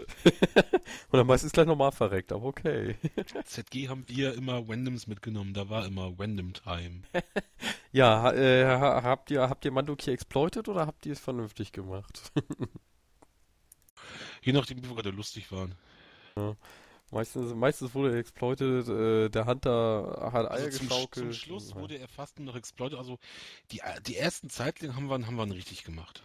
Und 1.11 1.19
dann 1.19 1.27
meistens 1.29 1.53
gleich 1.53 1.67
nochmal 1.67 1.93
verreckt, 1.93 2.33
aber 2.33 2.47
okay. 2.47 2.97
ZG 3.45 3.89
haben 3.89 4.05
wir 4.09 4.35
immer 4.35 4.69
Randoms 4.69 5.07
mitgenommen. 5.07 5.55
Da 5.55 5.69
war 5.69 5.87
immer 5.87 6.13
Random 6.19 6.53
Time. 6.53 7.03
Ja, 7.93 8.33
äh, 8.33 8.65
ha- 8.67 9.05
habt 9.05 9.31
ihr, 9.31 9.43
habt 9.49 9.65
ihr 9.65 9.71
Mandoki 9.71 10.11
exploited 10.11 10.69
oder 10.69 10.87
habt 10.89 11.07
ihr 11.07 11.13
es 11.13 11.21
vernünftig 11.21 11.71
gemacht? 11.71 12.33
Je 14.43 14.53
nachdem, 14.53 14.79
wie 14.83 14.89
wir 14.89 14.97
gerade 14.97 15.11
lustig 15.11 15.51
waren. 15.53 15.77
Meistens, 17.13 17.55
meistens 17.55 17.95
wurde 17.95 18.19
exploited, 18.19 18.89
äh, 18.89 19.29
der 19.29 19.47
Hunter 19.47 20.31
hat 20.33 20.47
Eier 20.51 20.65
Also 20.65 20.79
zum, 20.79 20.87
Sch- 20.87 20.91
geschaukelt. 20.91 21.15
zum 21.15 21.33
Schluss 21.33 21.75
wurde 21.77 21.99
er 21.99 22.09
fast 22.09 22.39
nur 22.41 22.47
noch 22.47 22.57
exploited. 22.57 22.99
Also 22.99 23.19
die, 23.71 23.81
die 24.07 24.17
ersten 24.17 24.51
Zeitlinge 24.51 24.97
haben 24.97 25.07
wir, 25.07 25.25
haben 25.25 25.37
wir 25.37 25.55
richtig 25.55 25.85
gemacht. 25.85 26.25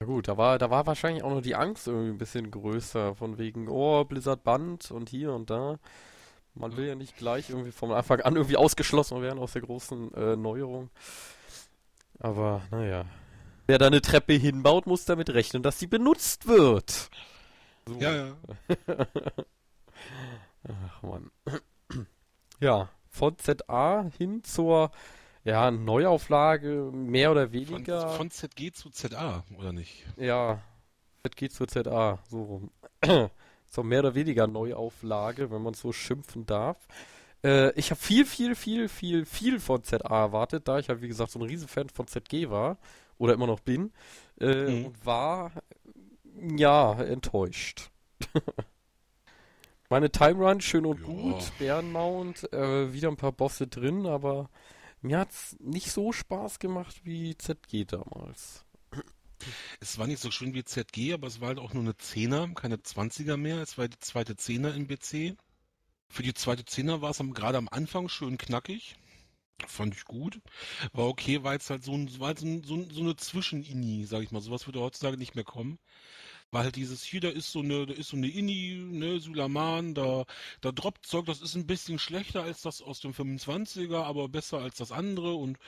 Ja 0.00 0.06
gut, 0.06 0.28
da 0.28 0.36
war, 0.36 0.58
da 0.58 0.70
war 0.70 0.86
wahrscheinlich 0.86 1.24
auch 1.24 1.30
noch 1.30 1.42
die 1.42 1.56
Angst 1.56 1.88
irgendwie 1.88 2.10
ein 2.10 2.18
bisschen 2.18 2.52
größer, 2.52 3.16
von 3.16 3.36
wegen, 3.36 3.68
oh, 3.68 4.04
Blizzard 4.04 4.44
Band 4.44 4.92
und 4.92 5.08
hier 5.08 5.32
und 5.32 5.50
da. 5.50 5.80
Man 6.54 6.76
will 6.76 6.86
ja 6.86 6.94
nicht 6.94 7.16
gleich 7.16 7.50
irgendwie 7.50 7.72
vom 7.72 7.90
Anfang 7.90 8.20
an 8.20 8.36
irgendwie 8.36 8.56
ausgeschlossen 8.56 9.20
werden 9.22 9.40
aus 9.40 9.54
der 9.54 9.62
großen 9.62 10.14
äh, 10.14 10.36
Neuerung. 10.36 10.90
Aber 12.20 12.62
naja. 12.70 13.06
Wer 13.66 13.78
da 13.78 13.88
eine 13.88 14.00
Treppe 14.00 14.34
hinbaut, 14.34 14.86
muss 14.86 15.04
damit 15.04 15.30
rechnen, 15.30 15.64
dass 15.64 15.80
sie 15.80 15.88
benutzt 15.88 16.46
wird. 16.46 17.10
So. 17.86 17.98
Ja, 17.98 18.14
ja. 18.14 18.36
Ach 20.86 21.02
man. 21.02 21.30
Ja, 22.60 22.88
von 23.08 23.38
ZA 23.38 24.10
hin 24.18 24.42
zur 24.42 24.90
ja, 25.48 25.70
Neuauflage, 25.70 26.90
mehr 26.92 27.30
oder 27.30 27.44
Von, 27.48 27.52
weniger. 27.52 28.10
von 28.10 28.30
ZG 28.30 28.70
zu 28.72 28.90
ZA, 28.90 29.44
oder 29.56 29.72
nicht? 29.72 30.04
Ja, 30.16 30.60
ZG 31.26 31.48
zur 31.50 31.68
ZA, 31.68 32.18
so 32.28 32.42
rum. 32.42 32.70
so 33.66 33.82
mehr 33.82 34.00
oder 34.00 34.14
weniger 34.14 34.46
Neuauflage, 34.46 35.50
wenn 35.50 35.62
man 35.62 35.74
so 35.74 35.92
schimpfen 35.92 36.44
darf. 36.46 36.76
Äh, 37.42 37.72
ich 37.78 37.90
habe 37.90 38.00
viel, 38.00 38.24
viel, 38.26 38.54
viel, 38.54 38.88
viel, 38.88 39.24
viel 39.24 39.58
von 39.60 39.82
ZA 39.82 39.96
erwartet, 40.24 40.68
da 40.68 40.78
ich 40.78 40.88
ja, 40.88 41.00
wie 41.00 41.08
gesagt, 41.08 41.30
so 41.30 41.38
ein 41.38 41.46
Riesenfan 41.46 41.88
von 41.88 42.06
ZG 42.06 42.50
war 42.50 42.76
oder 43.16 43.32
immer 43.34 43.46
noch 43.46 43.60
bin 43.60 43.92
äh, 44.40 44.66
Mhm. 44.66 44.86
und 44.86 45.06
war, 45.06 45.52
ja, 46.56 46.92
enttäuscht. 47.02 47.90
Meine 49.90 50.10
Time 50.10 50.34
Run 50.44 50.60
schön 50.60 50.84
und 50.84 51.00
Ja. 51.00 51.06
gut, 51.06 51.52
Bärenmount, 51.58 52.52
äh, 52.52 52.92
wieder 52.92 53.08
ein 53.08 53.16
paar 53.16 53.32
Bosse 53.32 53.66
drin, 53.66 54.06
aber 54.06 54.50
mir 55.00 55.18
hat's 55.18 55.56
nicht 55.60 55.90
so 55.90 56.12
Spaß 56.12 56.58
gemacht 56.58 57.00
wie 57.04 57.36
ZG 57.36 57.84
damals. 57.84 58.64
Es 59.80 59.98
war 59.98 60.06
nicht 60.06 60.20
so 60.20 60.30
schön 60.30 60.54
wie 60.54 60.64
ZG, 60.64 61.12
aber 61.12 61.28
es 61.28 61.40
war 61.40 61.48
halt 61.48 61.58
auch 61.58 61.72
nur 61.72 61.84
eine 61.84 61.96
Zehner, 61.96 62.48
keine 62.54 62.76
20er 62.76 63.36
mehr. 63.36 63.62
Es 63.62 63.78
war 63.78 63.88
die 63.88 63.98
zweite 64.00 64.36
Zehner 64.36 64.74
in 64.74 64.88
BC. 64.88 65.36
Für 66.08 66.22
die 66.22 66.34
zweite 66.34 66.64
Zehner 66.64 67.02
war 67.02 67.10
es 67.10 67.18
gerade 67.18 67.58
am 67.58 67.68
Anfang 67.68 68.08
schön 68.08 68.38
knackig. 68.38 68.96
Fand 69.66 69.94
ich 69.94 70.04
gut. 70.04 70.40
War 70.92 71.06
okay, 71.06 71.42
weil 71.42 71.58
es 71.58 71.70
halt 71.70 71.84
so, 71.84 71.92
ein, 71.92 72.18
war 72.20 72.28
halt 72.28 72.38
so, 72.38 72.46
ein, 72.46 72.90
so 72.90 73.00
eine 73.00 73.16
Zwischen-Ini, 73.16 74.04
sag 74.04 74.22
ich 74.22 74.30
mal. 74.30 74.40
Sowas 74.40 74.66
würde 74.66 74.80
heutzutage 74.80 75.16
nicht 75.16 75.34
mehr 75.34 75.44
kommen. 75.44 75.78
Weil 76.50 76.64
halt 76.64 76.76
dieses 76.76 77.02
hier, 77.02 77.20
da 77.20 77.28
ist 77.28 77.52
so 77.52 77.60
eine, 77.60 77.84
da 77.84 77.92
ist 77.92 78.08
so 78.08 78.16
eine 78.16 78.28
Inni, 78.28 78.74
ne, 78.74 79.20
Sulaman, 79.20 79.94
da, 79.94 80.24
da 80.62 80.72
droppt 80.72 81.04
Zeug, 81.04 81.26
das 81.26 81.42
ist 81.42 81.54
ein 81.56 81.66
bisschen 81.66 81.98
schlechter 81.98 82.42
als 82.42 82.62
das 82.62 82.80
aus 82.80 83.00
dem 83.00 83.12
25er, 83.12 84.02
aber 84.02 84.28
besser 84.30 84.58
als 84.58 84.76
das 84.76 84.90
andere 84.90 85.34
und 85.34 85.58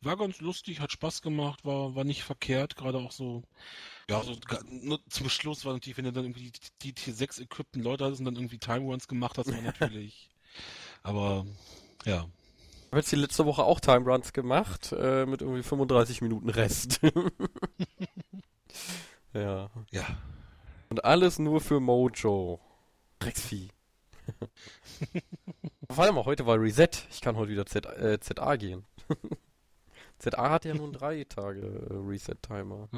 war 0.00 0.16
ganz 0.16 0.40
lustig, 0.40 0.80
hat 0.80 0.92
Spaß 0.92 1.20
gemacht, 1.20 1.66
war, 1.66 1.94
war 1.94 2.04
nicht 2.04 2.22
verkehrt, 2.22 2.76
gerade 2.76 2.98
auch 2.98 3.12
so, 3.12 3.42
ja, 4.08 4.22
so, 4.22 4.34
nur 4.70 4.98
zum 5.10 5.28
Schluss 5.28 5.66
war 5.66 5.74
natürlich, 5.74 5.98
wenn 5.98 6.06
du 6.06 6.12
dann 6.12 6.24
irgendwie 6.24 6.50
die, 6.50 6.92
die 6.92 6.94
T6 6.94 7.42
equippten 7.42 7.82
Leute 7.82 8.06
hattest 8.06 8.20
und 8.20 8.24
dann 8.24 8.36
irgendwie 8.36 8.58
Time 8.58 8.86
Runs 8.86 9.08
gemacht 9.08 9.36
hast, 9.36 9.52
war 9.52 9.60
natürlich, 9.60 10.30
aber, 11.02 11.44
ja. 12.06 12.26
Ich 12.86 12.92
habe 12.92 13.02
jetzt 13.02 13.12
die 13.12 13.16
letzte 13.16 13.44
Woche 13.44 13.62
auch 13.62 13.78
Time 13.78 14.10
Runs 14.10 14.32
gemacht, 14.32 14.92
äh, 14.92 15.26
mit 15.26 15.42
irgendwie 15.42 15.62
35 15.62 16.22
Minuten 16.22 16.48
Rest. 16.48 17.00
ja. 19.34 19.70
Ja. 19.90 20.06
Und 20.90 21.04
alles 21.04 21.38
nur 21.38 21.60
für 21.60 21.80
Mojo. 21.80 22.60
Drecksvieh. 23.18 23.68
Vor 25.90 26.04
allem 26.04 26.18
auch 26.18 26.26
heute 26.26 26.46
war 26.46 26.60
Reset. 26.60 26.88
Ich 27.10 27.20
kann 27.20 27.36
heute 27.36 27.50
wieder 27.52 27.66
Z, 27.66 27.86
äh, 27.86 28.18
ZA 28.20 28.56
gehen. 28.56 28.86
ZA 30.18 30.50
hat 30.50 30.64
ja 30.64 30.74
nun 30.74 30.92
drei 30.92 31.24
Tage 31.24 31.60
äh, 31.60 31.94
Reset-Timer. 31.94 32.88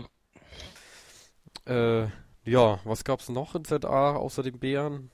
Ja. 1.66 2.02
Äh, 2.04 2.08
ja, 2.44 2.80
was 2.84 3.04
gab's 3.04 3.28
noch 3.28 3.54
in 3.54 3.64
ZA 3.64 4.16
außer 4.16 4.42
dem 4.42 4.58
Bären? 4.58 5.10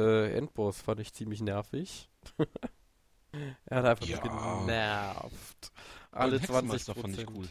Äh, 0.00 0.36
Endboss 0.36 0.82
fand 0.82 1.00
ich 1.00 1.12
ziemlich 1.14 1.40
nervig. 1.40 2.10
er 3.66 3.78
hat 3.78 3.84
einfach 3.84 4.06
Ja. 4.06 4.18
genervt. 4.18 5.72
Alle 6.12 6.38
den 6.38 6.46
20 6.46 6.72
Hexenmeister 6.72 6.94
fand 6.94 7.18
ich 7.18 7.28
cool. 7.30 7.48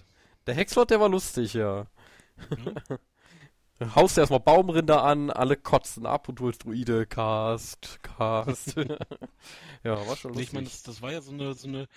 Der 0.48 0.54
Hexlord, 0.56 0.92
der 0.92 1.00
war 1.00 1.10
lustig, 1.10 1.54
ja. 1.54 1.88
Mhm. 2.50 2.76
Haust 3.96 4.18
erstmal 4.18 4.40
Baumrinder 4.40 5.04
an, 5.04 5.30
alle 5.30 5.58
kotzen 5.58 6.06
ab 6.06 6.30
und 6.30 6.40
du 6.40 6.48
als 6.48 6.60
Druide 6.60 7.06
cast, 7.06 8.00
cast. 8.04 8.76
ja, 9.84 10.08
war 10.08 10.16
schon 10.16 10.32
lustig. 10.32 10.48
ich 10.48 10.54
meine, 10.54 10.66
das, 10.66 10.84
das 10.84 11.02
war 11.02 11.12
ja 11.12 11.22
so 11.22 11.32
eine, 11.34 11.54
so 11.56 11.68
eine, 11.68 11.88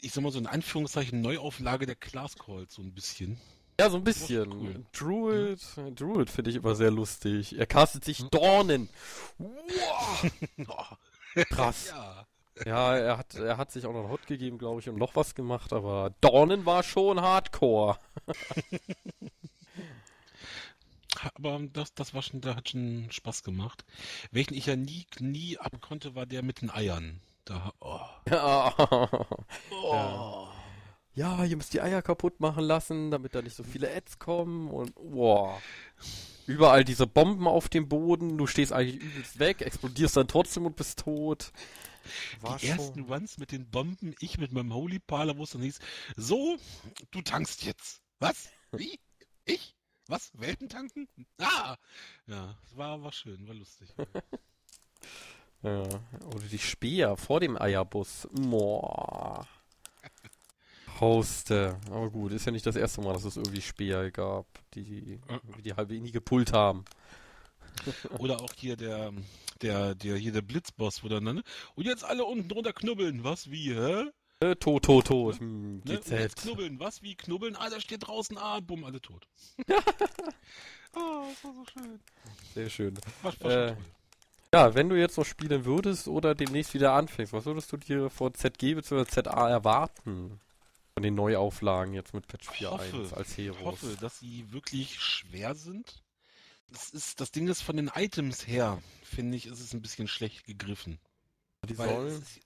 ich 0.00 0.12
sag 0.12 0.22
mal 0.22 0.32
so 0.32 0.38
in 0.38 0.46
Anführungszeichen 0.46 1.20
Neuauflage 1.20 1.84
der 1.84 1.96
Class 1.96 2.36
Calls, 2.36 2.74
so 2.74 2.82
ein 2.82 2.94
bisschen. 2.94 3.38
ja, 3.78 3.90
so 3.90 3.98
ein 3.98 4.04
bisschen. 4.04 4.50
cool. 4.52 4.86
Druid, 4.92 5.60
Druid 6.00 6.30
finde 6.30 6.50
ich 6.50 6.56
immer 6.56 6.74
sehr 6.74 6.90
lustig. 6.90 7.58
Er 7.58 7.66
castet 7.66 8.04
sich 8.04 8.24
Dornen. 8.30 8.88
Wow, 9.36 10.96
krass. 11.50 11.88
ja. 11.90 12.26
Ja, 12.66 12.96
er 12.96 13.18
hat, 13.18 13.36
er 13.36 13.56
hat 13.56 13.70
sich 13.70 13.86
auch 13.86 13.92
noch 13.92 14.00
einen 14.00 14.10
Hot 14.10 14.26
gegeben, 14.26 14.58
glaube 14.58 14.80
ich, 14.80 14.88
und 14.88 14.96
noch 14.96 15.14
was 15.14 15.36
gemacht, 15.36 15.72
aber 15.72 16.12
Dornen 16.20 16.66
war 16.66 16.82
schon 16.82 17.20
Hardcore. 17.20 17.98
Aber 21.34 21.60
das, 21.72 21.94
das 21.94 22.14
war 22.14 22.22
schon, 22.22 22.40
da 22.40 22.56
hat 22.56 22.70
schon 22.70 23.08
Spaß 23.10 23.42
gemacht. 23.42 23.84
Welchen 24.30 24.54
ich 24.54 24.66
ja 24.66 24.76
nie, 24.76 25.06
nie 25.18 25.58
abkonnte, 25.58 26.14
war 26.14 26.26
der 26.26 26.42
mit 26.42 26.60
den 26.60 26.70
Eiern. 26.70 27.20
Da, 27.44 27.72
oh. 27.80 28.00
Ja. 28.30 28.74
Oh. 29.70 30.48
ja, 31.14 31.44
ihr 31.44 31.56
müsst 31.56 31.72
die 31.72 31.80
Eier 31.80 32.02
kaputt 32.02 32.40
machen 32.40 32.64
lassen, 32.64 33.10
damit 33.10 33.34
da 33.34 33.42
nicht 33.42 33.56
so 33.56 33.64
viele 33.64 33.94
Ads 33.94 34.18
kommen 34.18 34.68
und 34.68 34.92
wow. 34.96 35.60
Überall 36.46 36.84
diese 36.84 37.06
Bomben 37.06 37.46
auf 37.46 37.68
dem 37.68 37.88
Boden, 37.88 38.38
du 38.38 38.46
stehst 38.46 38.72
eigentlich 38.72 39.02
übelst 39.02 39.38
weg, 39.38 39.62
explodierst 39.62 40.16
dann 40.16 40.28
trotzdem 40.28 40.66
und 40.66 40.76
bist 40.76 41.00
tot. 41.00 41.52
War 42.40 42.56
Die 42.58 42.68
ersten 42.68 43.02
Runs 43.02 43.38
mit 43.38 43.52
den 43.52 43.68
Bomben, 43.68 44.14
ich 44.20 44.38
mit 44.38 44.52
meinem 44.52 44.72
Holy 44.72 44.98
Parler, 44.98 45.36
wo 45.36 45.44
es 45.44 45.50
dann 45.50 45.62
hieß, 45.62 45.78
so, 46.16 46.56
du 47.10 47.22
tankst 47.22 47.64
jetzt. 47.64 48.00
Was? 48.18 48.48
Wie? 48.72 48.98
Ich? 49.48 49.74
Was? 50.06 50.30
Welten 50.34 50.68
tanken? 50.68 51.08
Ah! 51.38 51.76
Ja, 52.26 52.56
es 52.64 52.76
war, 52.76 53.02
war 53.02 53.12
schön, 53.12 53.46
war 53.48 53.54
lustig. 53.54 53.88
Ja. 55.62 55.82
Oder 55.82 56.46
die 56.52 56.58
Speer 56.58 57.16
vor 57.16 57.40
dem 57.40 57.60
Eierbus. 57.60 58.28
Moa. 58.30 59.44
Hoste. 61.00 61.80
Aber 61.90 62.10
gut, 62.10 62.32
ist 62.32 62.46
ja 62.46 62.52
nicht 62.52 62.64
das 62.64 62.76
erste 62.76 63.00
Mal, 63.00 63.12
dass 63.12 63.24
es 63.24 63.36
irgendwie 63.36 63.60
Speer 63.60 64.12
gab, 64.12 64.46
die 64.74 65.18
irgendwie 65.28 65.62
die 65.62 65.74
halbe 65.74 65.98
nie 65.98 66.12
gepult 66.12 66.52
haben. 66.52 66.84
Oder 68.18 68.40
auch 68.40 68.52
hier 68.56 68.76
der, 68.76 69.12
der, 69.60 69.96
der, 69.96 70.16
hier 70.16 70.32
der 70.32 70.42
Blitzboss, 70.42 71.02
wo 71.02 71.08
dann, 71.08 71.24
ne? 71.24 71.42
Und 71.74 71.86
jetzt 71.86 72.04
alle 72.04 72.24
unten 72.24 72.48
drunter 72.48 72.72
knubbeln. 72.72 73.24
Was, 73.24 73.50
wie, 73.50 73.74
hä? 73.74 74.10
Äh, 74.40 74.54
tot, 74.56 74.84
tot, 74.84 75.06
tot. 75.06 75.38
Hm, 75.40 75.82
Ne? 75.84 75.98
GZ. 75.98 76.36
knubbeln. 76.36 76.78
Was, 76.78 77.02
wie, 77.02 77.16
knubbeln? 77.16 77.56
Ah, 77.56 77.70
da 77.70 77.80
steht 77.80 78.06
draußen, 78.06 78.38
ah, 78.38 78.60
bumm, 78.60 78.84
alle 78.84 79.00
tot. 79.00 79.26
Ah, 80.94 81.22
das 81.28 81.44
war 81.44 81.54
so 81.54 81.64
schön. 81.66 82.00
Sehr 82.54 82.70
schön. 82.70 82.98
War, 83.22 83.34
war 83.40 83.50
Äh. 83.68 83.76
Ja, 84.54 84.74
wenn 84.74 84.88
du 84.88 84.96
jetzt 84.98 85.18
noch 85.18 85.26
spielen 85.26 85.66
würdest 85.66 86.08
oder 86.08 86.34
demnächst 86.34 86.72
wieder 86.72 86.94
anfängst, 86.94 87.34
was 87.34 87.44
würdest 87.44 87.70
du 87.70 87.76
dir 87.76 88.08
von 88.08 88.32
ZG 88.32 88.74
bzw. 88.74 89.04
ZA 89.04 89.50
erwarten? 89.50 90.40
Von 90.94 91.02
den 91.02 91.14
Neuauflagen 91.14 91.92
jetzt 91.92 92.14
mit 92.14 92.26
Patch 92.26 92.48
4.1 92.48 92.70
hoffe, 92.70 93.16
als 93.16 93.30
Ich 93.32 93.36
Heroes. 93.44 93.62
hoffe, 93.64 93.96
dass 94.00 94.18
sie 94.18 94.50
wirklich 94.50 94.98
schwer 94.98 95.54
sind. 95.54 96.02
Das, 96.70 96.88
ist, 96.90 97.20
das 97.20 97.30
Ding 97.32 97.46
ist 97.48 97.60
von 97.62 97.76
den 97.76 97.90
Items 97.94 98.46
her, 98.46 98.82
finde 99.02 99.36
ich, 99.36 99.46
ist 99.46 99.60
es 99.60 99.74
ein 99.74 99.82
bisschen 99.82 100.08
schlecht 100.08 100.44
gegriffen. 100.44 100.98
Die 101.68 101.76
Weil 101.76 101.88
sollen. 101.90 102.22
es, 102.22 102.40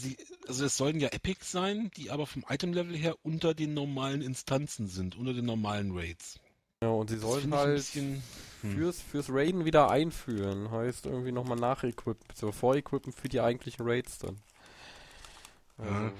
sie, 0.00 0.16
also 0.48 0.64
es 0.64 0.76
sollen 0.76 0.98
ja 1.00 1.08
Epics 1.08 1.50
sein, 1.52 1.90
die 1.96 2.10
aber 2.10 2.26
vom 2.26 2.44
Item-Level 2.48 2.96
her 2.96 3.16
unter 3.22 3.54
den 3.54 3.74
normalen 3.74 4.22
Instanzen 4.22 4.88
sind, 4.88 5.16
unter 5.16 5.32
den 5.34 5.44
normalen 5.44 5.92
Raids. 5.96 6.38
Ja, 6.82 6.88
und 6.88 7.10
sie 7.10 7.16
Das 7.16 7.24
sollen 7.24 7.54
halt 7.54 7.76
bisschen- 7.76 8.22
hm. 8.62 8.72
fürs, 8.74 9.00
fürs 9.00 9.26
Raiden 9.30 9.64
wieder 9.64 9.90
einführen. 9.90 10.70
Heißt 10.70 11.06
irgendwie 11.06 11.32
nochmal 11.32 11.58
nachequippen, 11.58 12.26
beziehungsweise 12.26 12.58
vorequippen 12.58 13.12
für 13.12 13.28
die 13.28 13.40
eigentlichen 13.40 13.86
Raids 13.86 14.18
dann. 14.18 14.36
Also, 15.78 15.92
Ja. 15.92 16.12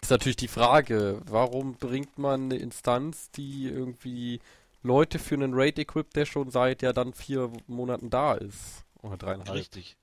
Ist 0.00 0.10
natürlich 0.10 0.36
die 0.36 0.48
Frage, 0.48 1.20
warum 1.26 1.74
bringt 1.74 2.18
man 2.18 2.44
eine 2.44 2.56
Instanz, 2.56 3.30
die 3.32 3.64
irgendwie 3.66 4.40
Leute 4.84 5.18
für 5.18 5.34
einen 5.34 5.54
Raid 5.54 5.78
equipt, 5.80 6.14
der 6.14 6.24
schon 6.24 6.50
seit 6.52 6.82
ja 6.82 6.92
dann 6.92 7.12
vier 7.12 7.50
Monaten 7.66 8.08
da 8.08 8.34
ist? 8.34 8.84
Oder 9.02 9.16
dreieinhalb. 9.16 9.58
Richtig. 9.58 9.96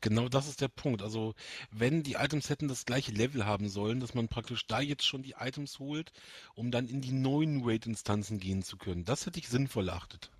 Genau 0.00 0.28
das 0.28 0.48
ist 0.48 0.60
der 0.60 0.68
Punkt. 0.68 1.02
Also, 1.02 1.34
wenn 1.70 2.02
die 2.02 2.14
Items 2.14 2.50
hätten 2.50 2.68
das 2.68 2.84
gleiche 2.84 3.12
Level 3.12 3.46
haben 3.46 3.68
sollen, 3.68 4.00
dass 4.00 4.14
man 4.14 4.28
praktisch 4.28 4.66
da 4.66 4.80
jetzt 4.80 5.06
schon 5.06 5.22
die 5.22 5.34
Items 5.38 5.78
holt, 5.78 6.12
um 6.54 6.70
dann 6.70 6.88
in 6.88 7.00
die 7.00 7.12
neuen 7.12 7.62
Raid-Instanzen 7.64 8.38
gehen 8.38 8.62
zu 8.62 8.76
können. 8.76 9.04
Das 9.04 9.26
hätte 9.26 9.38
ich 9.38 9.48
sinnvoll 9.48 9.88
erachtet. 9.88 10.30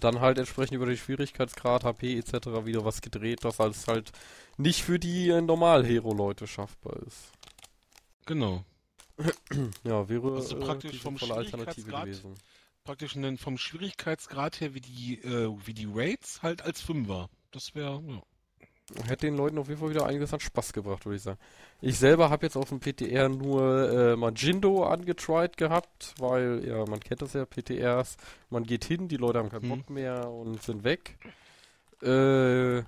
Dann 0.00 0.20
halt 0.20 0.38
entsprechend 0.38 0.76
über 0.76 0.86
den 0.86 0.96
Schwierigkeitsgrad, 0.96 1.84
HP 1.84 2.18
etc. 2.18 2.64
wieder 2.64 2.84
was 2.84 3.00
gedreht, 3.00 3.40
was 3.42 3.60
als 3.60 3.86
halt 3.88 4.12
nicht 4.56 4.82
für 4.82 4.98
die 4.98 5.28
äh, 5.28 5.40
Normal-Hero-Leute 5.40 6.46
schaffbar 6.46 6.96
ist. 7.06 7.32
Genau. 8.26 8.64
Ja, 9.84 10.08
wäre 10.08 10.34
Also 10.34 10.56
äh, 10.56 10.60
praktisch 10.60 10.92
die 10.92 10.98
vom 10.98 11.16
Alternative 11.30 11.90
gewesen. 11.90 12.34
Praktisch 12.84 13.18
vom 13.38 13.58
Schwierigkeitsgrad 13.58 14.60
her 14.60 14.74
wie 14.74 14.80
die, 14.80 15.20
äh, 15.22 15.52
wie 15.64 15.74
die 15.74 15.88
Raids 15.92 16.42
halt 16.42 16.62
als 16.62 16.80
Fünfer. 16.80 17.28
Das 17.50 17.74
wäre, 17.74 18.02
ja. 18.06 18.22
Hätte 19.06 19.26
den 19.26 19.36
Leuten 19.36 19.58
auf 19.58 19.68
jeden 19.68 19.80
Fall 19.80 19.90
wieder 19.90 20.06
einiges 20.06 20.32
an 20.32 20.40
Spaß 20.40 20.72
gebracht, 20.72 21.04
würde 21.04 21.16
ich 21.16 21.22
sagen. 21.22 21.38
Ich 21.82 21.98
selber 21.98 22.30
habe 22.30 22.46
jetzt 22.46 22.56
auf 22.56 22.70
dem 22.70 22.80
PTR 22.80 23.28
nur 23.28 23.90
äh, 23.90 24.16
Magindo 24.16 24.84
angetried 24.84 25.56
gehabt, 25.58 26.14
weil, 26.18 26.64
ja, 26.66 26.84
man 26.86 26.98
kennt 27.00 27.20
das 27.20 27.34
ja, 27.34 27.44
PTRs, 27.44 28.16
man 28.48 28.64
geht 28.64 28.84
hin, 28.86 29.06
die 29.08 29.18
Leute 29.18 29.38
haben 29.40 29.50
keinen 29.50 29.62
Hm. 29.62 29.68
Bock 29.68 29.90
mehr 29.90 30.30
und 30.30 30.62
sind 30.62 30.84
weg. 30.84 31.18
Äh, 32.02 32.82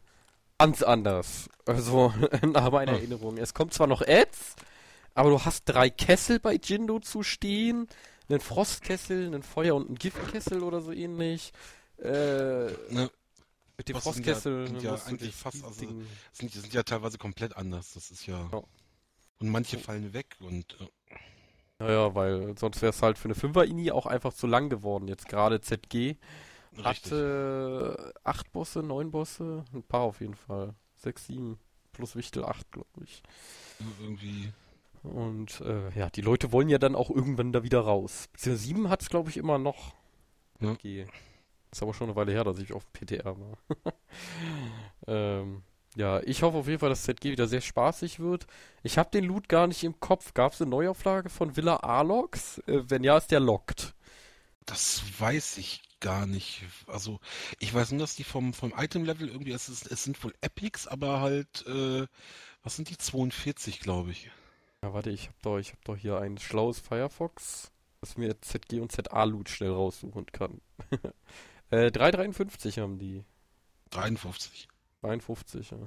ganz 0.58 0.82
anders. 0.82 1.48
Also, 1.66 2.12
nach 2.46 2.70
meiner 2.70 2.92
Ah. 2.92 2.96
Erinnerung. 2.96 3.36
Es 3.38 3.52
kommt 3.54 3.74
zwar 3.74 3.86
noch 3.86 4.02
Ads, 4.02 4.56
aber 5.14 5.30
du 5.30 5.44
hast 5.44 5.64
drei 5.64 5.90
Kessel 5.90 6.38
bei 6.40 6.54
Jindo 6.54 7.00
zu 7.00 7.22
stehen, 7.22 7.88
einen 8.28 8.40
Frostkessel, 8.40 9.26
einen 9.26 9.42
Feuer- 9.42 9.74
und 9.74 9.88
einen 9.88 9.98
Giftkessel 9.98 10.62
oder 10.62 10.80
so 10.80 10.92
ähnlich. 10.92 11.52
Äh, 11.98 12.68
Ne, 12.90 13.10
mit 13.80 13.88
dem 13.88 13.96
Was 13.96 14.04
sind 14.04 14.26
ja- 14.26 14.34
Frostkessel 14.34 14.66
sind 14.66 14.82
ja 14.82 14.94
eigentlich 15.06 15.34
fast, 15.34 15.64
also, 15.64 15.72
sind, 15.72 16.04
die 16.54 16.58
sind 16.58 16.74
ja 16.74 16.82
teilweise 16.82 17.16
komplett 17.16 17.56
anders. 17.56 17.94
Das 17.94 18.10
ist 18.10 18.26
ja. 18.26 18.46
Ja. 18.52 18.62
Und 19.38 19.48
manche 19.48 19.78
fallen 19.78 20.12
weg 20.12 20.36
und 20.40 20.76
äh, 20.80 21.14
Naja, 21.78 22.14
weil 22.14 22.58
sonst 22.58 22.82
wäre 22.82 22.90
es 22.90 23.00
halt 23.00 23.16
für 23.16 23.24
eine 23.24 23.34
5er-Ini 23.34 23.90
auch 23.90 24.04
einfach 24.04 24.34
zu 24.34 24.46
lang 24.46 24.68
geworden. 24.68 25.08
Jetzt 25.08 25.28
gerade 25.28 25.62
ZG 25.62 26.16
richtig. 26.72 26.84
hatte 26.84 28.12
acht 28.22 28.52
Bosse, 28.52 28.82
neun 28.82 29.10
Bosse, 29.10 29.64
ein 29.72 29.82
paar 29.82 30.02
auf 30.02 30.20
jeden 30.20 30.34
Fall. 30.34 30.74
Sechs, 30.96 31.24
sieben, 31.26 31.58
plus 31.92 32.16
Wichtel 32.16 32.44
acht, 32.44 32.70
glaube 32.70 33.02
ich. 33.02 33.22
Irgendwie. 33.98 34.52
Und 35.02 35.62
äh, 35.62 35.88
ja, 35.98 36.10
die 36.10 36.20
Leute 36.20 36.52
wollen 36.52 36.68
ja 36.68 36.76
dann 36.76 36.94
auch 36.94 37.08
irgendwann 37.08 37.52
da 37.52 37.62
wieder 37.62 37.80
raus. 37.80 38.28
Beziehungsweise 38.32 38.66
sieben 38.66 38.90
hat 38.90 39.00
es, 39.00 39.08
glaube 39.08 39.30
ich, 39.30 39.38
immer 39.38 39.56
noch. 39.56 39.94
Ja. 40.60 40.72
Okay. 40.72 41.06
Ist 41.72 41.82
aber 41.82 41.94
schon 41.94 42.08
eine 42.08 42.16
Weile 42.16 42.32
her, 42.32 42.44
dass 42.44 42.58
ich 42.58 42.72
auf 42.72 42.84
PTR 42.92 43.36
war. 43.38 43.58
ähm, 45.06 45.62
Ja, 45.96 46.20
ich 46.20 46.42
hoffe 46.42 46.58
auf 46.58 46.68
jeden 46.68 46.78
Fall, 46.78 46.88
dass 46.90 47.02
ZG 47.04 47.30
wieder 47.32 47.48
sehr 47.48 47.60
spaßig 47.60 48.20
wird. 48.20 48.46
Ich 48.82 48.98
habe 48.98 49.10
den 49.10 49.24
Loot 49.24 49.48
gar 49.48 49.66
nicht 49.66 49.82
im 49.84 49.98
Kopf. 50.00 50.34
Gab 50.34 50.52
es 50.52 50.60
eine 50.60 50.70
Neuauflage 50.70 51.28
von 51.30 51.56
Villa 51.56 51.76
Alox? 51.76 52.58
Äh, 52.66 52.88
wenn 52.90 53.04
ja, 53.04 53.16
ist 53.18 53.30
der 53.30 53.40
locked. 53.40 53.94
Das 54.66 55.02
weiß 55.20 55.58
ich 55.58 55.82
gar 56.00 56.26
nicht. 56.26 56.64
Also, 56.86 57.20
ich 57.58 57.72
weiß 57.74 57.92
nur, 57.92 58.00
dass 58.00 58.16
die 58.16 58.24
vom, 58.24 58.54
vom 58.54 58.72
Item-Level 58.76 59.28
irgendwie, 59.28 59.52
es, 59.52 59.68
ist, 59.68 59.90
es 59.90 60.04
sind 60.04 60.22
wohl 60.24 60.34
Epics, 60.40 60.86
aber 60.86 61.20
halt, 61.20 61.66
äh, 61.66 62.06
was 62.62 62.76
sind 62.76 62.88
die? 62.90 62.96
42, 62.98 63.80
glaube 63.80 64.10
ich. 64.12 64.30
Ja, 64.82 64.92
warte, 64.94 65.10
ich 65.10 65.28
hab 65.28 65.42
doch, 65.42 65.58
ich 65.58 65.72
hab 65.72 65.84
doch 65.84 65.96
hier 65.96 66.18
ein 66.18 66.38
schlaues 66.38 66.78
Firefox, 66.80 67.70
das 68.00 68.16
mir 68.16 68.40
ZG 68.40 68.80
und 68.80 68.92
ZA-Loot 68.92 69.48
schnell 69.50 69.72
raussuchen 69.72 70.26
kann. 70.26 70.60
äh, 71.70 71.86
3,53 71.86 72.80
haben 72.80 72.98
die. 72.98 73.24
53. 73.90 74.68
53, 75.02 75.70
ja. 75.70 75.78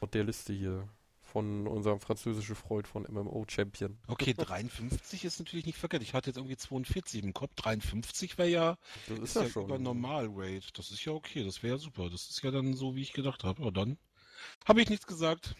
Und 0.00 0.14
der 0.14 0.24
Liste 0.24 0.52
hier. 0.52 0.88
Von 1.24 1.66
unserem 1.66 1.98
französischen 1.98 2.54
Freund 2.54 2.86
von 2.86 3.04
MMO 3.04 3.46
Champion. 3.48 3.96
Okay, 4.06 4.34
53 4.34 5.24
ist 5.24 5.38
natürlich 5.38 5.64
nicht 5.64 5.78
verkehrt. 5.78 6.02
Ich 6.02 6.12
hatte 6.12 6.28
jetzt 6.28 6.36
irgendwie 6.36 6.58
42 6.58 7.24
im 7.24 7.32
Kopf. 7.32 7.54
53 7.54 8.36
wäre 8.36 8.48
ja, 8.50 8.76
Das 9.08 9.18
ist, 9.18 9.24
ist 9.24 9.34
ja 9.36 9.42
ja 9.44 9.48
schon. 9.48 9.64
über 9.64 9.78
Normal 9.78 10.28
Rate. 10.30 10.66
Das 10.74 10.90
ist 10.90 11.02
ja 11.06 11.12
okay. 11.12 11.42
Das 11.42 11.62
wäre 11.62 11.76
ja 11.76 11.78
super. 11.78 12.10
Das 12.10 12.28
ist 12.28 12.42
ja 12.42 12.50
dann 12.50 12.74
so, 12.74 12.94
wie 12.96 13.00
ich 13.00 13.14
gedacht 13.14 13.44
habe. 13.44 13.62
Aber 13.62 13.72
dann 13.72 13.96
habe 14.66 14.82
ich 14.82 14.90
nichts 14.90 15.06
gesagt. 15.06 15.54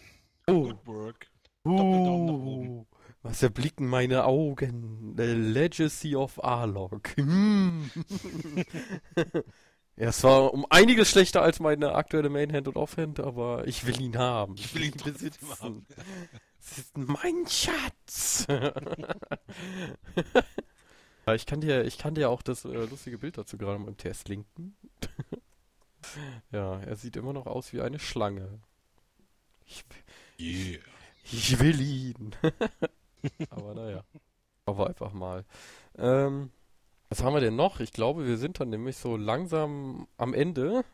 Oh. 0.47 0.65
Good 0.65 0.87
work. 0.87 1.27
Doppeldaum 1.65 2.27
nach 2.27 2.35
oben. 2.35 2.87
Was 3.23 3.43
erblicken 3.43 3.87
meine 3.87 4.25
Augen? 4.25 5.15
The 5.17 5.23
Legacy 5.23 6.17
of 6.17 6.43
Arlog. 6.43 7.17
Hm. 7.17 7.89
ja, 9.97 10.09
es 10.09 10.25
war 10.25 10.53
um 10.53 10.67
einiges 10.71 11.11
schlechter 11.11 11.41
als 11.41 11.61
meine 11.61 11.95
aktuelle 11.95 12.31
Mainhand 12.31 12.67
und 12.67 12.77
Offhand, 12.77 13.21
aber 13.21 13.67
ich 13.69 13.87
will 13.87 14.01
ihn 14.01 14.19
haben. 14.19 14.55
Ich 14.57 14.75
will 14.75 14.83
ihn 14.85 14.97
besitzen. 15.05 15.47
haben. 15.61 15.87
Es 16.61 16.79
ist 16.79 16.99
mein 16.99 17.47
Schatz. 17.47 18.47
ich 21.33 21.47
kann 21.47 21.61
dir, 21.61 21.85
ich 21.85 21.99
kann 21.99 22.17
dir 22.17 22.29
auch 22.29 22.43
das 22.43 22.65
äh, 22.65 22.87
lustige 22.87 23.19
Bild 23.19 23.39
dazu 23.39 23.57
gerade 23.57 23.79
mal 23.79 23.87
im 23.89 23.97
Test 23.97 24.29
linken. 24.29 24.75
ja, 26.51 26.81
er 26.81 26.97
sieht 26.97 27.15
immer 27.15 27.33
noch 27.33 27.47
aus 27.47 27.73
wie 27.73 27.83
eine 27.83 28.01
Schlange. 28.01 28.59
Ich, 29.65 29.85
Yeah. 30.41 30.81
ich 31.25 31.61
will 31.61 31.81
ihn. 31.81 32.35
Aber 33.51 33.75
naja. 33.75 34.05
Aber 34.65 34.89
einfach 34.89 35.13
mal. 35.13 35.45
Ähm, 35.99 36.51
was 37.09 37.23
haben 37.23 37.35
wir 37.35 37.41
denn 37.41 37.57
noch? 37.57 37.81
Ich 37.81 37.93
glaube, 37.93 38.27
wir 38.27 38.39
sind 38.39 38.61
dann 38.61 38.71
nämlich 38.71 38.97
so 38.97 39.17
langsam 39.17 40.07
am 40.17 40.35
Ende. 40.35 40.85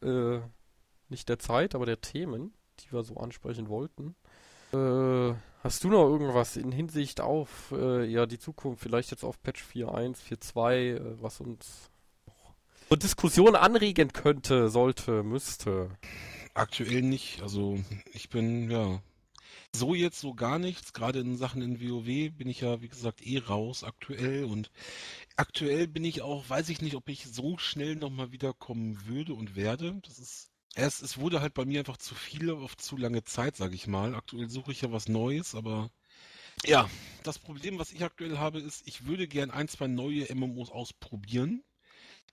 Äh, 0.00 0.38
nicht 1.08 1.28
der 1.28 1.38
Zeit, 1.38 1.74
aber 1.74 1.86
der 1.86 2.00
Themen, 2.00 2.54
die 2.80 2.92
wir 2.92 3.02
so 3.02 3.16
ansprechen 3.16 3.68
wollten. 3.68 4.14
Äh, 4.72 5.34
hast 5.62 5.84
du 5.84 5.88
noch 5.88 6.08
irgendwas 6.08 6.56
in 6.56 6.72
Hinsicht 6.72 7.20
auf 7.20 7.72
äh, 7.72 8.04
ja, 8.04 8.26
die 8.26 8.38
Zukunft, 8.38 8.82
vielleicht 8.82 9.10
jetzt 9.10 9.24
auf 9.24 9.42
Patch 9.42 9.62
4.1, 9.62 10.16
4.2, 10.16 10.74
äh, 10.74 11.22
was 11.22 11.40
uns 11.40 11.90
noch 12.26 12.54
zur 12.88 12.96
Diskussion 12.96 13.54
anregen 13.54 14.12
könnte, 14.12 14.68
sollte, 14.68 15.22
müsste? 15.22 15.90
Aktuell 16.54 17.02
nicht. 17.02 17.42
Also 17.42 17.78
ich 18.12 18.28
bin, 18.30 18.70
ja, 18.70 19.00
so 19.78 19.94
jetzt 19.94 20.20
so 20.20 20.34
gar 20.34 20.58
nichts. 20.58 20.92
Gerade 20.92 21.20
in 21.20 21.36
Sachen 21.36 21.62
in 21.62 21.80
WoW 21.80 22.32
bin 22.36 22.48
ich 22.48 22.60
ja, 22.60 22.80
wie 22.82 22.88
gesagt, 22.88 23.26
eh 23.26 23.38
raus 23.38 23.84
aktuell. 23.84 24.44
Und 24.44 24.70
aktuell 25.36 25.86
bin 25.88 26.04
ich 26.04 26.22
auch, 26.22 26.48
weiß 26.48 26.68
ich 26.68 26.80
nicht, 26.82 26.96
ob 26.96 27.08
ich 27.08 27.26
so 27.26 27.58
schnell 27.58 27.96
nochmal 27.96 28.32
wiederkommen 28.32 29.06
würde 29.06 29.34
und 29.34 29.56
werde. 29.56 30.00
Das 30.06 30.18
ist, 30.18 30.50
erst, 30.74 31.02
es 31.02 31.18
wurde 31.18 31.40
halt 31.40 31.54
bei 31.54 31.64
mir 31.64 31.80
einfach 31.80 31.98
zu 31.98 32.14
viel 32.14 32.50
auf 32.50 32.76
zu 32.76 32.96
lange 32.96 33.24
Zeit, 33.24 33.56
sage 33.56 33.74
ich 33.74 33.86
mal. 33.86 34.14
Aktuell 34.14 34.48
suche 34.48 34.72
ich 34.72 34.82
ja 34.82 34.92
was 34.92 35.08
Neues, 35.08 35.54
aber 35.54 35.90
ja, 36.64 36.88
das 37.22 37.38
Problem, 37.38 37.78
was 37.78 37.92
ich 37.92 38.02
aktuell 38.02 38.38
habe, 38.38 38.60
ist, 38.60 38.86
ich 38.86 39.06
würde 39.06 39.28
gern 39.28 39.50
ein, 39.50 39.68
zwei 39.68 39.88
neue 39.88 40.26
MMOs 40.34 40.70
ausprobieren. 40.70 41.62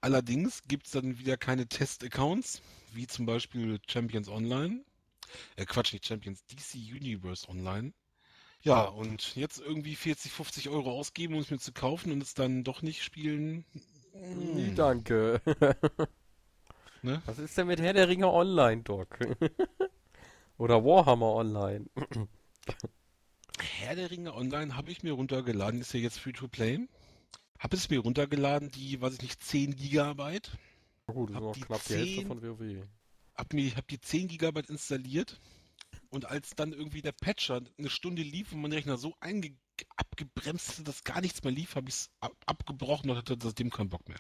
Allerdings 0.01 0.63
gibt 0.67 0.85
es 0.85 0.91
dann 0.93 1.19
wieder 1.19 1.37
keine 1.37 1.67
Test-Accounts, 1.67 2.61
wie 2.93 3.07
zum 3.07 3.25
Beispiel 3.25 3.79
Champions 3.87 4.29
Online. 4.29 4.83
Äh, 5.55 5.65
Quatsch, 5.65 5.93
nicht 5.93 6.05
Champions, 6.05 6.45
DC 6.45 6.75
Universe 6.75 7.47
Online. 7.49 7.93
Ja, 8.61 8.83
und 8.85 9.35
jetzt 9.35 9.59
irgendwie 9.59 9.95
40, 9.95 10.31
50 10.31 10.69
Euro 10.69 10.91
ausgeben, 10.91 11.33
um 11.33 11.41
es 11.41 11.51
mir 11.51 11.59
zu 11.59 11.73
kaufen 11.73 12.13
und 12.13 12.23
es 12.23 12.33
dann 12.33 12.63
doch 12.63 12.81
nicht 12.81 13.03
spielen. 13.03 13.65
Nee, 14.13 14.67
Hm, 14.67 14.75
danke. 14.75 15.41
ne? 17.01 17.21
Was 17.25 17.39
ist 17.39 17.57
denn 17.57 17.67
mit 17.67 17.81
Herr 17.81 17.93
der 17.93 18.07
Ringe 18.07 18.31
Online, 18.31 18.83
Doc? 18.83 19.19
Oder 20.57 20.85
Warhammer 20.85 21.33
Online? 21.33 21.87
Herr 23.59 23.95
der 23.95 24.11
Ringe 24.11 24.33
Online 24.33 24.77
habe 24.77 24.91
ich 24.91 25.03
mir 25.03 25.13
runtergeladen, 25.13 25.81
ist 25.81 25.93
ja 25.93 25.99
jetzt 25.99 26.19
Free-to-Play. 26.19 26.87
Habe 27.59 27.75
es 27.75 27.89
mir 27.89 27.99
runtergeladen, 27.99 28.71
die, 28.71 29.01
weiß 29.01 29.15
ich 29.15 29.21
nicht, 29.21 29.43
10 29.43 29.75
Gigabyte. 29.75 30.51
Gut, 31.07 31.31
das 31.31 31.37
ist 31.37 31.41
noch 31.41 31.59
knapp 31.59 31.83
die 31.85 31.95
Hälfte 31.95 32.15
10 32.15 32.27
von 32.27 32.41
WoW. 32.41 32.87
Hab 33.35 33.53
mir, 33.53 33.75
hab 33.75 33.87
die 33.87 33.99
10 33.99 34.27
Gigabyte 34.27 34.69
installiert. 34.69 35.39
Und 36.09 36.25
als 36.25 36.51
dann 36.55 36.73
irgendwie 36.73 37.01
der 37.01 37.11
Patcher 37.11 37.61
eine 37.77 37.89
Stunde 37.89 38.21
lief 38.21 38.51
und 38.51 38.61
mein 38.61 38.73
Rechner 38.73 38.97
so 38.97 39.15
einge 39.19 39.55
abgebremst 39.95 40.69
hatte, 40.69 40.83
dass 40.83 41.03
gar 41.03 41.21
nichts 41.21 41.43
mehr 41.43 41.51
lief, 41.51 41.75
habe 41.75 41.89
ich 41.89 41.95
es 41.95 42.11
ab 42.19 42.33
abgebrochen 42.45 43.09
und 43.09 43.17
hatte 43.17 43.37
seitdem 43.41 43.71
keinen 43.71 43.89
Bock 43.89 44.07
mehr. 44.07 44.19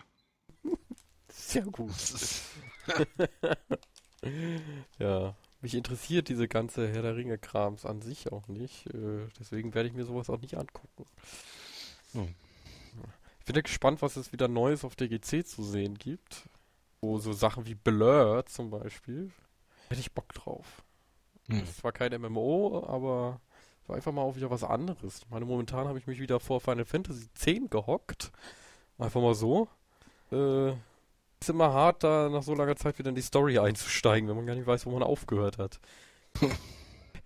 Sehr 1.29 1.63
gut. 1.63 1.91
Ja, 4.99 5.35
mich 5.61 5.75
interessiert 5.75 6.29
diese 6.29 6.47
ganze 6.47 6.87
Herr 6.87 7.01
der 7.01 7.15
Ringe-Krams 7.15 7.85
an 7.85 8.01
sich 8.01 8.31
auch 8.31 8.47
nicht. 8.47 8.87
Äh, 8.87 9.27
deswegen 9.39 9.73
werde 9.73 9.89
ich 9.89 9.95
mir 9.95 10.05
sowas 10.05 10.29
auch 10.29 10.39
nicht 10.39 10.57
angucken. 10.57 11.05
Hm. 12.13 12.33
Ich 13.39 13.45
bin 13.45 13.55
ja 13.55 13.61
gespannt, 13.61 14.01
was 14.01 14.15
es 14.15 14.31
wieder 14.31 14.47
Neues 14.47 14.85
auf 14.85 14.95
der 14.95 15.09
GC 15.09 15.45
zu 15.45 15.63
sehen 15.63 15.97
gibt. 15.97 16.43
Wo 17.03 17.17
so 17.17 17.33
Sachen 17.33 17.65
wie 17.65 17.75
Blur 17.75 18.45
zum 18.45 18.69
Beispiel. 18.69 19.29
Hätte 19.89 19.99
ich 19.99 20.13
Bock 20.13 20.31
drauf. 20.31 20.83
Hm. 21.47 21.59
Das 21.59 21.71
ist 21.71 21.79
zwar 21.79 21.91
kein 21.91 22.13
MMO, 22.13 22.85
aber 22.87 23.41
war 23.87 23.97
einfach 23.97 24.13
mal 24.13 24.21
auch 24.21 24.37
wieder 24.37 24.49
was 24.49 24.63
anderes. 24.63 25.19
Ich 25.19 25.29
meine, 25.29 25.43
momentan 25.43 25.85
habe 25.85 25.99
ich 25.99 26.07
mich 26.07 26.21
wieder 26.21 26.39
vor 26.39 26.61
Final 26.61 26.85
Fantasy 26.85 27.27
X 27.45 27.69
gehockt. 27.69 28.31
Einfach 28.97 29.19
mal 29.19 29.35
so. 29.35 29.67
Äh, 30.31 30.69
ist 30.69 31.49
immer 31.49 31.73
hart, 31.73 32.05
da 32.05 32.29
nach 32.29 32.41
so 32.41 32.55
langer 32.55 32.77
Zeit 32.77 32.97
wieder 32.97 33.09
in 33.09 33.15
die 33.15 33.21
Story 33.21 33.59
einzusteigen, 33.59 34.29
wenn 34.29 34.37
man 34.37 34.45
gar 34.45 34.55
nicht 34.55 34.65
weiß, 34.65 34.85
wo 34.85 34.91
man 34.91 35.03
aufgehört 35.03 35.57
hat. 35.57 35.79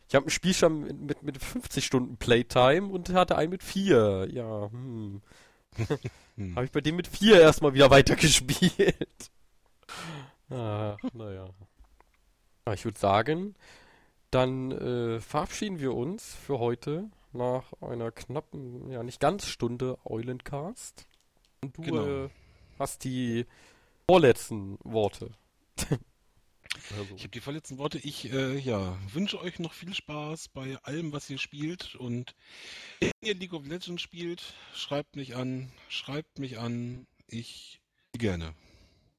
Ich 0.09 0.15
habe 0.15 0.25
ein 0.25 0.29
Spiel 0.29 0.53
schon 0.53 0.83
mit, 0.83 1.01
mit, 1.01 1.23
mit 1.23 1.43
50 1.43 1.85
Stunden 1.85 2.15
Playtime 2.15 2.87
und 2.87 3.09
hatte 3.09 3.35
einen 3.35 3.49
mit 3.49 3.61
4. 3.61 4.29
Ja, 4.31 4.71
hm. 4.71 5.21
Hm. 6.37 6.55
Habe 6.55 6.65
ich 6.65 6.71
bei 6.71 6.81
dem 6.81 6.95
mit 6.95 7.07
4 7.07 7.41
erstmal 7.41 7.73
wieder 7.73 7.89
weitergespielt. 7.89 9.31
Ach, 10.49 10.97
naja. 11.13 11.49
Ja, 12.65 12.73
ich 12.73 12.85
würde 12.85 12.99
sagen, 12.99 13.55
dann 14.31 14.71
äh, 14.71 15.19
verabschieden 15.21 15.79
wir 15.79 15.93
uns 15.93 16.35
für 16.35 16.59
heute 16.59 17.09
nach 17.33 17.73
einer 17.81 18.11
knappen, 18.11 18.89
ja 18.91 19.03
nicht 19.03 19.19
ganz 19.19 19.47
Stunde 19.47 19.97
Eulencast. 20.05 21.05
Und 21.61 21.77
du 21.77 21.81
Genau. 21.81 22.25
äh, 22.25 22.29
hast 22.79 23.03
die 23.03 23.45
vorletzten 24.09 24.77
Worte. 24.83 25.31
also, 25.79 27.15
Ich 27.15 27.23
habe 27.23 27.29
die 27.29 27.39
vorletzten 27.41 27.77
Worte. 27.77 27.97
Ich 27.99 28.31
äh, 28.31 28.57
ja, 28.57 28.97
wünsche 29.13 29.39
euch 29.41 29.59
noch 29.59 29.73
viel 29.73 29.93
Spaß 29.93 30.49
bei 30.49 30.77
allem, 30.83 31.11
was 31.13 31.29
ihr 31.29 31.37
spielt. 31.37 31.95
Und 31.95 32.35
wenn 32.99 33.11
ihr 33.21 33.35
League 33.35 33.53
of 33.53 33.65
Legends 33.65 34.01
spielt, 34.01 34.41
schreibt 34.73 35.15
mich 35.15 35.35
an. 35.35 35.71
Schreibt 35.89 36.39
mich 36.39 36.59
an. 36.59 37.05
Ich 37.27 37.79
gerne. 38.13 38.53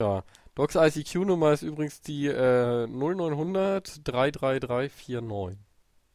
ja. 0.00 0.24
Docs 0.58 0.74
ICQ-Nummer 0.74 1.52
ist 1.52 1.62
übrigens 1.62 2.00
die 2.00 2.26
äh, 2.26 2.88
0900 2.88 4.00
33349. 4.02 5.56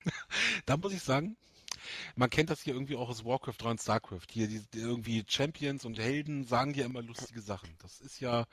Da 0.65 0.75
muss 0.75 0.91
ich 0.91 1.01
sagen, 1.01 1.37
man 2.17 2.29
kennt 2.29 2.49
das 2.49 2.61
hier 2.61 2.73
irgendwie 2.73 2.97
auch 2.97 3.07
aus 3.07 3.23
Warcraft 3.23 3.53
3 3.59 3.69
und 3.69 3.79
StarCraft. 3.79 4.27
Hier 4.29 4.49
die, 4.49 4.59
die 4.73 4.79
irgendwie 4.79 5.23
Champions 5.25 5.85
und 5.85 5.97
Helden 5.97 6.43
sagen 6.43 6.73
ja 6.73 6.83
immer 6.83 7.01
lustige 7.01 7.39
Sachen. 7.39 7.73
Das 7.79 8.01
ist 8.01 8.19
ja 8.19 8.43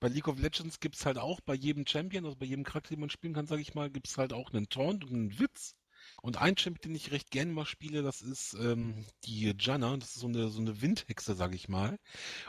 bei 0.00 0.08
League 0.08 0.26
of 0.26 0.40
Legends 0.40 0.80
gibt's 0.80 1.06
halt 1.06 1.16
auch 1.16 1.40
bei 1.40 1.54
jedem 1.54 1.86
Champion, 1.86 2.24
also 2.24 2.36
bei 2.36 2.46
jedem 2.46 2.64
Charakter, 2.64 2.88
den 2.96 2.98
man 2.98 3.10
spielen 3.10 3.34
kann, 3.34 3.46
sage 3.46 3.62
ich 3.62 3.72
mal, 3.72 3.88
gibt's 3.88 4.18
halt 4.18 4.32
auch 4.32 4.52
einen 4.52 4.68
Taunt 4.68 5.04
und 5.04 5.12
einen 5.12 5.38
Witz. 5.38 5.76
Und 6.22 6.38
ein 6.38 6.56
Champion, 6.56 6.92
den 6.92 6.96
ich 6.96 7.12
recht 7.12 7.30
gerne 7.30 7.52
mal 7.52 7.66
spiele, 7.66 8.02
das 8.02 8.20
ist 8.22 8.54
ähm, 8.54 9.06
die 9.24 9.54
Janna. 9.58 9.96
Das 9.96 10.10
ist 10.10 10.20
so 10.20 10.26
eine 10.26 10.48
so 10.48 10.60
eine 10.60 10.80
Windhexe, 10.80 11.34
sage 11.34 11.54
ich 11.56 11.68
mal. 11.68 11.98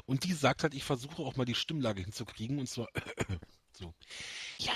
Und 0.06 0.24
die 0.24 0.34
sagt 0.34 0.64
halt, 0.64 0.74
ich 0.74 0.84
versuche 0.84 1.22
auch 1.22 1.36
mal 1.36 1.46
die 1.46 1.56
Stimmlage 1.56 2.02
hinzukriegen 2.02 2.60
und 2.60 2.68
zwar 2.68 2.88
so. 3.74 3.94
Ja, 4.58 4.74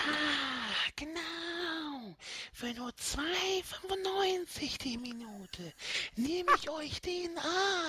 genau. 0.96 2.18
Für 2.54 2.74
nur 2.74 2.90
2,95 2.92 4.78
die 4.84 4.98
Minute 4.98 5.74
nehme 6.16 6.52
ich 6.58 6.70
euch 6.70 7.02
den 7.02 7.32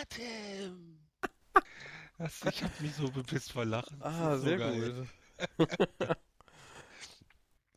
Atem. 0.00 0.98
Das, 2.18 2.40
ich 2.44 2.62
habe 2.62 2.72
mich 2.82 2.94
so 2.94 3.10
bepisst 3.10 3.52
vor 3.52 3.64
Lachen. 3.64 3.98
Das 3.98 4.14
Ah, 4.14 4.34
ist 4.34 4.40
so 4.40 4.46
sehr 4.46 4.58
geil. 4.58 5.06
gut. 5.58 5.68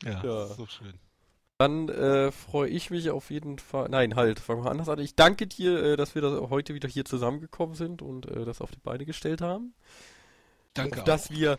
Ja, 0.04 0.12
Ja. 0.12 0.22
Das 0.22 0.52
ist 0.52 0.58
so 0.58 0.68
schön. 0.68 1.00
Dann 1.58 1.88
äh, 1.88 2.32
freue 2.34 2.70
ich 2.70 2.90
mich 2.90 3.10
auf 3.12 3.30
jeden 3.32 3.60
Fall. 3.60 3.88
Nein, 3.90 4.16
halt, 4.16 4.40
fangen 4.42 4.64
wir 4.66 4.72
anders 4.72 4.90
an. 4.90 5.00
Ich 5.00 5.16
danke 5.16 5.48
dir, 5.48 5.82
äh, 5.84 5.96
dass 5.98 6.14
wir 6.14 6.22
das 6.22 6.34
heute 6.50 6.74
wieder 6.74 6.90
hier 6.90 7.06
zusammengekommen 7.06 7.76
sind 7.76 8.02
und 8.02 8.26
äh, 8.30 8.44
das 8.44 8.60
auf 8.60 8.72
die 8.72 8.80
Beine 8.80 9.06
gestellt 9.06 9.40
haben. 9.42 9.74
Danke 10.74 11.00
auf 11.00 11.06
dass 11.06 11.32
wir 11.32 11.58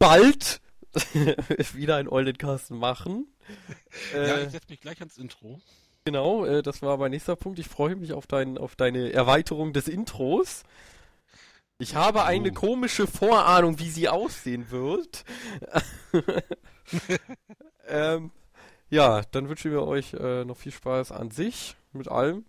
bald 0.00 0.60
wieder 1.74 1.96
einen 1.96 2.08
Eulenkasten 2.08 2.76
machen. 2.76 3.28
ja, 4.12 4.38
Äh, 4.38 4.44
ich 4.46 4.50
setze 4.50 4.66
mich 4.68 4.80
gleich 4.80 4.98
ans 4.98 5.16
Intro. 5.16 5.60
genau, 6.04 6.44
äh, 6.44 6.62
das 6.62 6.82
war 6.82 6.96
mein 6.96 7.12
nächster 7.12 7.36
Punkt. 7.36 7.60
Ich 7.60 7.68
freue 7.68 7.94
mich 7.94 8.12
auf, 8.12 8.26
dein, 8.26 8.58
auf 8.58 8.74
deine 8.74 9.12
Erweiterung 9.12 9.72
des 9.72 9.86
Intros. 9.86 10.64
Ich 11.78 11.94
habe 11.94 12.24
eine 12.24 12.50
Oh. 12.50 12.54
komische 12.54 13.06
Vorahnung, 13.06 13.78
wie 13.78 13.90
sie 13.90 14.08
aussehen 14.08 14.70
wird. 14.72 15.24
ähm, 17.86 18.32
ja, 18.90 19.22
dann 19.30 19.48
wünschen 19.48 19.70
wir 19.70 19.86
euch 19.86 20.14
äh, 20.14 20.44
noch 20.44 20.56
viel 20.56 20.72
Spaß 20.72 21.12
an 21.12 21.30
sich 21.30 21.76
mit 21.92 22.08
allem 22.08 22.44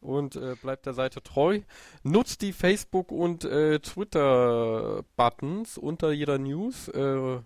und 0.00 0.36
äh, 0.36 0.54
bleibt 0.60 0.86
der 0.86 0.94
Seite 0.94 1.22
treu. 1.22 1.60
Nutzt 2.02 2.42
die 2.42 2.52
Facebook- 2.52 3.10
und 3.10 3.44
äh, 3.44 3.80
Twitter-Buttons 3.80 5.78
unter 5.78 6.12
jeder 6.12 6.38
News. 6.38 6.88
Äh, 6.88 7.38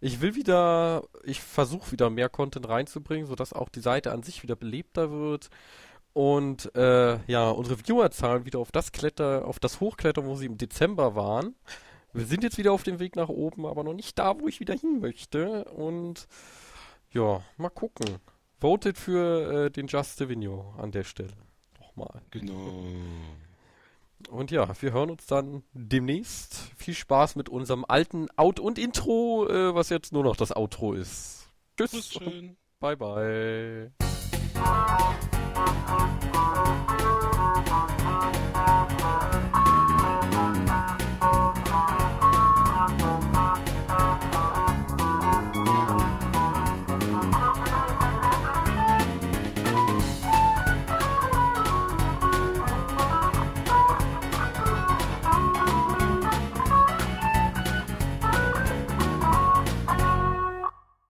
ich 0.00 0.20
will 0.20 0.34
wieder, 0.34 1.04
ich 1.24 1.40
versuche 1.40 1.92
wieder 1.92 2.10
mehr 2.10 2.28
Content 2.28 2.68
reinzubringen, 2.68 3.26
sodass 3.26 3.52
auch 3.52 3.68
die 3.68 3.80
Seite 3.80 4.12
an 4.12 4.22
sich 4.22 4.42
wieder 4.42 4.56
belebter 4.56 5.10
wird 5.10 5.50
und 6.12 6.74
äh, 6.74 7.18
ja, 7.30 7.50
unsere 7.50 7.78
Viewerzahlen 7.78 8.44
wieder 8.44 8.58
auf 8.58 8.72
das 8.72 8.92
Kletter, 8.92 9.46
auf 9.46 9.58
das 9.60 9.80
hochklettern, 9.80 10.26
wo 10.26 10.34
sie 10.34 10.46
im 10.46 10.58
Dezember 10.58 11.14
waren. 11.14 11.54
Wir 12.12 12.24
sind 12.26 12.42
jetzt 12.42 12.58
wieder 12.58 12.72
auf 12.72 12.82
dem 12.82 12.98
Weg 12.98 13.14
nach 13.14 13.28
oben, 13.28 13.66
aber 13.66 13.84
noch 13.84 13.94
nicht 13.94 14.18
da, 14.18 14.40
wo 14.40 14.48
ich 14.48 14.58
wieder 14.58 14.74
hin 14.74 14.98
möchte. 15.00 15.64
Und 15.66 16.26
ja, 17.12 17.42
mal 17.56 17.70
gucken. 17.70 18.18
Votet 18.58 18.98
für 18.98 19.66
äh, 19.66 19.70
den 19.70 19.86
Just 19.86 20.16
Savigno 20.18 20.74
an 20.78 20.92
der 20.92 21.04
Stelle. 21.04 21.32
Nochmal. 21.78 22.22
Genau. 22.30 22.84
Und 24.28 24.50
ja, 24.50 24.68
wir 24.80 24.92
hören 24.92 25.10
uns 25.10 25.26
dann 25.26 25.62
demnächst. 25.72 26.70
Viel 26.76 26.94
Spaß 26.94 27.36
mit 27.36 27.48
unserem 27.48 27.84
alten 27.88 28.28
Out- 28.36 28.60
und 28.60 28.78
Intro, 28.78 29.48
äh, 29.48 29.74
was 29.74 29.88
jetzt 29.88 30.12
nur 30.12 30.24
noch 30.24 30.36
das 30.36 30.54
Outro 30.54 30.92
ist. 30.92 31.48
Tschüss. 31.76 32.18
Bye 32.80 32.96
bye. 32.96 33.92